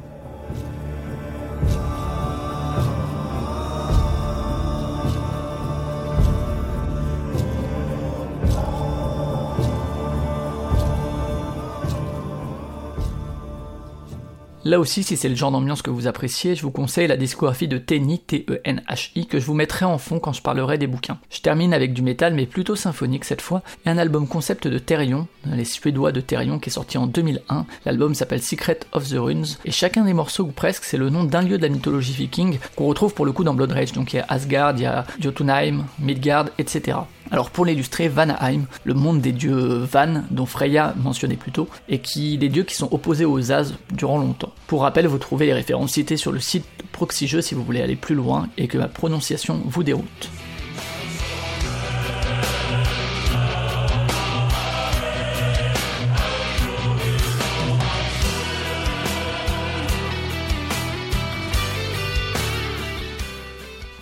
[14.67, 17.69] Là aussi, si c'est le genre d'ambiance que vous appréciez, je vous conseille la discographie
[17.69, 21.19] de Tenny, T-E-N-H-I, que je vous mettrai en fond quand je parlerai des bouquins.
[21.29, 24.77] Je termine avec du métal, mais plutôt symphonique cette fois, et un album concept de
[24.77, 27.65] Therion, les Suédois de Therion, qui est sorti en 2001.
[27.85, 31.23] L'album s'appelle Secret of the Runes, et chacun des morceaux, ou presque, c'est le nom
[31.23, 33.93] d'un lieu de la mythologie viking qu'on retrouve pour le coup dans Blood Rage.
[33.93, 36.97] Donc il y a Asgard, il y a Jotunheim, Midgard, etc.
[37.31, 41.99] Alors pour l'illustrer, Vanaheim, le monde des dieux Van, dont Freya mentionnait plus tôt, et
[41.99, 44.53] qui des dieux qui sont opposés aux As durant longtemps.
[44.67, 47.95] Pour rappel, vous trouvez les références citées sur le site Proxy si vous voulez aller
[47.95, 50.29] plus loin et que ma prononciation vous déroute.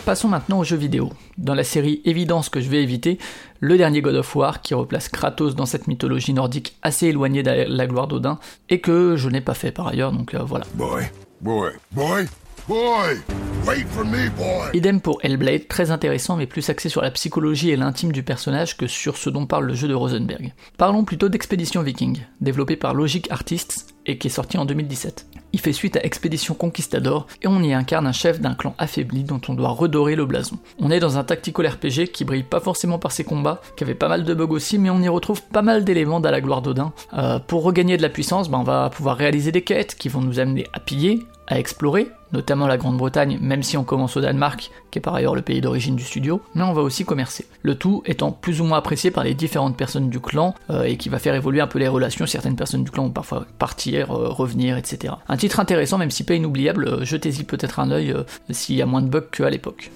[0.06, 1.10] Passons maintenant aux jeux vidéo.
[1.40, 3.18] Dans la série Évidence que je vais éviter,
[3.60, 7.66] le dernier God of War qui replace Kratos dans cette mythologie nordique assez éloignée de
[7.68, 8.38] la gloire d'Odin
[8.70, 10.66] et que je n'ai pas fait par ailleurs, donc euh, voilà.
[10.76, 11.06] Boy,
[11.42, 12.28] boy, boy,
[12.68, 13.18] boy,
[13.66, 14.70] wait for me, boy.
[14.76, 18.78] Idem pour Hellblade, très intéressant mais plus axé sur la psychologie et l'intime du personnage
[18.78, 20.54] que sur ce dont parle le jeu de Rosenberg.
[20.78, 25.26] Parlons plutôt d'Expédition Viking, développé par Logic Artists et qui est sorti en 2017.
[25.56, 29.24] Il fait suite à Expédition Conquistador et on y incarne un chef d'un clan affaibli
[29.24, 30.58] dont on doit redorer le blason.
[30.80, 33.96] On est dans un tactical RPG qui brille pas forcément par ses combats, qui avait
[33.96, 36.62] pas mal de bugs aussi, mais on y retrouve pas mal d'éléments d'à la gloire
[36.62, 36.92] d'Odin.
[37.14, 40.20] Euh, pour regagner de la puissance, ben, on va pouvoir réaliser des quêtes qui vont
[40.20, 44.72] nous amener à piller, à explorer, notamment la Grande-Bretagne, même si on commence au Danemark,
[44.92, 47.46] qui est par ailleurs le pays d'origine du studio, mais on va aussi commercer.
[47.62, 50.98] Le tout étant plus ou moins apprécié par les différentes personnes du clan, euh, et
[50.98, 54.12] qui va faire évoluer un peu les relations, certaines personnes du clan vont parfois partir,
[54.12, 55.14] euh, revenir, etc.
[55.28, 58.16] Un titre intéressant, même si pas inoubliable, euh, jetez-y peut-être un œil
[58.50, 59.92] s'il y a moins de bugs qu'à l'époque.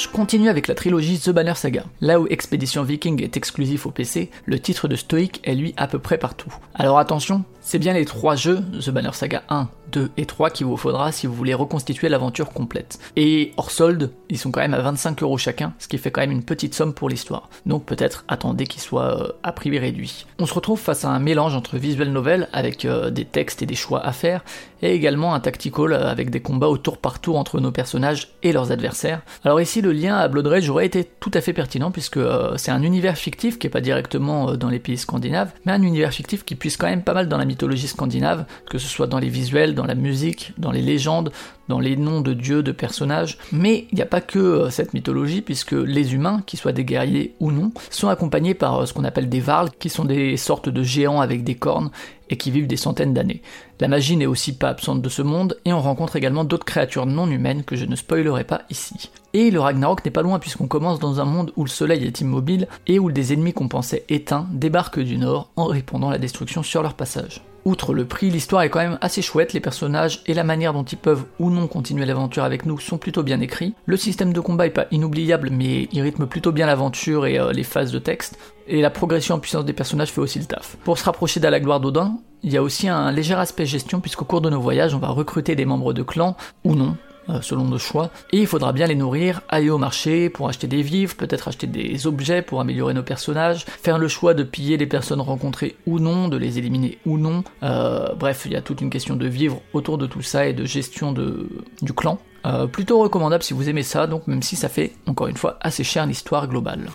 [0.00, 1.84] Je continue avec la trilogie The Banner Saga.
[2.00, 5.88] Là où Expédition Viking est exclusif au PC, le titre de Stoic est lui à
[5.88, 6.50] peu près partout.
[6.74, 10.66] Alors attention, c'est bien les trois jeux, The Banner Saga 1, 2 et 3 qu'il
[10.66, 12.98] vous faudra si vous voulez reconstituer l'aventure complète.
[13.16, 16.22] Et hors solde, ils sont quand même à 25 euros chacun, ce qui fait quand
[16.22, 17.50] même une petite somme pour l'histoire.
[17.66, 20.24] Donc peut-être attendez qu'ils soient euh, à prix réduit.
[20.38, 23.66] On se retrouve face à un mélange entre visual novel avec euh, des textes et
[23.66, 24.44] des choix à faire,
[24.82, 28.52] et également un tactical euh, avec des combats au tour par entre nos personnages et
[28.52, 29.20] leurs adversaires.
[29.44, 32.18] Alors ici le lien à Blood Rage aurait été tout à fait pertinent puisque
[32.56, 36.12] c'est un univers fictif qui est pas directement dans les pays scandinaves, mais un univers
[36.12, 39.18] fictif qui puise quand même pas mal dans la mythologie scandinave, que ce soit dans
[39.18, 41.30] les visuels, dans la musique, dans les légendes,
[41.70, 44.92] dans les noms de dieux, de personnages, mais il n'y a pas que euh, cette
[44.92, 48.92] mythologie, puisque les humains, qu'ils soient des guerriers ou non, sont accompagnés par euh, ce
[48.92, 51.90] qu'on appelle des varls, qui sont des sortes de géants avec des cornes,
[52.28, 53.42] et qui vivent des centaines d'années.
[53.80, 57.06] La magie n'est aussi pas absente de ce monde, et on rencontre également d'autres créatures
[57.06, 59.10] non humaines que je ne spoilerai pas ici.
[59.32, 62.20] Et le Ragnarok n'est pas loin puisqu'on commence dans un monde où le soleil est
[62.20, 66.62] immobile et où des ennemis qu'on pensait éteints débarquent du nord en répandant la destruction
[66.62, 67.42] sur leur passage.
[67.64, 70.82] Outre le prix, l'histoire est quand même assez chouette, les personnages et la manière dont
[70.82, 73.74] ils peuvent ou non continuer l'aventure avec nous sont plutôt bien écrits.
[73.86, 77.52] Le système de combat est pas inoubliable mais il rythme plutôt bien l'aventure et euh,
[77.52, 78.38] les phases de texte.
[78.66, 80.76] Et la progression en puissance des personnages fait aussi le taf.
[80.84, 84.24] Pour se rapprocher d'Ala gloire d'Odin, il y a aussi un léger aspect gestion puisqu'au
[84.24, 86.96] cours de nos voyages on va recruter des membres de clans ou non,
[87.42, 90.82] selon nos choix, et il faudra bien les nourrir, aller au marché pour acheter des
[90.82, 94.86] vivres, peut-être acheter des objets pour améliorer nos personnages, faire le choix de piller les
[94.86, 98.80] personnes rencontrées ou non, de les éliminer ou non, Euh, bref, il y a toute
[98.80, 102.18] une question de vivre autour de tout ça et de gestion du clan.
[102.46, 105.58] Euh, plutôt recommandable si vous aimez ça, donc même si ça fait, encore une fois,
[105.60, 106.88] assez cher l'histoire globale.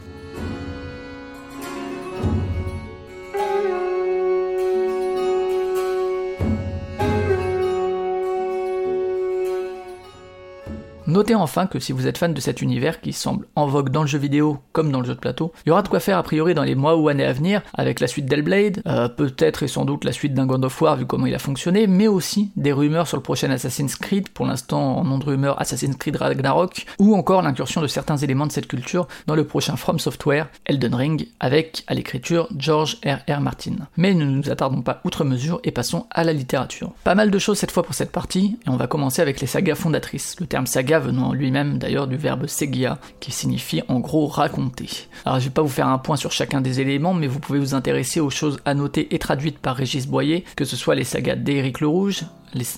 [11.07, 14.01] Notez enfin que si vous êtes fan de cet univers qui semble en vogue dans
[14.01, 16.17] le jeu vidéo comme dans le jeu de plateau, il y aura de quoi faire
[16.17, 19.61] a priori dans les mois ou années à venir avec la suite d'Hellblade, euh, peut-être
[19.61, 22.07] et sans doute la suite d'un God of War vu comment il a fonctionné, mais
[22.07, 25.95] aussi des rumeurs sur le prochain Assassin's Creed, pour l'instant en nom de rumeur Assassin's
[25.95, 29.99] Creed Ragnarok, ou encore l'incursion de certains éléments de cette culture dans le prochain From
[29.99, 33.41] Software, Elden Ring, avec à l'écriture George R.R.
[33.41, 33.75] Martin.
[33.95, 36.93] Mais ne nous attardons pas outre mesure et passons à la littérature.
[37.03, 39.47] Pas mal de choses cette fois pour cette partie, et on va commencer avec les
[39.47, 40.39] sagas fondatrices.
[40.39, 44.89] Le terme saga venant lui-même d'ailleurs du verbe segia, qui signifie en gros raconter.
[45.25, 47.59] Alors je vais pas vous faire un point sur chacun des éléments, mais vous pouvez
[47.59, 51.35] vous intéresser aux choses annotées et traduites par Régis Boyer, que ce soit les sagas
[51.35, 52.23] d'Éric le Rouge,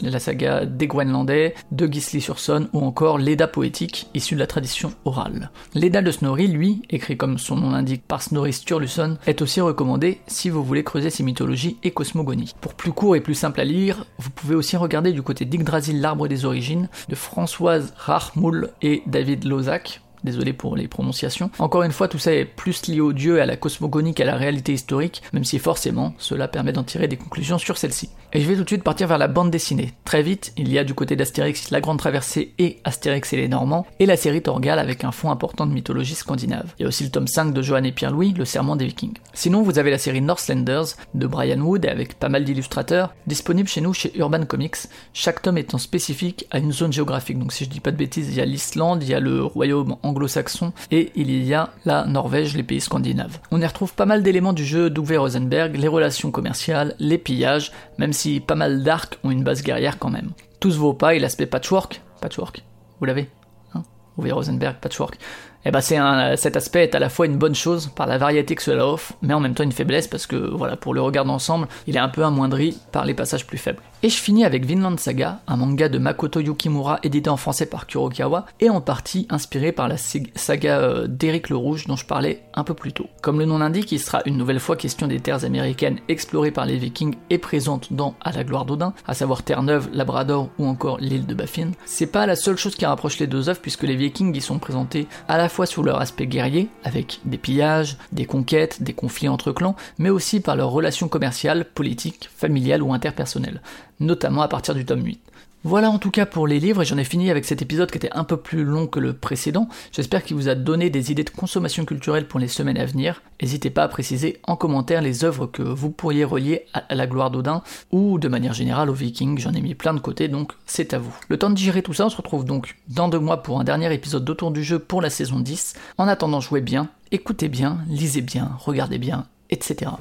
[0.01, 5.51] la saga des Groenlandais, de Gisli-sur-Sonne ou encore l'Eda poétique issue de la tradition orale.
[5.73, 10.19] L'Eda de Snorri, lui, écrit comme son nom l'indique par Snorri Sturluson, est aussi recommandé
[10.27, 12.53] si vous voulez creuser ses mythologies et cosmogonies.
[12.61, 16.01] Pour plus court et plus simple à lire, vous pouvez aussi regarder du côté d'Yggdrasil
[16.01, 21.51] l'arbre des origines de Françoise Rachmoul et David Lozac, Désolé pour les prononciations.
[21.59, 24.35] Encore une fois, tout ça est plus lié au dieu à la cosmogonie qu'à la
[24.35, 28.09] réalité historique, même si forcément, cela permet d'en tirer des conclusions sur celle-ci.
[28.33, 29.93] Et je vais tout de suite partir vers la bande dessinée.
[30.03, 33.47] Très vite, il y a du côté d'Astérix La Grande Traversée et Astérix et les
[33.47, 36.73] Normands, et la série Torgal avec un fond important de mythologie scandinave.
[36.77, 39.15] Il y a aussi le tome 5 de Johann et Pierre-Louis, Le Serment des Vikings.
[39.33, 43.81] Sinon, vous avez la série Northlanders de Brian Wood avec pas mal d'illustrateurs, disponible chez
[43.81, 44.77] nous chez Urban Comics,
[45.13, 47.39] chaque tome étant spécifique à une zone géographique.
[47.39, 49.43] Donc si je dis pas de bêtises, il y a l'Islande, il y a le
[49.43, 53.39] royaume anglo-saxon et il y a la Norvège, les pays scandinaves.
[53.51, 57.71] On y retrouve pas mal d'éléments du jeu d'Uwe Rosenberg, les relations commerciales, les pillages,
[57.97, 60.31] même si pas mal d'arcs ont une base guerrière quand même.
[60.59, 62.63] Tout se vaut pas et l'aspect patchwork, patchwork,
[62.99, 63.29] vous l'avez
[63.75, 63.83] hein
[64.17, 65.17] Rosenberg, patchwork.
[65.65, 68.17] Eh ben c'est un, cet aspect est à la fois une bonne chose par la
[68.17, 71.01] variété que cela offre, mais en même temps une faiblesse parce que voilà pour le
[71.01, 73.81] regard d'ensemble, il est un peu amoindri par les passages plus faibles.
[74.03, 77.87] Et je finis avec Vinland Saga, un manga de Makoto Yukimura édité en français par
[77.87, 82.43] Kurokawa et en partie inspiré par la saga euh, d'Éric le Rouge dont je parlais
[82.53, 83.07] un peu plus tôt.
[83.23, 86.67] Comme le nom l'indique, il sera une nouvelle fois question des terres américaines explorées par
[86.67, 90.99] les Vikings et présentes dans À la gloire d'Odin, à savoir Terre-Neuve, Labrador ou encore
[90.99, 91.71] l'île de Baffin.
[91.85, 94.59] C'est pas la seule chose qui rapproche les deux œuvres puisque les Vikings y sont
[94.59, 99.27] présentés à la fois sous leur aspect guerrier, avec des pillages, des conquêtes, des conflits
[99.27, 103.61] entre clans, mais aussi par leurs relations commerciales, politiques, familiales ou interpersonnelles,
[103.99, 105.19] notamment à partir du tome 8.
[105.63, 107.97] Voilà en tout cas pour les livres et j'en ai fini avec cet épisode qui
[107.97, 109.67] était un peu plus long que le précédent.
[109.91, 113.23] J'espère qu'il vous a donné des idées de consommation culturelle pour les semaines à venir.
[113.41, 117.31] N'hésitez pas à préciser en commentaire les œuvres que vous pourriez relier à la gloire
[117.31, 119.39] d'Odin ou de manière générale aux Vikings.
[119.39, 121.13] J'en ai mis plein de côté donc c'est à vous.
[121.27, 123.63] Le temps de digérer tout ça, on se retrouve donc dans deux mois pour un
[123.63, 125.73] dernier épisode d'Autour du jeu pour la saison 10.
[125.97, 129.91] En attendant, jouez bien, écoutez bien, lisez bien, regardez bien, etc.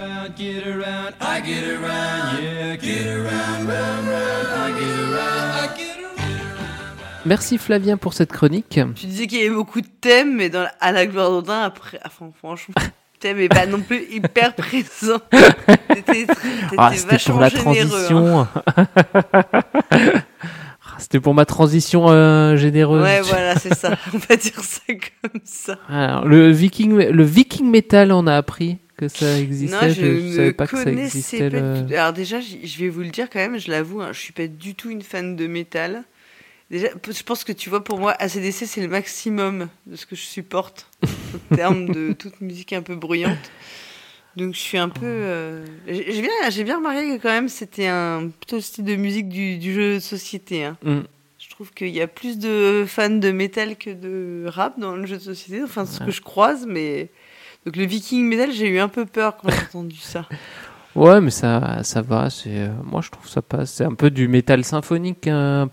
[0.00, 5.76] round, get around, I get around, yeah, get around, round, round, I get around, I
[5.76, 5.90] get
[7.26, 8.80] Merci Flavien pour cette chronique.
[8.94, 12.00] Tu disais qu'il y avait beaucoup de thèmes, mais dans à la gloire d'Odin, après,
[12.06, 15.18] enfin, franchement, le thème est pas non plus hyper présent.
[16.78, 18.48] Ah, c'était pour vachement la généreux, hein.
[18.48, 18.48] transition.
[20.82, 23.02] Ah, c'était pour ma transition euh, généreuse.
[23.02, 23.96] Ouais, voilà, c'est ça.
[24.14, 24.80] On va dire ça
[25.22, 25.76] comme ça.
[25.88, 29.74] Alors, le viking, le viking metal, on a appris que ça existait.
[29.74, 31.50] Non, je, je, savais ne pas que ça existait.
[31.50, 31.96] pas le-.
[31.96, 34.46] Alors déjà, je vais vous le dire quand même, je l'avoue, hein, je suis pas
[34.46, 36.04] du tout une fan de métal.
[36.70, 40.14] Déjà, je pense que tu vois, pour moi, ACDC, c'est le maximum de ce que
[40.14, 40.86] je supporte
[41.52, 43.50] en termes de toute musique un peu bruyante.
[44.36, 45.00] Donc je suis un peu...
[45.06, 48.94] euh, J'ai bien, j'ai bien remarqué que quand même, c'était un plutôt le style de
[48.94, 50.62] musique du, du jeu de société.
[50.64, 50.76] hein.
[50.84, 51.00] Mm.
[51.40, 55.04] Je trouve qu'il y a plus de fans de métal que de rap dans le
[55.06, 55.60] jeu de société.
[55.64, 56.06] Enfin, ce Ouais.
[56.06, 57.08] que je croise, mais.
[57.66, 60.26] Donc le Viking Metal, j'ai eu un peu peur quand j'ai entendu ça.
[60.96, 62.30] Ouais, mais ça, ça va.
[62.30, 63.70] C'est, euh, moi, je trouve ça passe.
[63.70, 65.70] C'est un peu du métal symphonique, hein,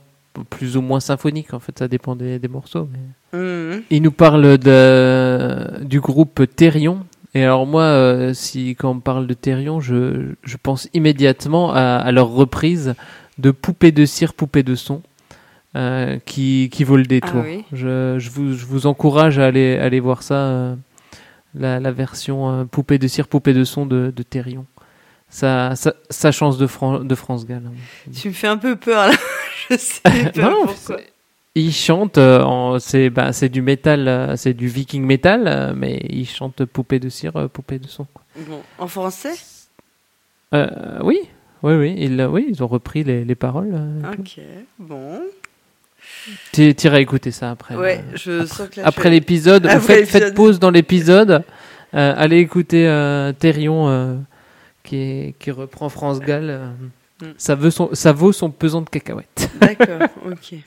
[0.51, 1.55] plus ou moins symphonique.
[1.55, 2.87] En fait, ça dépend des, des morceaux.
[3.33, 3.37] Mais...
[3.39, 3.83] Mhm.
[3.89, 6.99] Il nous parle de, du groupe Therion.
[7.33, 11.95] Et alors moi, euh, si quand on parle de Therion, je, je pense immédiatement à,
[11.97, 12.93] à leur reprise
[13.39, 15.01] de Poupée de cire, Poupée de son,
[15.75, 17.41] euh, qui, qui vaut le détour.
[17.43, 17.63] Ah oui.
[17.73, 20.75] je, je, vous, je vous encourage à aller, aller voir ça,
[21.55, 24.65] la, la version euh, Poupée de cire, Poupée de son de, de Therion.
[25.29, 27.63] Ça, ça, sa chance de, Fran- de France Gall.
[27.67, 28.11] hein.
[28.13, 29.13] Tu me fais un peu peur là.
[29.69, 30.01] je sais
[30.33, 30.97] pas Non, pourquoi.
[31.55, 35.99] Il chante, euh, c'est bah, c'est du métal, euh, c'est du viking métal, euh, mais
[36.09, 38.05] il chante poupée de cire, poupée de son.
[38.13, 38.23] quoi.
[38.47, 39.33] Bon, en français?
[40.53, 41.19] Oui,
[41.63, 43.75] oui, oui, ils, oui, ils ont repris les, les paroles.
[44.17, 44.39] Ok,
[44.79, 45.19] bon.
[46.51, 47.75] Tu iras écouter ça après.
[47.75, 50.71] Ouais, je après, sens que là, je après vais- l'épisode, vous faites, faites pause dans
[50.71, 51.43] l'épisode,
[51.93, 54.15] euh, allez écouter euh, Therion euh,
[54.83, 56.49] qui, est- qui reprend France Gall.
[56.49, 56.67] euh,
[57.19, 57.25] Mm.
[57.39, 59.49] ça, veut son, ça vaut son pesant de cacahuètes.
[59.59, 60.59] D'accord, ok.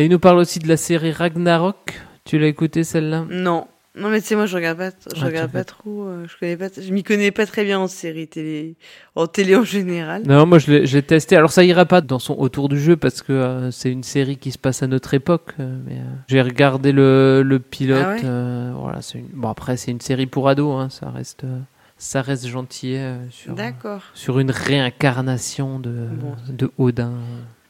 [0.00, 2.00] Et il nous parle aussi de la série Ragnarok.
[2.24, 3.26] Tu l'as écouté celle-là?
[3.28, 3.66] Non.
[3.96, 6.38] Non, mais tu sais, moi, je regarde pas, je Ah, regarde pas trop, euh, je
[6.38, 8.76] connais pas, je m'y connais pas très bien en série télé,
[9.16, 10.22] en télé en général.
[10.24, 11.36] Non, moi je l'ai testé.
[11.36, 14.36] Alors ça ira pas dans son autour du jeu parce que euh, c'est une série
[14.38, 15.54] qui se passe à notre époque.
[15.58, 15.96] euh, mais
[16.28, 18.00] j'ai regardé le, le pilote.
[18.00, 18.72] Ah ouais?
[18.80, 19.26] voilà, c'est une...
[19.34, 20.80] bon après c'est une série pour ados.
[20.80, 21.44] Hein, ça reste
[21.98, 22.96] ça reste gentil
[23.30, 24.02] sur D'accord.
[24.14, 26.34] sur une réincarnation de Bon.
[26.48, 27.12] de Odin.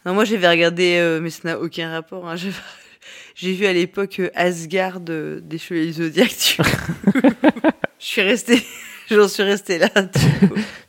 [0.06, 2.28] Non, moi, j'avais regardé, euh, mais ça n'a aucun rapport.
[2.28, 2.36] hein.
[3.34, 6.28] J'ai- vu à l'époque euh, Asgard euh, des Chevaliers Zodiac.
[6.36, 6.62] tu-
[7.98, 8.62] Je suis restée,
[9.10, 9.88] j'en suis restée là.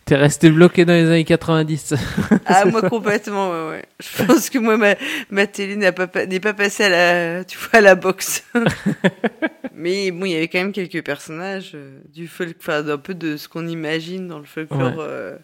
[0.06, 1.94] T'es resté bloqué dans les années 90.
[2.46, 3.86] Ah, moi complètement, ouais, ouais.
[4.00, 4.96] Je pense que moi, ma,
[5.30, 8.44] ma télé n'a pas, pa- n'est pas passée à la, tu vois, à la boxe.
[9.76, 13.14] Mais bon, il y avait quand même quelques personnages euh, du folk, enfin, d'un peu
[13.14, 15.38] de ce qu'on imagine dans le folklore, Ouais.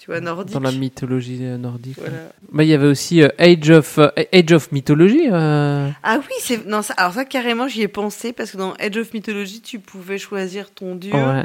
[0.00, 0.54] Tu vois, nordique.
[0.54, 1.98] Dans la mythologie euh, nordique.
[1.98, 2.32] Voilà.
[2.50, 5.28] Bah, il y avait aussi euh, Age of euh, Age of Mythology.
[5.30, 6.94] euh, Ah oui, c'est non ça.
[6.94, 10.70] Alors ça carrément j'y ai pensé parce que dans Edge of Mythology tu pouvais choisir
[10.70, 11.44] ton dieu Ouais.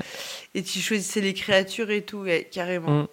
[0.54, 3.04] et tu choisissais les créatures et tout, ouais, carrément.
[3.04, 3.08] Mm.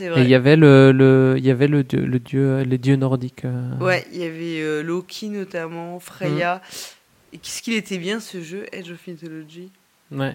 [0.00, 2.96] Et il y avait le, le il y avait le dieu, le dieu les dieux
[2.96, 3.44] nordiques.
[3.80, 6.56] Ouais, il y avait Loki notamment, Freya.
[6.56, 7.34] Mm.
[7.34, 9.70] Et qu'est-ce qu'il était bien ce jeu Edge of Mythology?
[10.10, 10.34] Ouais.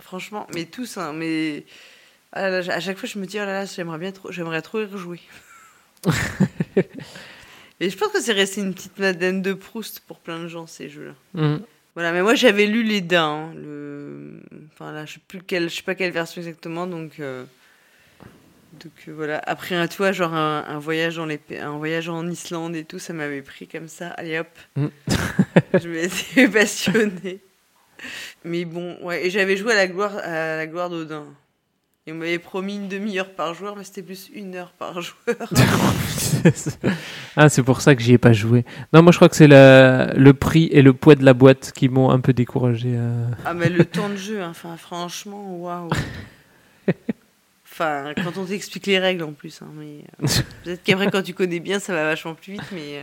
[0.00, 1.64] Franchement, mais tous hein, mais
[2.32, 4.84] à chaque fois je me dis oh là là, j'aimerais bien trop j'aimerais trop y
[4.84, 5.20] rejouer.
[7.80, 10.66] et je pense que c'est resté une petite Madeleine de Proust pour plein de gens
[10.66, 11.14] ces jeux-là.
[11.34, 11.58] Mm.
[11.94, 13.48] Voilà, mais moi j'avais lu les dents.
[13.50, 14.40] hein, le...
[14.72, 17.18] Enfin là, je sais plus quelle, je sais pas quelle version exactement, donc.
[17.20, 17.44] euh,
[18.80, 19.42] Donc euh, voilà.
[19.46, 22.84] Après, un, tu vois, genre un, un voyage les, pa- un voyage en Islande et
[22.84, 24.08] tout, ça m'avait pris comme ça.
[24.10, 24.48] Allez hop.
[24.76, 24.86] Mm.
[25.82, 27.40] je m'étais passionnée.
[28.44, 29.26] Mais bon, ouais.
[29.26, 31.26] Et j'avais joué à la gloire, à la gloire d'Odin.
[32.06, 35.36] Et on m'avait promis une demi-heure par joueur, mais c'était plus une heure par joueur.
[37.36, 38.64] ah, c'est pour ça que j'y ai pas joué.
[38.92, 41.88] Non, moi je crois que c'est le prix et le poids de la boîte qui
[41.88, 42.94] m'ont un peu découragé.
[42.94, 43.26] euh.
[43.44, 45.90] Ah, mais le temps de jeu, hein, enfin, franchement, waouh.
[47.72, 49.62] Enfin, quand on t'explique les règles en plus.
[49.62, 50.26] hein, mais euh,
[50.64, 52.64] Peut-être qu'après, quand tu connais bien, ça va vachement plus vite.
[52.72, 53.02] Mais euh,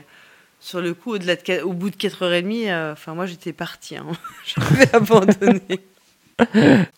[0.59, 3.95] sur le coup, au-delà de, au bout de 4h30, euh, enfin, moi j'étais partie.
[3.95, 4.05] Hein.
[4.45, 5.79] J'avais abandonné.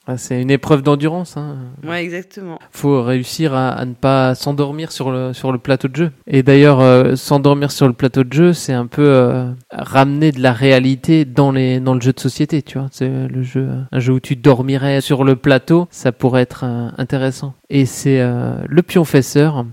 [0.08, 1.38] Ah, c'est une épreuve d'endurance.
[1.38, 1.58] Hein.
[1.84, 2.58] Ouais, exactement.
[2.72, 6.12] faut réussir à, à ne pas s'endormir sur le, sur le plateau de jeu.
[6.26, 10.42] Et d'ailleurs, euh, s'endormir sur le plateau de jeu, c'est un peu euh, ramener de
[10.42, 12.88] la réalité dans, les, dans le jeu de société, tu vois.
[12.92, 16.64] C'est le jeu, euh, un jeu où tu dormirais sur le plateau, ça pourrait être
[16.64, 17.54] euh, intéressant.
[17.70, 19.64] Et c'est le pionfesseur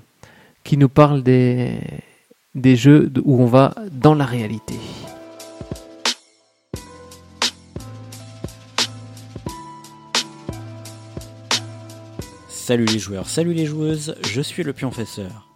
[0.65, 1.79] qui nous parle des,
[2.55, 4.75] des jeux où on va dans la réalité.
[12.67, 15.49] Salut les joueurs, salut les joueuses, je suis le pionfesseur.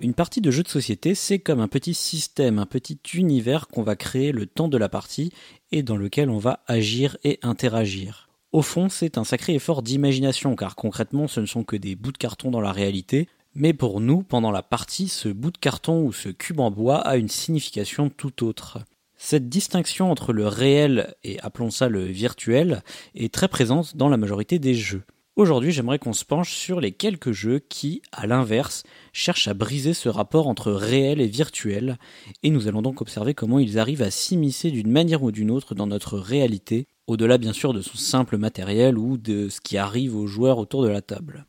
[0.00, 3.84] Une partie de jeu de société, c'est comme un petit système, un petit univers qu'on
[3.84, 5.30] va créer le temps de la partie
[5.70, 8.28] et dans lequel on va agir et interagir.
[8.50, 12.10] Au fond, c'est un sacré effort d'imagination car concrètement, ce ne sont que des bouts
[12.10, 16.02] de carton dans la réalité, mais pour nous, pendant la partie, ce bout de carton
[16.02, 18.80] ou ce cube en bois a une signification tout autre.
[19.16, 22.82] Cette distinction entre le réel et appelons ça le virtuel
[23.14, 25.04] est très présente dans la majorité des jeux.
[25.38, 28.82] Aujourd'hui, j'aimerais qu'on se penche sur les quelques jeux qui, à l'inverse,
[29.12, 31.96] cherchent à briser ce rapport entre réel et virtuel,
[32.42, 35.76] et nous allons donc observer comment ils arrivent à s'immiscer d'une manière ou d'une autre
[35.76, 40.16] dans notre réalité, au-delà bien sûr de son simple matériel ou de ce qui arrive
[40.16, 41.46] aux joueurs autour de la table.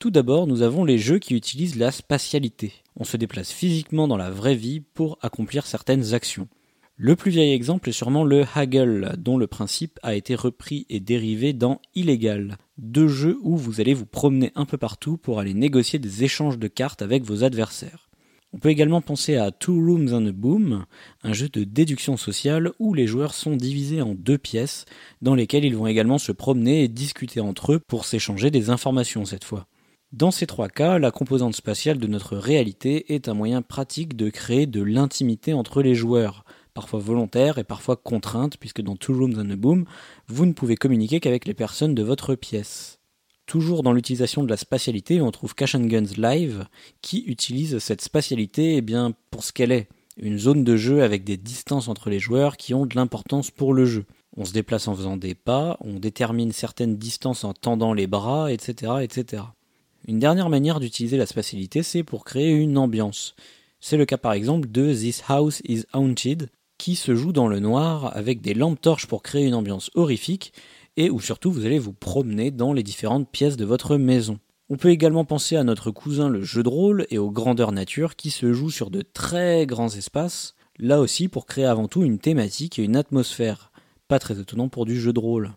[0.00, 2.72] Tout d'abord, nous avons les jeux qui utilisent la spatialité.
[2.96, 6.48] On se déplace physiquement dans la vraie vie pour accomplir certaines actions.
[6.96, 11.00] Le plus vieil exemple est sûrement le Haggle, dont le principe a été repris et
[11.00, 15.54] dérivé dans Illegal, deux jeux où vous allez vous promener un peu partout pour aller
[15.54, 18.10] négocier des échanges de cartes avec vos adversaires.
[18.52, 20.84] On peut également penser à Two Rooms and a Boom,
[21.24, 24.84] un jeu de déduction sociale où les joueurs sont divisés en deux pièces,
[25.20, 29.24] dans lesquelles ils vont également se promener et discuter entre eux pour s'échanger des informations
[29.24, 29.66] cette fois.
[30.12, 34.30] Dans ces trois cas, la composante spatiale de notre réalité est un moyen pratique de
[34.30, 36.43] créer de l'intimité entre les joueurs,
[36.74, 39.84] parfois volontaire et parfois contrainte, puisque dans Two Rooms and a Boom,
[40.28, 42.98] vous ne pouvez communiquer qu'avec les personnes de votre pièce.
[43.46, 46.66] Toujours dans l'utilisation de la spatialité, on trouve Cash and Guns Live,
[47.02, 51.24] qui utilise cette spatialité eh bien, pour ce qu'elle est, une zone de jeu avec
[51.24, 54.06] des distances entre les joueurs qui ont de l'importance pour le jeu.
[54.36, 58.52] On se déplace en faisant des pas, on détermine certaines distances en tendant les bras,
[58.52, 58.94] etc.
[59.02, 59.42] etc.
[60.06, 63.34] Une dernière manière d'utiliser la spatialité, c'est pour créer une ambiance.
[63.80, 66.48] C'est le cas par exemple de This House is Haunted,
[66.78, 70.52] qui se joue dans le noir avec des lampes torches pour créer une ambiance horrifique
[70.96, 74.38] et où surtout vous allez vous promener dans les différentes pièces de votre maison.
[74.70, 78.16] On peut également penser à notre cousin le jeu de rôle et aux grandeurs nature
[78.16, 82.18] qui se joue sur de très grands espaces, là aussi pour créer avant tout une
[82.18, 83.72] thématique et une atmosphère.
[84.08, 85.52] Pas très étonnant pour du jeu de rôle.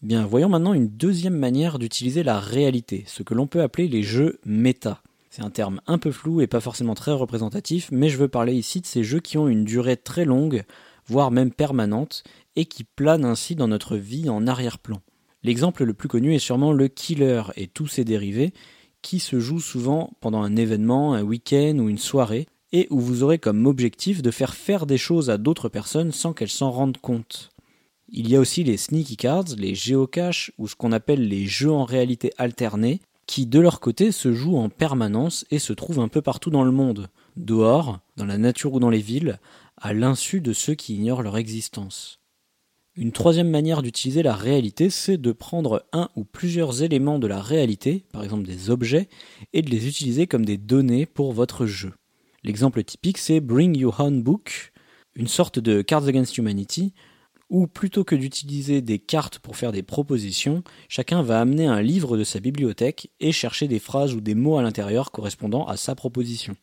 [0.00, 4.02] Bien, voyons maintenant une deuxième manière d'utiliser la réalité, ce que l'on peut appeler les
[4.02, 5.02] jeux méta.
[5.34, 8.52] C'est un terme un peu flou et pas forcément très représentatif, mais je veux parler
[8.52, 10.62] ici de ces jeux qui ont une durée très longue,
[11.06, 12.22] voire même permanente,
[12.54, 15.00] et qui planent ainsi dans notre vie en arrière-plan.
[15.42, 18.52] L'exemple le plus connu est sûrement le killer et tous ses dérivés,
[19.00, 23.22] qui se jouent souvent pendant un événement, un week-end ou une soirée, et où vous
[23.22, 26.98] aurez comme objectif de faire faire des choses à d'autres personnes sans qu'elles s'en rendent
[26.98, 27.48] compte.
[28.10, 31.72] Il y a aussi les sneaky cards, les géocaches ou ce qu'on appelle les jeux
[31.72, 36.08] en réalité alternés, qui de leur côté se jouent en permanence et se trouvent un
[36.08, 39.38] peu partout dans le monde, dehors, dans la nature ou dans les villes,
[39.76, 42.18] à l'insu de ceux qui ignorent leur existence.
[42.94, 47.40] Une troisième manière d'utiliser la réalité, c'est de prendre un ou plusieurs éléments de la
[47.40, 49.08] réalité, par exemple des objets,
[49.54, 51.94] et de les utiliser comme des données pour votre jeu.
[52.44, 54.72] L'exemple typique, c'est Bring Your Own Book,
[55.14, 56.92] une sorte de Cards Against Humanity,
[57.52, 62.16] où plutôt que d'utiliser des cartes pour faire des propositions, chacun va amener un livre
[62.16, 65.94] de sa bibliothèque et chercher des phrases ou des mots à l'intérieur correspondant à sa
[65.94, 66.56] proposition.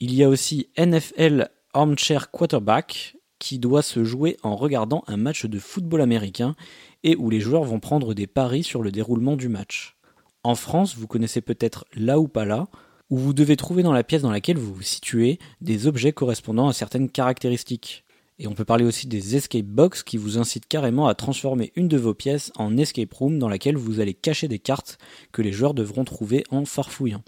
[0.00, 5.46] Il y a aussi NFL Armchair Quarterback, qui doit se jouer en regardant un match
[5.46, 6.56] de football américain
[7.04, 9.96] et où les joueurs vont prendre des paris sur le déroulement du match.
[10.42, 12.66] En France, vous connaissez peut-être là ou pas là,
[13.08, 16.68] où vous devez trouver dans la pièce dans laquelle vous vous situez des objets correspondant
[16.68, 18.03] à certaines caractéristiques.
[18.38, 21.88] Et on peut parler aussi des escape box qui vous incitent carrément à transformer une
[21.88, 24.98] de vos pièces en escape room dans laquelle vous allez cacher des cartes
[25.32, 27.22] que les joueurs devront trouver en farfouillant.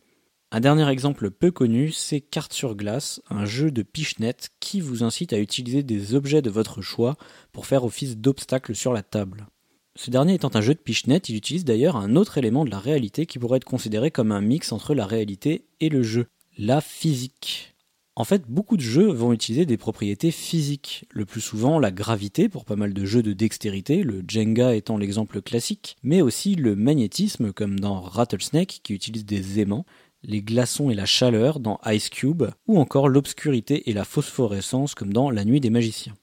[0.52, 5.02] Un dernier exemple peu connu, c'est Carte sur glace, un jeu de pichenette qui vous
[5.02, 7.16] incite à utiliser des objets de votre choix
[7.52, 9.48] pour faire office d'obstacle sur la table.
[9.96, 12.78] Ce dernier étant un jeu de pichenette, il utilise d'ailleurs un autre élément de la
[12.78, 16.26] réalité qui pourrait être considéré comme un mix entre la réalité et le jeu,
[16.58, 17.75] la physique.
[18.18, 22.48] En fait, beaucoup de jeux vont utiliser des propriétés physiques, le plus souvent la gravité
[22.48, 26.76] pour pas mal de jeux de dextérité, le Jenga étant l'exemple classique, mais aussi le
[26.76, 29.84] magnétisme comme dans Rattlesnake qui utilise des aimants,
[30.22, 35.12] les glaçons et la chaleur dans Ice Cube, ou encore l'obscurité et la phosphorescence comme
[35.12, 36.14] dans La Nuit des Magiciens.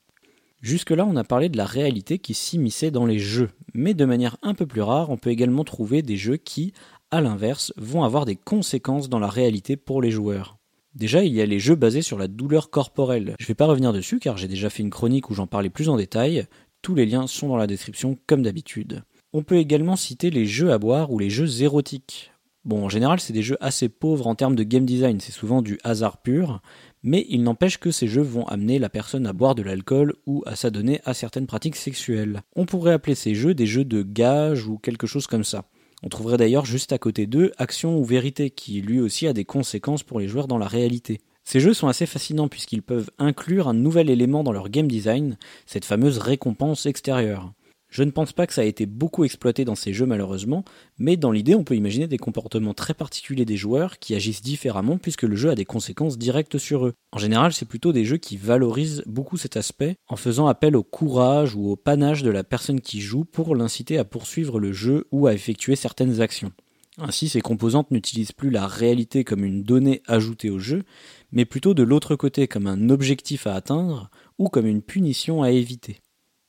[0.62, 4.36] Jusque-là, on a parlé de la réalité qui s'immisçait dans les jeux, mais de manière
[4.42, 6.72] un peu plus rare, on peut également trouver des jeux qui,
[7.12, 10.58] à l'inverse, vont avoir des conséquences dans la réalité pour les joueurs.
[10.94, 13.34] Déjà, il y a les jeux basés sur la douleur corporelle.
[13.40, 15.88] Je vais pas revenir dessus car j'ai déjà fait une chronique où j'en parlais plus
[15.88, 16.46] en détail.
[16.82, 19.02] Tous les liens sont dans la description comme d'habitude.
[19.32, 22.30] On peut également citer les jeux à boire ou les jeux érotiques.
[22.64, 25.60] Bon, en général, c'est des jeux assez pauvres en termes de game design, c'est souvent
[25.60, 26.62] du hasard pur,
[27.02, 30.42] mais il n'empêche que ces jeux vont amener la personne à boire de l'alcool ou
[30.46, 32.40] à s'adonner à certaines pratiques sexuelles.
[32.56, 35.64] On pourrait appeler ces jeux des jeux de gage ou quelque chose comme ça.
[36.02, 39.44] On trouverait d'ailleurs juste à côté d'eux Action ou Vérité, qui lui aussi a des
[39.44, 41.20] conséquences pour les joueurs dans la réalité.
[41.44, 45.36] Ces jeux sont assez fascinants puisqu'ils peuvent inclure un nouvel élément dans leur game design,
[45.66, 47.52] cette fameuse récompense extérieure.
[47.94, 50.64] Je ne pense pas que ça a été beaucoup exploité dans ces jeux malheureusement,
[50.98, 54.98] mais dans l'idée on peut imaginer des comportements très particuliers des joueurs qui agissent différemment
[54.98, 56.94] puisque le jeu a des conséquences directes sur eux.
[57.12, 60.82] En général c'est plutôt des jeux qui valorisent beaucoup cet aspect en faisant appel au
[60.82, 65.06] courage ou au panache de la personne qui joue pour l'inciter à poursuivre le jeu
[65.12, 66.50] ou à effectuer certaines actions.
[66.98, 70.82] Ainsi, ces composantes n'utilisent plus la réalité comme une donnée ajoutée au jeu,
[71.30, 75.52] mais plutôt de l'autre côté comme un objectif à atteindre ou comme une punition à
[75.52, 76.00] éviter.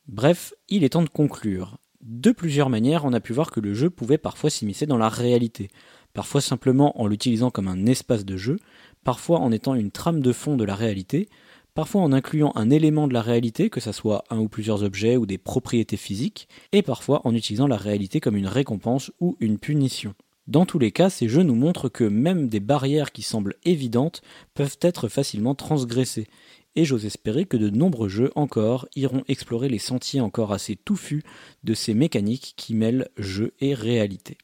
[0.07, 1.79] Bref, il est temps de conclure.
[2.01, 5.09] De plusieurs manières, on a pu voir que le jeu pouvait parfois s'immiscer dans la
[5.09, 5.69] réalité,
[6.13, 8.59] parfois simplement en l'utilisant comme un espace de jeu,
[9.03, 11.27] parfois en étant une trame de fond de la réalité,
[11.73, 15.17] parfois en incluant un élément de la réalité, que ce soit un ou plusieurs objets
[15.17, 19.57] ou des propriétés physiques, et parfois en utilisant la réalité comme une récompense ou une
[19.57, 20.13] punition.
[20.47, 24.21] Dans tous les cas, ces jeux nous montrent que même des barrières qui semblent évidentes
[24.53, 26.27] peuvent être facilement transgressées,
[26.75, 31.23] et j'ose espérer que de nombreux jeux encore iront explorer les sentiers encore assez touffus
[31.63, 34.37] de ces mécaniques qui mêlent jeu et réalité.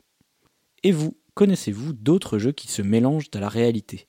[0.84, 4.08] Et vous, connaissez-vous d'autres jeux qui se mélangent à la réalité?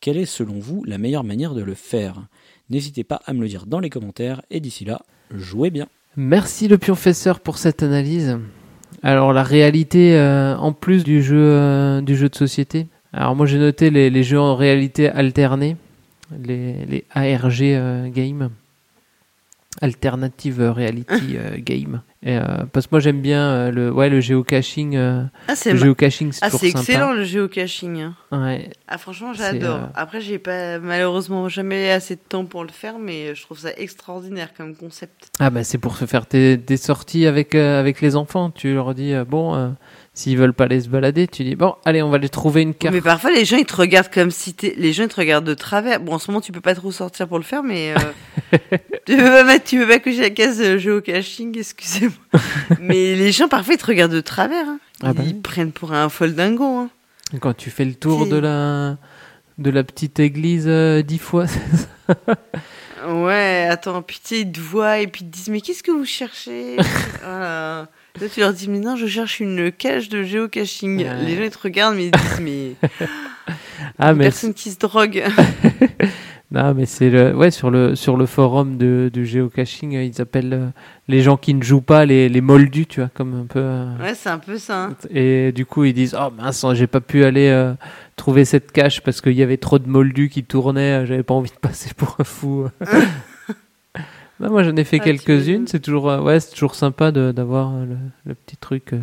[0.00, 2.26] Quelle est selon vous la meilleure manière de le faire?
[2.70, 5.86] N'hésitez pas à me le dire dans les commentaires et d'ici là, jouez bien.
[6.16, 8.38] Merci le pionfesseur pour cette analyse.
[9.02, 12.86] Alors la réalité euh, en plus du jeu euh, du jeu de société.
[13.12, 15.76] Alors moi j'ai noté les, les jeux en réalité alternée,
[16.42, 18.50] les, les ARG euh, game,
[19.80, 21.06] alternative reality
[21.36, 22.02] euh, game.
[22.24, 22.42] Et, euh,
[22.72, 24.96] parce que moi j'aime bien euh, le ouais le géocaching.
[25.48, 26.78] Ah, c'est le géocaching c'est Ah, c'est sympa.
[26.80, 28.00] excellent le géocaching.
[28.00, 28.14] hein.
[28.30, 28.70] Ouais.
[28.86, 29.88] Ah, franchement, j'adore.
[29.96, 33.70] Après, j'ai pas malheureusement jamais assez de temps pour le faire, mais je trouve ça
[33.76, 35.30] extraordinaire comme concept.
[35.40, 38.50] Ah bah c'est pour se faire tes, des sorties avec avec les enfants.
[38.50, 39.74] Tu leur dis bon
[40.14, 42.74] s'ils veulent pas aller se balader, tu dis bon allez on va aller trouver une
[42.74, 42.94] carte.
[42.94, 44.74] Mais parfois, les gens ils te regardent comme si t'es.
[44.76, 46.00] Les gens ils te regardent de travers.
[46.00, 48.58] Bon, en ce moment, tu peux pas trop sortir pour le faire, mais euh,
[49.06, 52.40] tu peux pas mettre, tu peux pas cocher la case euh, géocaching, excusez-moi.
[52.80, 54.66] mais les gens parfois ils te regardent de travers.
[54.68, 54.78] hein.
[55.02, 56.64] Ils, Ah bah ils prennent pour un foldingo.
[56.64, 56.90] Hein.
[57.40, 58.98] Quand tu fais le tour de la
[59.58, 61.46] de la petite église euh, dix fois.
[61.48, 61.76] c'est
[62.16, 62.36] ça?
[63.08, 66.04] Ouais, attends, sais, ils te voient et puis ils te disent Mais qu'est-ce que vous
[66.04, 66.76] cherchez?
[67.22, 67.88] Voilà.
[68.20, 70.98] Là, tu leur dis Mais non, je cherche une cage de géocaching.
[70.98, 71.24] Ouais.
[71.24, 72.72] Les gens ils te regardent, mais ils disent Mais.
[73.98, 75.22] Ah, Une mais personne qui se drogue.
[76.52, 80.20] non mais c'est le ouais sur le sur le forum de du géocaching euh, ils
[80.20, 80.66] appellent euh,
[81.08, 83.58] les gens qui ne jouent pas les les moldus tu vois comme un peu.
[83.58, 84.84] euh, ouais, c'est un peu ça.
[84.84, 84.96] hein.
[85.10, 87.72] Et du coup, ils disent Oh mince, j'ai pas pu aller euh,
[88.16, 91.50] trouver cette cache parce qu'il y avait trop de moldus qui tournaient, j'avais pas envie
[91.50, 92.68] de passer pour un fou.
[94.42, 97.72] Non, moi, j'en ai fait Ah, quelques-unes, c'est toujours, euh, ouais, c'est toujours sympa d'avoir
[97.74, 97.96] euh, le,
[98.26, 99.00] le petit truc euh,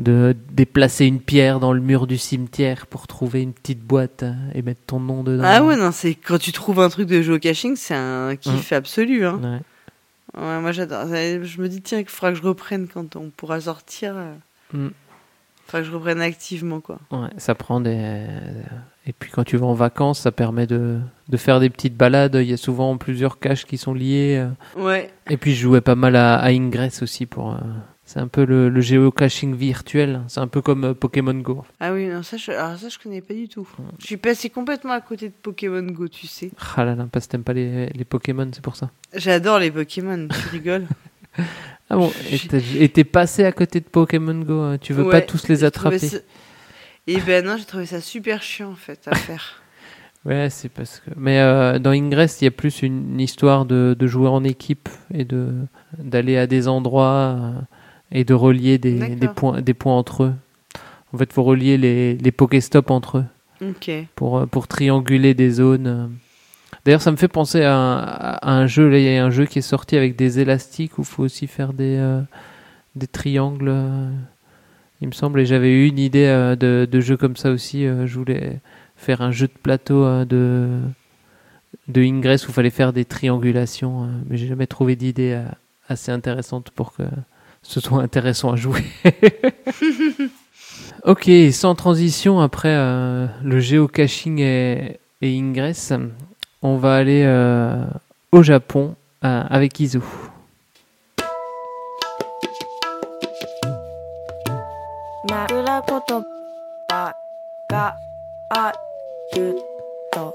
[0.00, 4.62] de déplacer une pierre dans le mur du cimetière pour trouver une petite boîte et
[4.62, 5.44] mettre ton nom dedans.
[5.46, 9.24] Ah ouais, non, c'est quand tu trouves un truc de géocaching, c'est un kiff absolu.
[9.24, 9.38] Hein.
[9.42, 9.60] Ouais.
[10.42, 11.06] Ouais, moi j'adore.
[11.08, 14.14] Je me dis, tiens, qu'il faudra que je reprenne quand on pourra sortir.
[14.16, 14.32] euh,
[14.72, 14.88] Mm.
[15.66, 16.98] Faudra que je reprenne activement, quoi.
[17.10, 18.16] Ouais, ça prend des.
[19.06, 20.98] Et puis quand tu vas en vacances, ça permet de,
[21.28, 22.36] de faire des petites balades.
[22.36, 24.46] Il y a souvent plusieurs caches qui sont liées.
[24.76, 25.10] Ouais.
[25.28, 27.52] Et puis je jouais pas mal à, à Ingress aussi pour.
[27.52, 27.58] euh,
[28.04, 30.20] C'est un peu le, le géocaching virtuel.
[30.28, 31.64] C'est un peu comme euh, Pokémon Go.
[31.80, 33.66] Ah oui, non, ça je, alors ça, je connais pas du tout.
[33.98, 36.50] Je suis passé complètement à côté de Pokémon Go, tu sais.
[36.76, 38.90] Ah là là, parce que t'aimes pas les, les Pokémon, c'est pour ça.
[39.16, 40.86] J'adore les Pokémon, tu rigoles.
[41.90, 42.10] Ah bon,
[42.78, 44.60] et t'es passé à côté de Pokémon Go.
[44.60, 44.78] hein.
[44.78, 45.98] Tu veux pas tous les attraper
[47.06, 49.58] Et ben non, j'ai trouvé ça super chiant en fait à faire.
[50.24, 51.10] Ouais, c'est parce que.
[51.16, 54.88] Mais euh, dans Ingress, il y a plus une histoire de, de jouer en équipe
[55.12, 55.52] et de
[55.98, 57.50] d'aller à des endroits euh,
[58.12, 60.34] et de relier des, des points des points entre eux.
[61.12, 63.24] En fait, faut relier les les Pokéstops entre eux
[63.70, 63.90] Ok.
[64.14, 66.12] pour euh, pour trianguler des zones.
[66.84, 68.88] D'ailleurs, ça me fait penser à un, à un jeu.
[68.88, 71.24] Là, il y a un jeu qui est sorti avec des élastiques où il faut
[71.24, 72.20] aussi faire des euh,
[72.94, 73.74] des triangles.
[75.02, 77.86] Il me semble, et j'avais eu une idée euh, de, de jeu comme ça aussi.
[77.86, 78.60] euh, je voulais
[78.96, 80.78] faire un jeu de plateau euh, de,
[81.88, 85.42] de Ingress où il fallait faire des triangulations, mais j'ai jamais trouvé d'idée
[85.88, 87.02] assez intéressante pour que
[87.64, 88.84] ce soit intéressant à jouer.
[91.04, 95.92] ok, sans transition, après le géocaching et, et Ingress,
[96.62, 97.26] on va aller
[98.30, 99.98] au Japon avec Izu.
[105.29, 106.23] 枕言
[106.89, 107.15] 葉
[107.69, 107.95] が
[108.49, 108.73] あ
[109.35, 109.55] る
[110.11, 110.33] と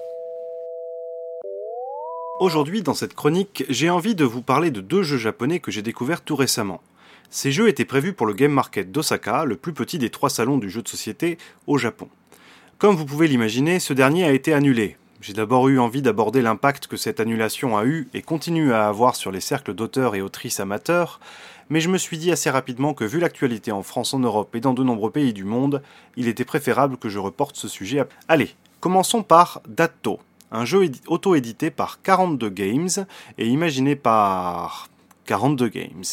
[2.40, 5.82] Aujourd'hui, dans cette chronique, j'ai envie de vous parler de deux jeux japonais que j'ai
[5.82, 6.80] découverts tout récemment.
[7.30, 10.58] Ces jeux étaient prévus pour le Game Market d'Osaka, le plus petit des trois salons
[10.58, 12.08] du jeu de société au Japon.
[12.78, 14.96] Comme vous pouvez l'imaginer, ce dernier a été annulé.
[15.27, 19.17] j'ai d'abord eu envie d'aborder l'impact que cette annulation a eu et continue à avoir
[19.17, 21.19] sur les cercles d'auteurs et autrices amateurs,
[21.69, 24.61] mais je me suis dit assez rapidement que vu l'actualité en France, en Europe et
[24.61, 25.83] dans de nombreux pays du monde,
[26.15, 27.99] il était préférable que je reporte ce sujet.
[27.99, 28.07] À...
[28.29, 30.19] Allez, commençons par Datto,
[30.53, 33.05] un jeu édi- auto-édité par 42 Games
[33.37, 34.87] et imaginé par
[35.25, 36.05] 42 Games.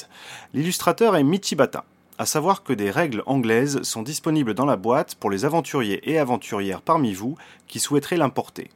[0.54, 1.84] L'illustrateur est Michibata.
[2.18, 6.18] À savoir que des règles anglaises sont disponibles dans la boîte pour les aventuriers et
[6.18, 7.36] aventurières parmi vous
[7.68, 8.70] qui souhaiteraient l'importer.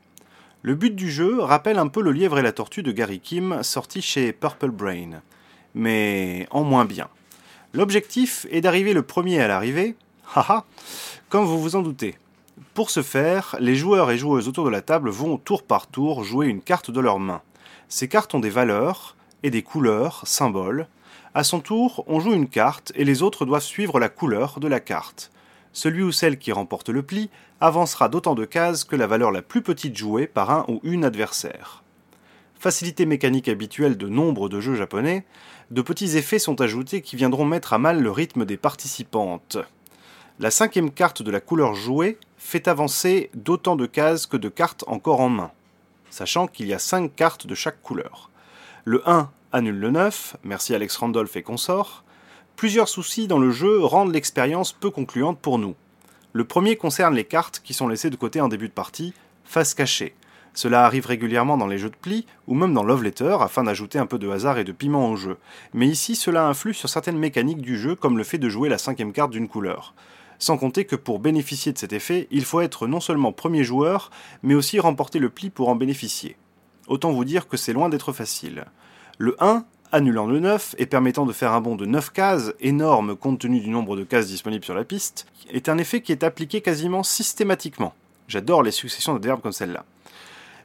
[0.63, 3.63] Le but du jeu rappelle un peu le lièvre et la tortue de Gary Kim
[3.63, 5.23] sorti chez Purple Brain,
[5.77, 7.07] mais en moins bien.
[7.73, 9.95] L'objectif est d'arriver le premier à l'arrivée,
[10.35, 10.65] haha,
[11.29, 12.17] comme vous vous en doutez.
[12.75, 16.25] Pour ce faire, les joueurs et joueuses autour de la table vont tour par tour
[16.25, 17.41] jouer une carte de leur main.
[17.89, 19.15] Ces cartes ont des valeurs
[19.45, 20.89] et des couleurs, symboles.
[21.35, 24.67] À son tour, on joue une carte et les autres doivent suivre la couleur de
[24.67, 25.31] la carte.
[25.73, 27.31] Celui ou celle qui remporte le pli
[27.61, 31.05] avancera d'autant de cases que la valeur la plus petite jouée par un ou une
[31.05, 31.83] adversaire.
[32.59, 35.25] Facilité mécanique habituelle de nombre de jeux japonais,
[35.71, 39.59] de petits effets sont ajoutés qui viendront mettre à mal le rythme des participantes.
[40.41, 44.85] La cinquième carte de la couleur jouée fait avancer d'autant de cases que de cartes
[44.87, 45.53] encore en main,
[46.11, 48.31] sachant qu'il y a 5 cartes de chaque couleur.
[48.85, 52.05] Le 1 annule le 9, merci Alex Randolph et consorts.
[52.59, 55.77] Plusieurs soucis dans le jeu rendent l'expérience peu concluante pour nous.
[56.33, 59.15] Le premier concerne les cartes qui sont laissées de côté en début de partie,
[59.45, 60.17] face cachée.
[60.55, 64.01] Cela arrive régulièrement dans les jeux de pli ou même dans Love Letter afin d'ajouter
[64.01, 65.37] un peu de hasard et de piment au jeu.
[65.73, 68.79] Mais ici, cela influe sur certaines mécaniques du jeu comme le fait de jouer la
[68.79, 69.95] cinquième carte d'une couleur.
[70.41, 74.11] Sans compter que pour bénéficier de cet effet, il faut être non seulement premier joueur,
[74.43, 76.37] mais aussi remporter le pli pour en bénéficier.
[76.89, 78.65] Autant vous dire que c'est loin d'être facile.
[79.17, 83.17] Le 1, annulant le 9 et permettant de faire un bond de 9 cases, énorme
[83.17, 86.25] compte tenu du nombre de cases disponibles sur la piste, est un effet qui est
[86.25, 87.95] appliqué quasiment systématiquement.
[88.29, 89.85] J'adore les successions d'adverbes comme celle-là.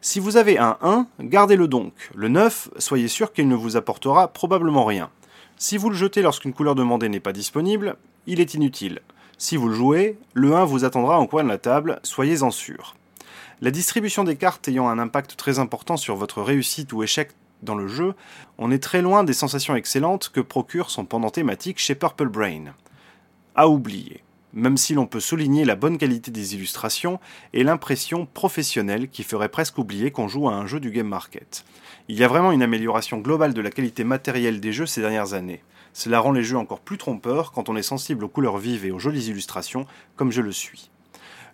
[0.02, 1.94] Si vous avez un 1, gardez-le donc.
[2.14, 5.10] Le 9, soyez sûr qu'il ne vous apportera probablement rien.
[5.58, 7.96] Si vous le jetez lorsqu'une couleur demandée n'est pas disponible,
[8.28, 9.00] il est inutile.
[9.38, 12.96] Si vous le jouez, le 1 vous attendra en coin de la table, soyez-en sûr.
[13.62, 17.30] La distribution des cartes ayant un impact très important sur votre réussite ou échec
[17.64, 18.14] dans le jeu,
[18.58, 22.74] on est très loin des sensations excellentes que procure son pendant thématique chez Purple Brain.
[23.56, 24.24] À oublier,
[24.54, 27.20] même si l'on peut souligner la bonne qualité des illustrations
[27.54, 31.66] et l'impression professionnelle qui ferait presque oublier qu'on joue à un jeu du Game Market.
[32.08, 35.34] Il y a vraiment une amélioration globale de la qualité matérielle des jeux ces dernières
[35.34, 35.64] années.
[35.94, 38.92] Cela rend les jeux encore plus trompeurs quand on est sensible aux couleurs vives et
[38.92, 39.86] aux jolies illustrations,
[40.16, 40.90] comme je le suis.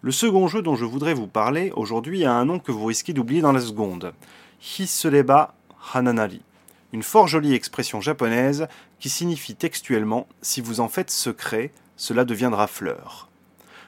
[0.02, 3.11] Le second jeu dont je voudrais vous parler aujourd'hui a un nom que vous risquez
[3.11, 4.14] d'oublier dans la seconde.
[4.61, 5.56] Hisureba
[5.94, 6.42] Hananari.
[6.92, 8.68] Une fort jolie expression japonaise
[9.00, 13.30] qui signifie textuellement si vous en faites secret, cela deviendra fleur.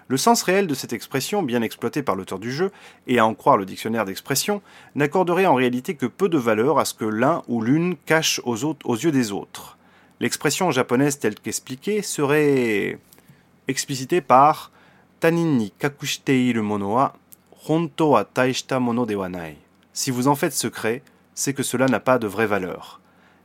[0.07, 2.71] Le sens réel de cette expression, bien exploitée par l'auteur du jeu,
[3.07, 4.61] et à en croire le dictionnaire d'expression,
[4.93, 8.65] n'accorderait en réalité que peu de valeur à ce que l'un ou l'une cache aux,
[8.65, 9.77] autres, aux yeux des autres.
[10.19, 12.99] L'expression japonaise telle qu'expliquée serait
[13.67, 14.71] explicitée par
[15.21, 19.17] Tanin ni kakushiteiru mono wa taishita mono de.
[19.93, 23.01] Si vous en faites secret, c'est que cela n'a pas de vraie valeur.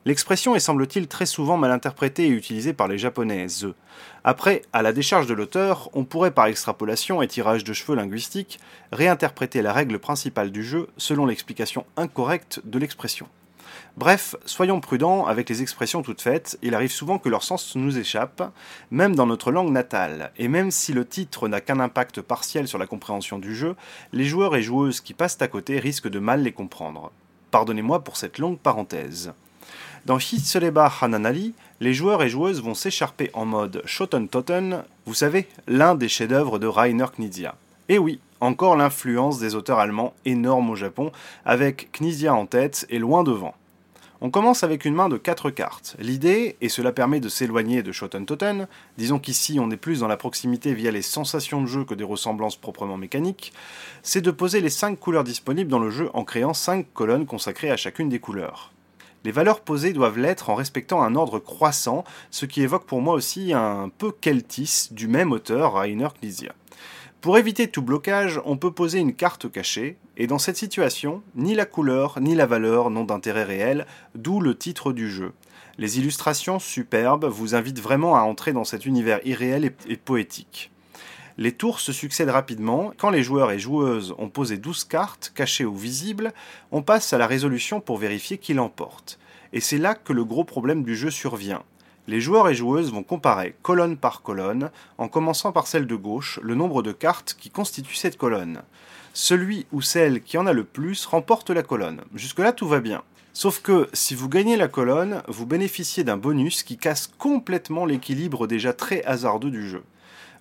[0.07, 3.67] L'expression est semble-t-il très souvent mal interprétée et utilisée par les japonaises.
[4.23, 8.61] Après, à la décharge de l'auteur, on pourrait par extrapolation et tirage de cheveux linguistique
[8.93, 13.27] réinterpréter la règle principale du jeu selon l'explication incorrecte de l'expression.
[13.97, 17.99] Bref, soyons prudents avec les expressions toutes faites, il arrive souvent que leur sens nous
[17.99, 18.53] échappe,
[18.93, 22.79] même dans notre langue natale, et même si le titre n'a qu'un impact partiel sur
[22.79, 23.75] la compréhension du jeu,
[24.13, 27.11] les joueurs et joueuses qui passent à côté risquent de mal les comprendre.
[27.51, 29.33] Pardonnez-moi pour cette longue parenthèse.
[30.05, 35.49] Dans Hitsureba Hananari, les joueurs et joueuses vont s'écharper en mode Shoten Toten, vous savez,
[35.67, 37.57] l'un des chefs-d'œuvre de Rainer Knizia.
[37.89, 41.11] Et oui, encore l'influence des auteurs allemands énorme au Japon,
[41.45, 43.55] avec Knizia en tête et loin devant.
[44.23, 45.95] On commence avec une main de 4 cartes.
[45.99, 48.67] L'idée, et cela permet de s'éloigner de Shoten Toten,
[48.97, 52.03] disons qu'ici on est plus dans la proximité via les sensations de jeu que des
[52.03, 53.53] ressemblances proprement mécaniques,
[54.03, 57.71] c'est de poser les 5 couleurs disponibles dans le jeu en créant 5 colonnes consacrées
[57.71, 58.73] à chacune des couleurs.
[59.25, 63.13] Les valeurs posées doivent l'être en respectant un ordre croissant, ce qui évoque pour moi
[63.13, 66.55] aussi un peu Keltis du même auteur, Rainer Knizia.
[67.27, 71.57] Pour éviter tout blocage, on peut poser une carte cachée, et dans cette situation, ni
[71.57, 73.85] la couleur ni la valeur n'ont d'intérêt réel,
[74.15, 75.33] d'où le titre du jeu.
[75.77, 80.71] Les illustrations superbes vous invitent vraiment à entrer dans cet univers irréel et, poétique.
[81.37, 82.93] Les tours se succèdent rapidement.
[82.97, 86.33] Quand les joueurs et joueuses ont posé 12 cartes, cachées ou visibles,
[86.71, 89.19] on passe à la résolution pour vérifier qui l'emporte.
[89.53, 91.65] Et c'est là que le gros problème du jeu survient.
[92.09, 96.39] Les joueurs et joueuses vont comparer colonne par colonne, en commençant par celle de gauche,
[96.41, 98.63] le nombre de cartes qui constituent cette colonne.
[99.13, 102.03] Celui ou celle qui en a le plus remporte la colonne.
[102.15, 103.03] Jusque-là, tout va bien.
[103.33, 108.47] Sauf que si vous gagnez la colonne, vous bénéficiez d'un bonus qui casse complètement l'équilibre
[108.47, 109.83] déjà très hasardeux du jeu.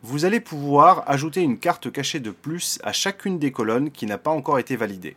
[0.04, 4.20] Vous allez pouvoir ajouter une carte cachée de plus à chacune des colonnes qui n'a
[4.20, 5.16] pas encore été validée.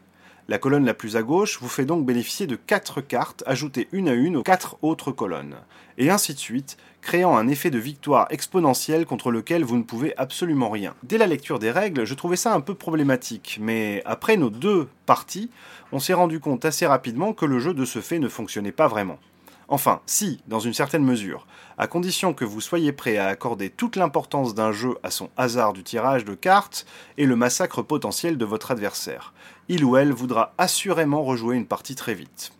[0.50, 4.08] La colonne la plus à gauche vous fait donc bénéficier de 4 cartes ajoutées une
[4.08, 5.56] à une aux 4 autres colonnes,
[5.98, 10.16] et ainsi de suite, créant un effet de victoire exponentielle contre lequel vous ne pouvez
[10.16, 10.94] absolument rien.
[11.02, 14.88] Dès la lecture des règles, je trouvais ça un peu problématique, mais après nos deux
[15.04, 15.50] parties,
[15.92, 18.88] on s'est rendu compte assez rapidement que le jeu de ce fait ne fonctionnait pas
[18.88, 19.18] vraiment.
[19.70, 21.46] Enfin, si, dans une certaine mesure,
[21.76, 25.74] à condition que vous soyez prêt à accorder toute l'importance d'un jeu à son hasard
[25.74, 26.86] du tirage de cartes
[27.18, 29.34] et le massacre potentiel de votre adversaire.
[29.70, 32.52] Il ou elle voudra assurément rejouer une partie très vite.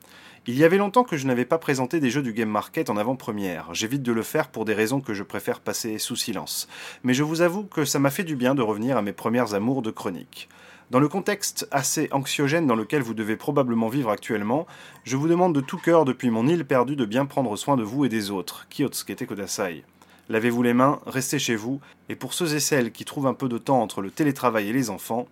[0.47, 2.97] Il y avait longtemps que je n'avais pas présenté des jeux du Game Market en
[2.97, 3.72] avant-première.
[3.74, 6.68] J'évite de le faire pour des raisons que je préfère passer sous silence.
[7.05, 9.55] Mais je vous avoue que ça m'a fait du bien de revenir à mes premières
[9.55, 10.48] amours de chronique.
[10.90, 14.66] Dans le contexte assez anxiogène dans lequel vous devez probablement vivre actuellement,
[15.05, 17.82] je vous demande de tout cœur depuis mon île perdue de bien prendre soin de
[17.82, 18.66] vous et des autres.
[18.70, 19.85] Kiyotsuke Kodasai.
[20.30, 23.48] Lavez-vous les mains, restez chez vous, et pour ceux et celles qui trouvent un peu
[23.48, 25.26] de temps entre le télétravail et les enfants,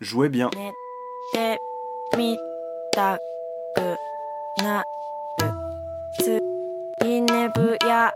[0.00, 0.50] jouez bien.
[1.33, 1.59] て
[2.17, 2.37] み
[2.93, 3.17] た
[3.75, 4.85] くなる
[6.19, 6.39] つ
[7.05, 8.13] いねぶや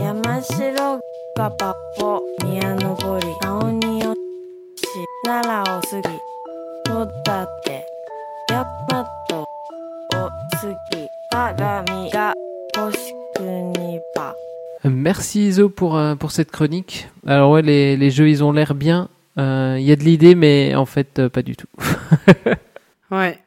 [0.00, 1.00] 山城
[1.36, 4.86] がパポ宮登り青によし
[5.24, 6.18] 奈良を過ぎ
[6.84, 7.06] 戸
[7.62, 7.82] 建
[8.48, 9.02] 大和
[9.40, 9.46] を
[10.50, 12.34] 過ぎ鏡が
[12.74, 14.34] 星国場
[14.84, 17.08] Merci Iso pour, euh, pour cette chronique.
[17.26, 19.08] Alors ouais, les, les jeux ils ont l'air bien.
[19.39, 21.67] Euh, Il y a de l'idée, mais en fait euh, pas du tout.
[23.11, 23.39] Ouais,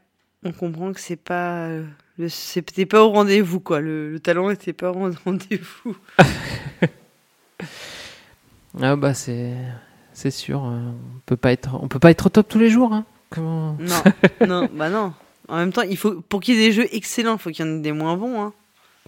[0.44, 1.84] on comprend que c'est pas, euh,
[2.28, 3.80] c'était pas au rendez-vous quoi.
[3.80, 5.96] Le, le talent était pas au rendez-vous.
[8.82, 9.54] ah bah c'est
[10.12, 10.64] c'est sûr.
[10.64, 12.92] euh, on peut pas être on peut pas être au top tous les jours.
[12.92, 13.04] Hein.
[13.30, 14.02] Comment Non,
[14.48, 15.12] non, bah non.
[15.48, 17.64] En même temps, il faut pour qu'il y ait des jeux excellents, il faut qu'il
[17.64, 18.40] y en ait des moins bons.
[18.42, 18.52] Hein.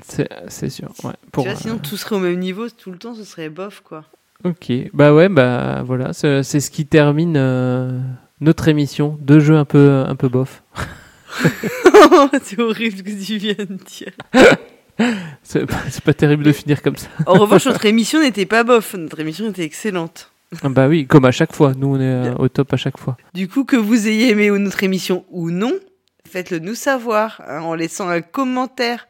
[0.06, 0.93] C'est c'est sûr.
[1.02, 1.15] Ouais.
[1.32, 3.48] Pour, tu vois, sinon euh, tout serait au même niveau tout le temps, ce serait
[3.48, 4.05] bof quoi.
[4.45, 7.99] Ok, bah ouais, bah voilà, c'est c'est ce qui termine euh,
[8.41, 9.16] notre émission.
[9.23, 10.62] Deux jeux un peu, un peu bof.
[12.43, 14.12] c'est horrible ce que tu viens de dire.
[15.43, 17.09] c'est pas, c'est pas terrible de finir comme ça.
[17.27, 20.31] En revanche, notre émission n'était pas bof, notre émission était excellente.
[20.62, 21.73] Ah bah oui, comme à chaque fois.
[21.75, 23.16] Nous, on est euh, au top à chaque fois.
[23.33, 25.73] Du coup, que vous ayez aimé notre émission ou non,
[26.31, 29.09] faites-le nous savoir hein, en laissant un commentaire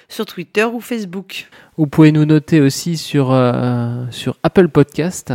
[0.07, 1.49] sur Twitter ou Facebook.
[1.77, 5.33] Vous pouvez nous noter aussi sur, euh, sur Apple Podcast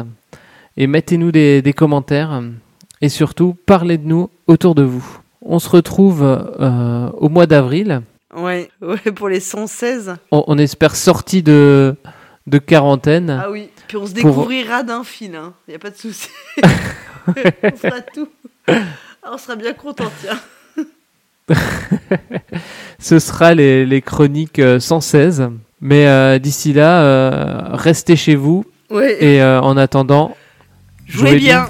[0.77, 2.43] et mettez-nous des, des commentaires
[3.01, 5.19] et surtout parlez de nous autour de vous.
[5.43, 8.03] On se retrouve euh, au mois d'avril.
[8.37, 10.17] Ouais, ouais, pour les 116.
[10.31, 11.97] On, on espère sorti de,
[12.49, 13.31] de quarantaine.
[13.31, 15.53] Ah oui, puis on se Pour- découvrira d'un fil, hein.
[15.69, 16.29] Y a pas de souci.
[17.27, 18.29] on fera tout.
[18.67, 20.39] Ah, on sera bien content, tiens.
[22.99, 25.49] Ce sera les, les chroniques euh, 116.
[25.81, 28.65] Mais euh, d'ici là, euh, restez chez vous.
[28.91, 29.23] Ouais.
[29.23, 30.37] Et euh, en attendant,
[31.07, 31.69] Jouez bien.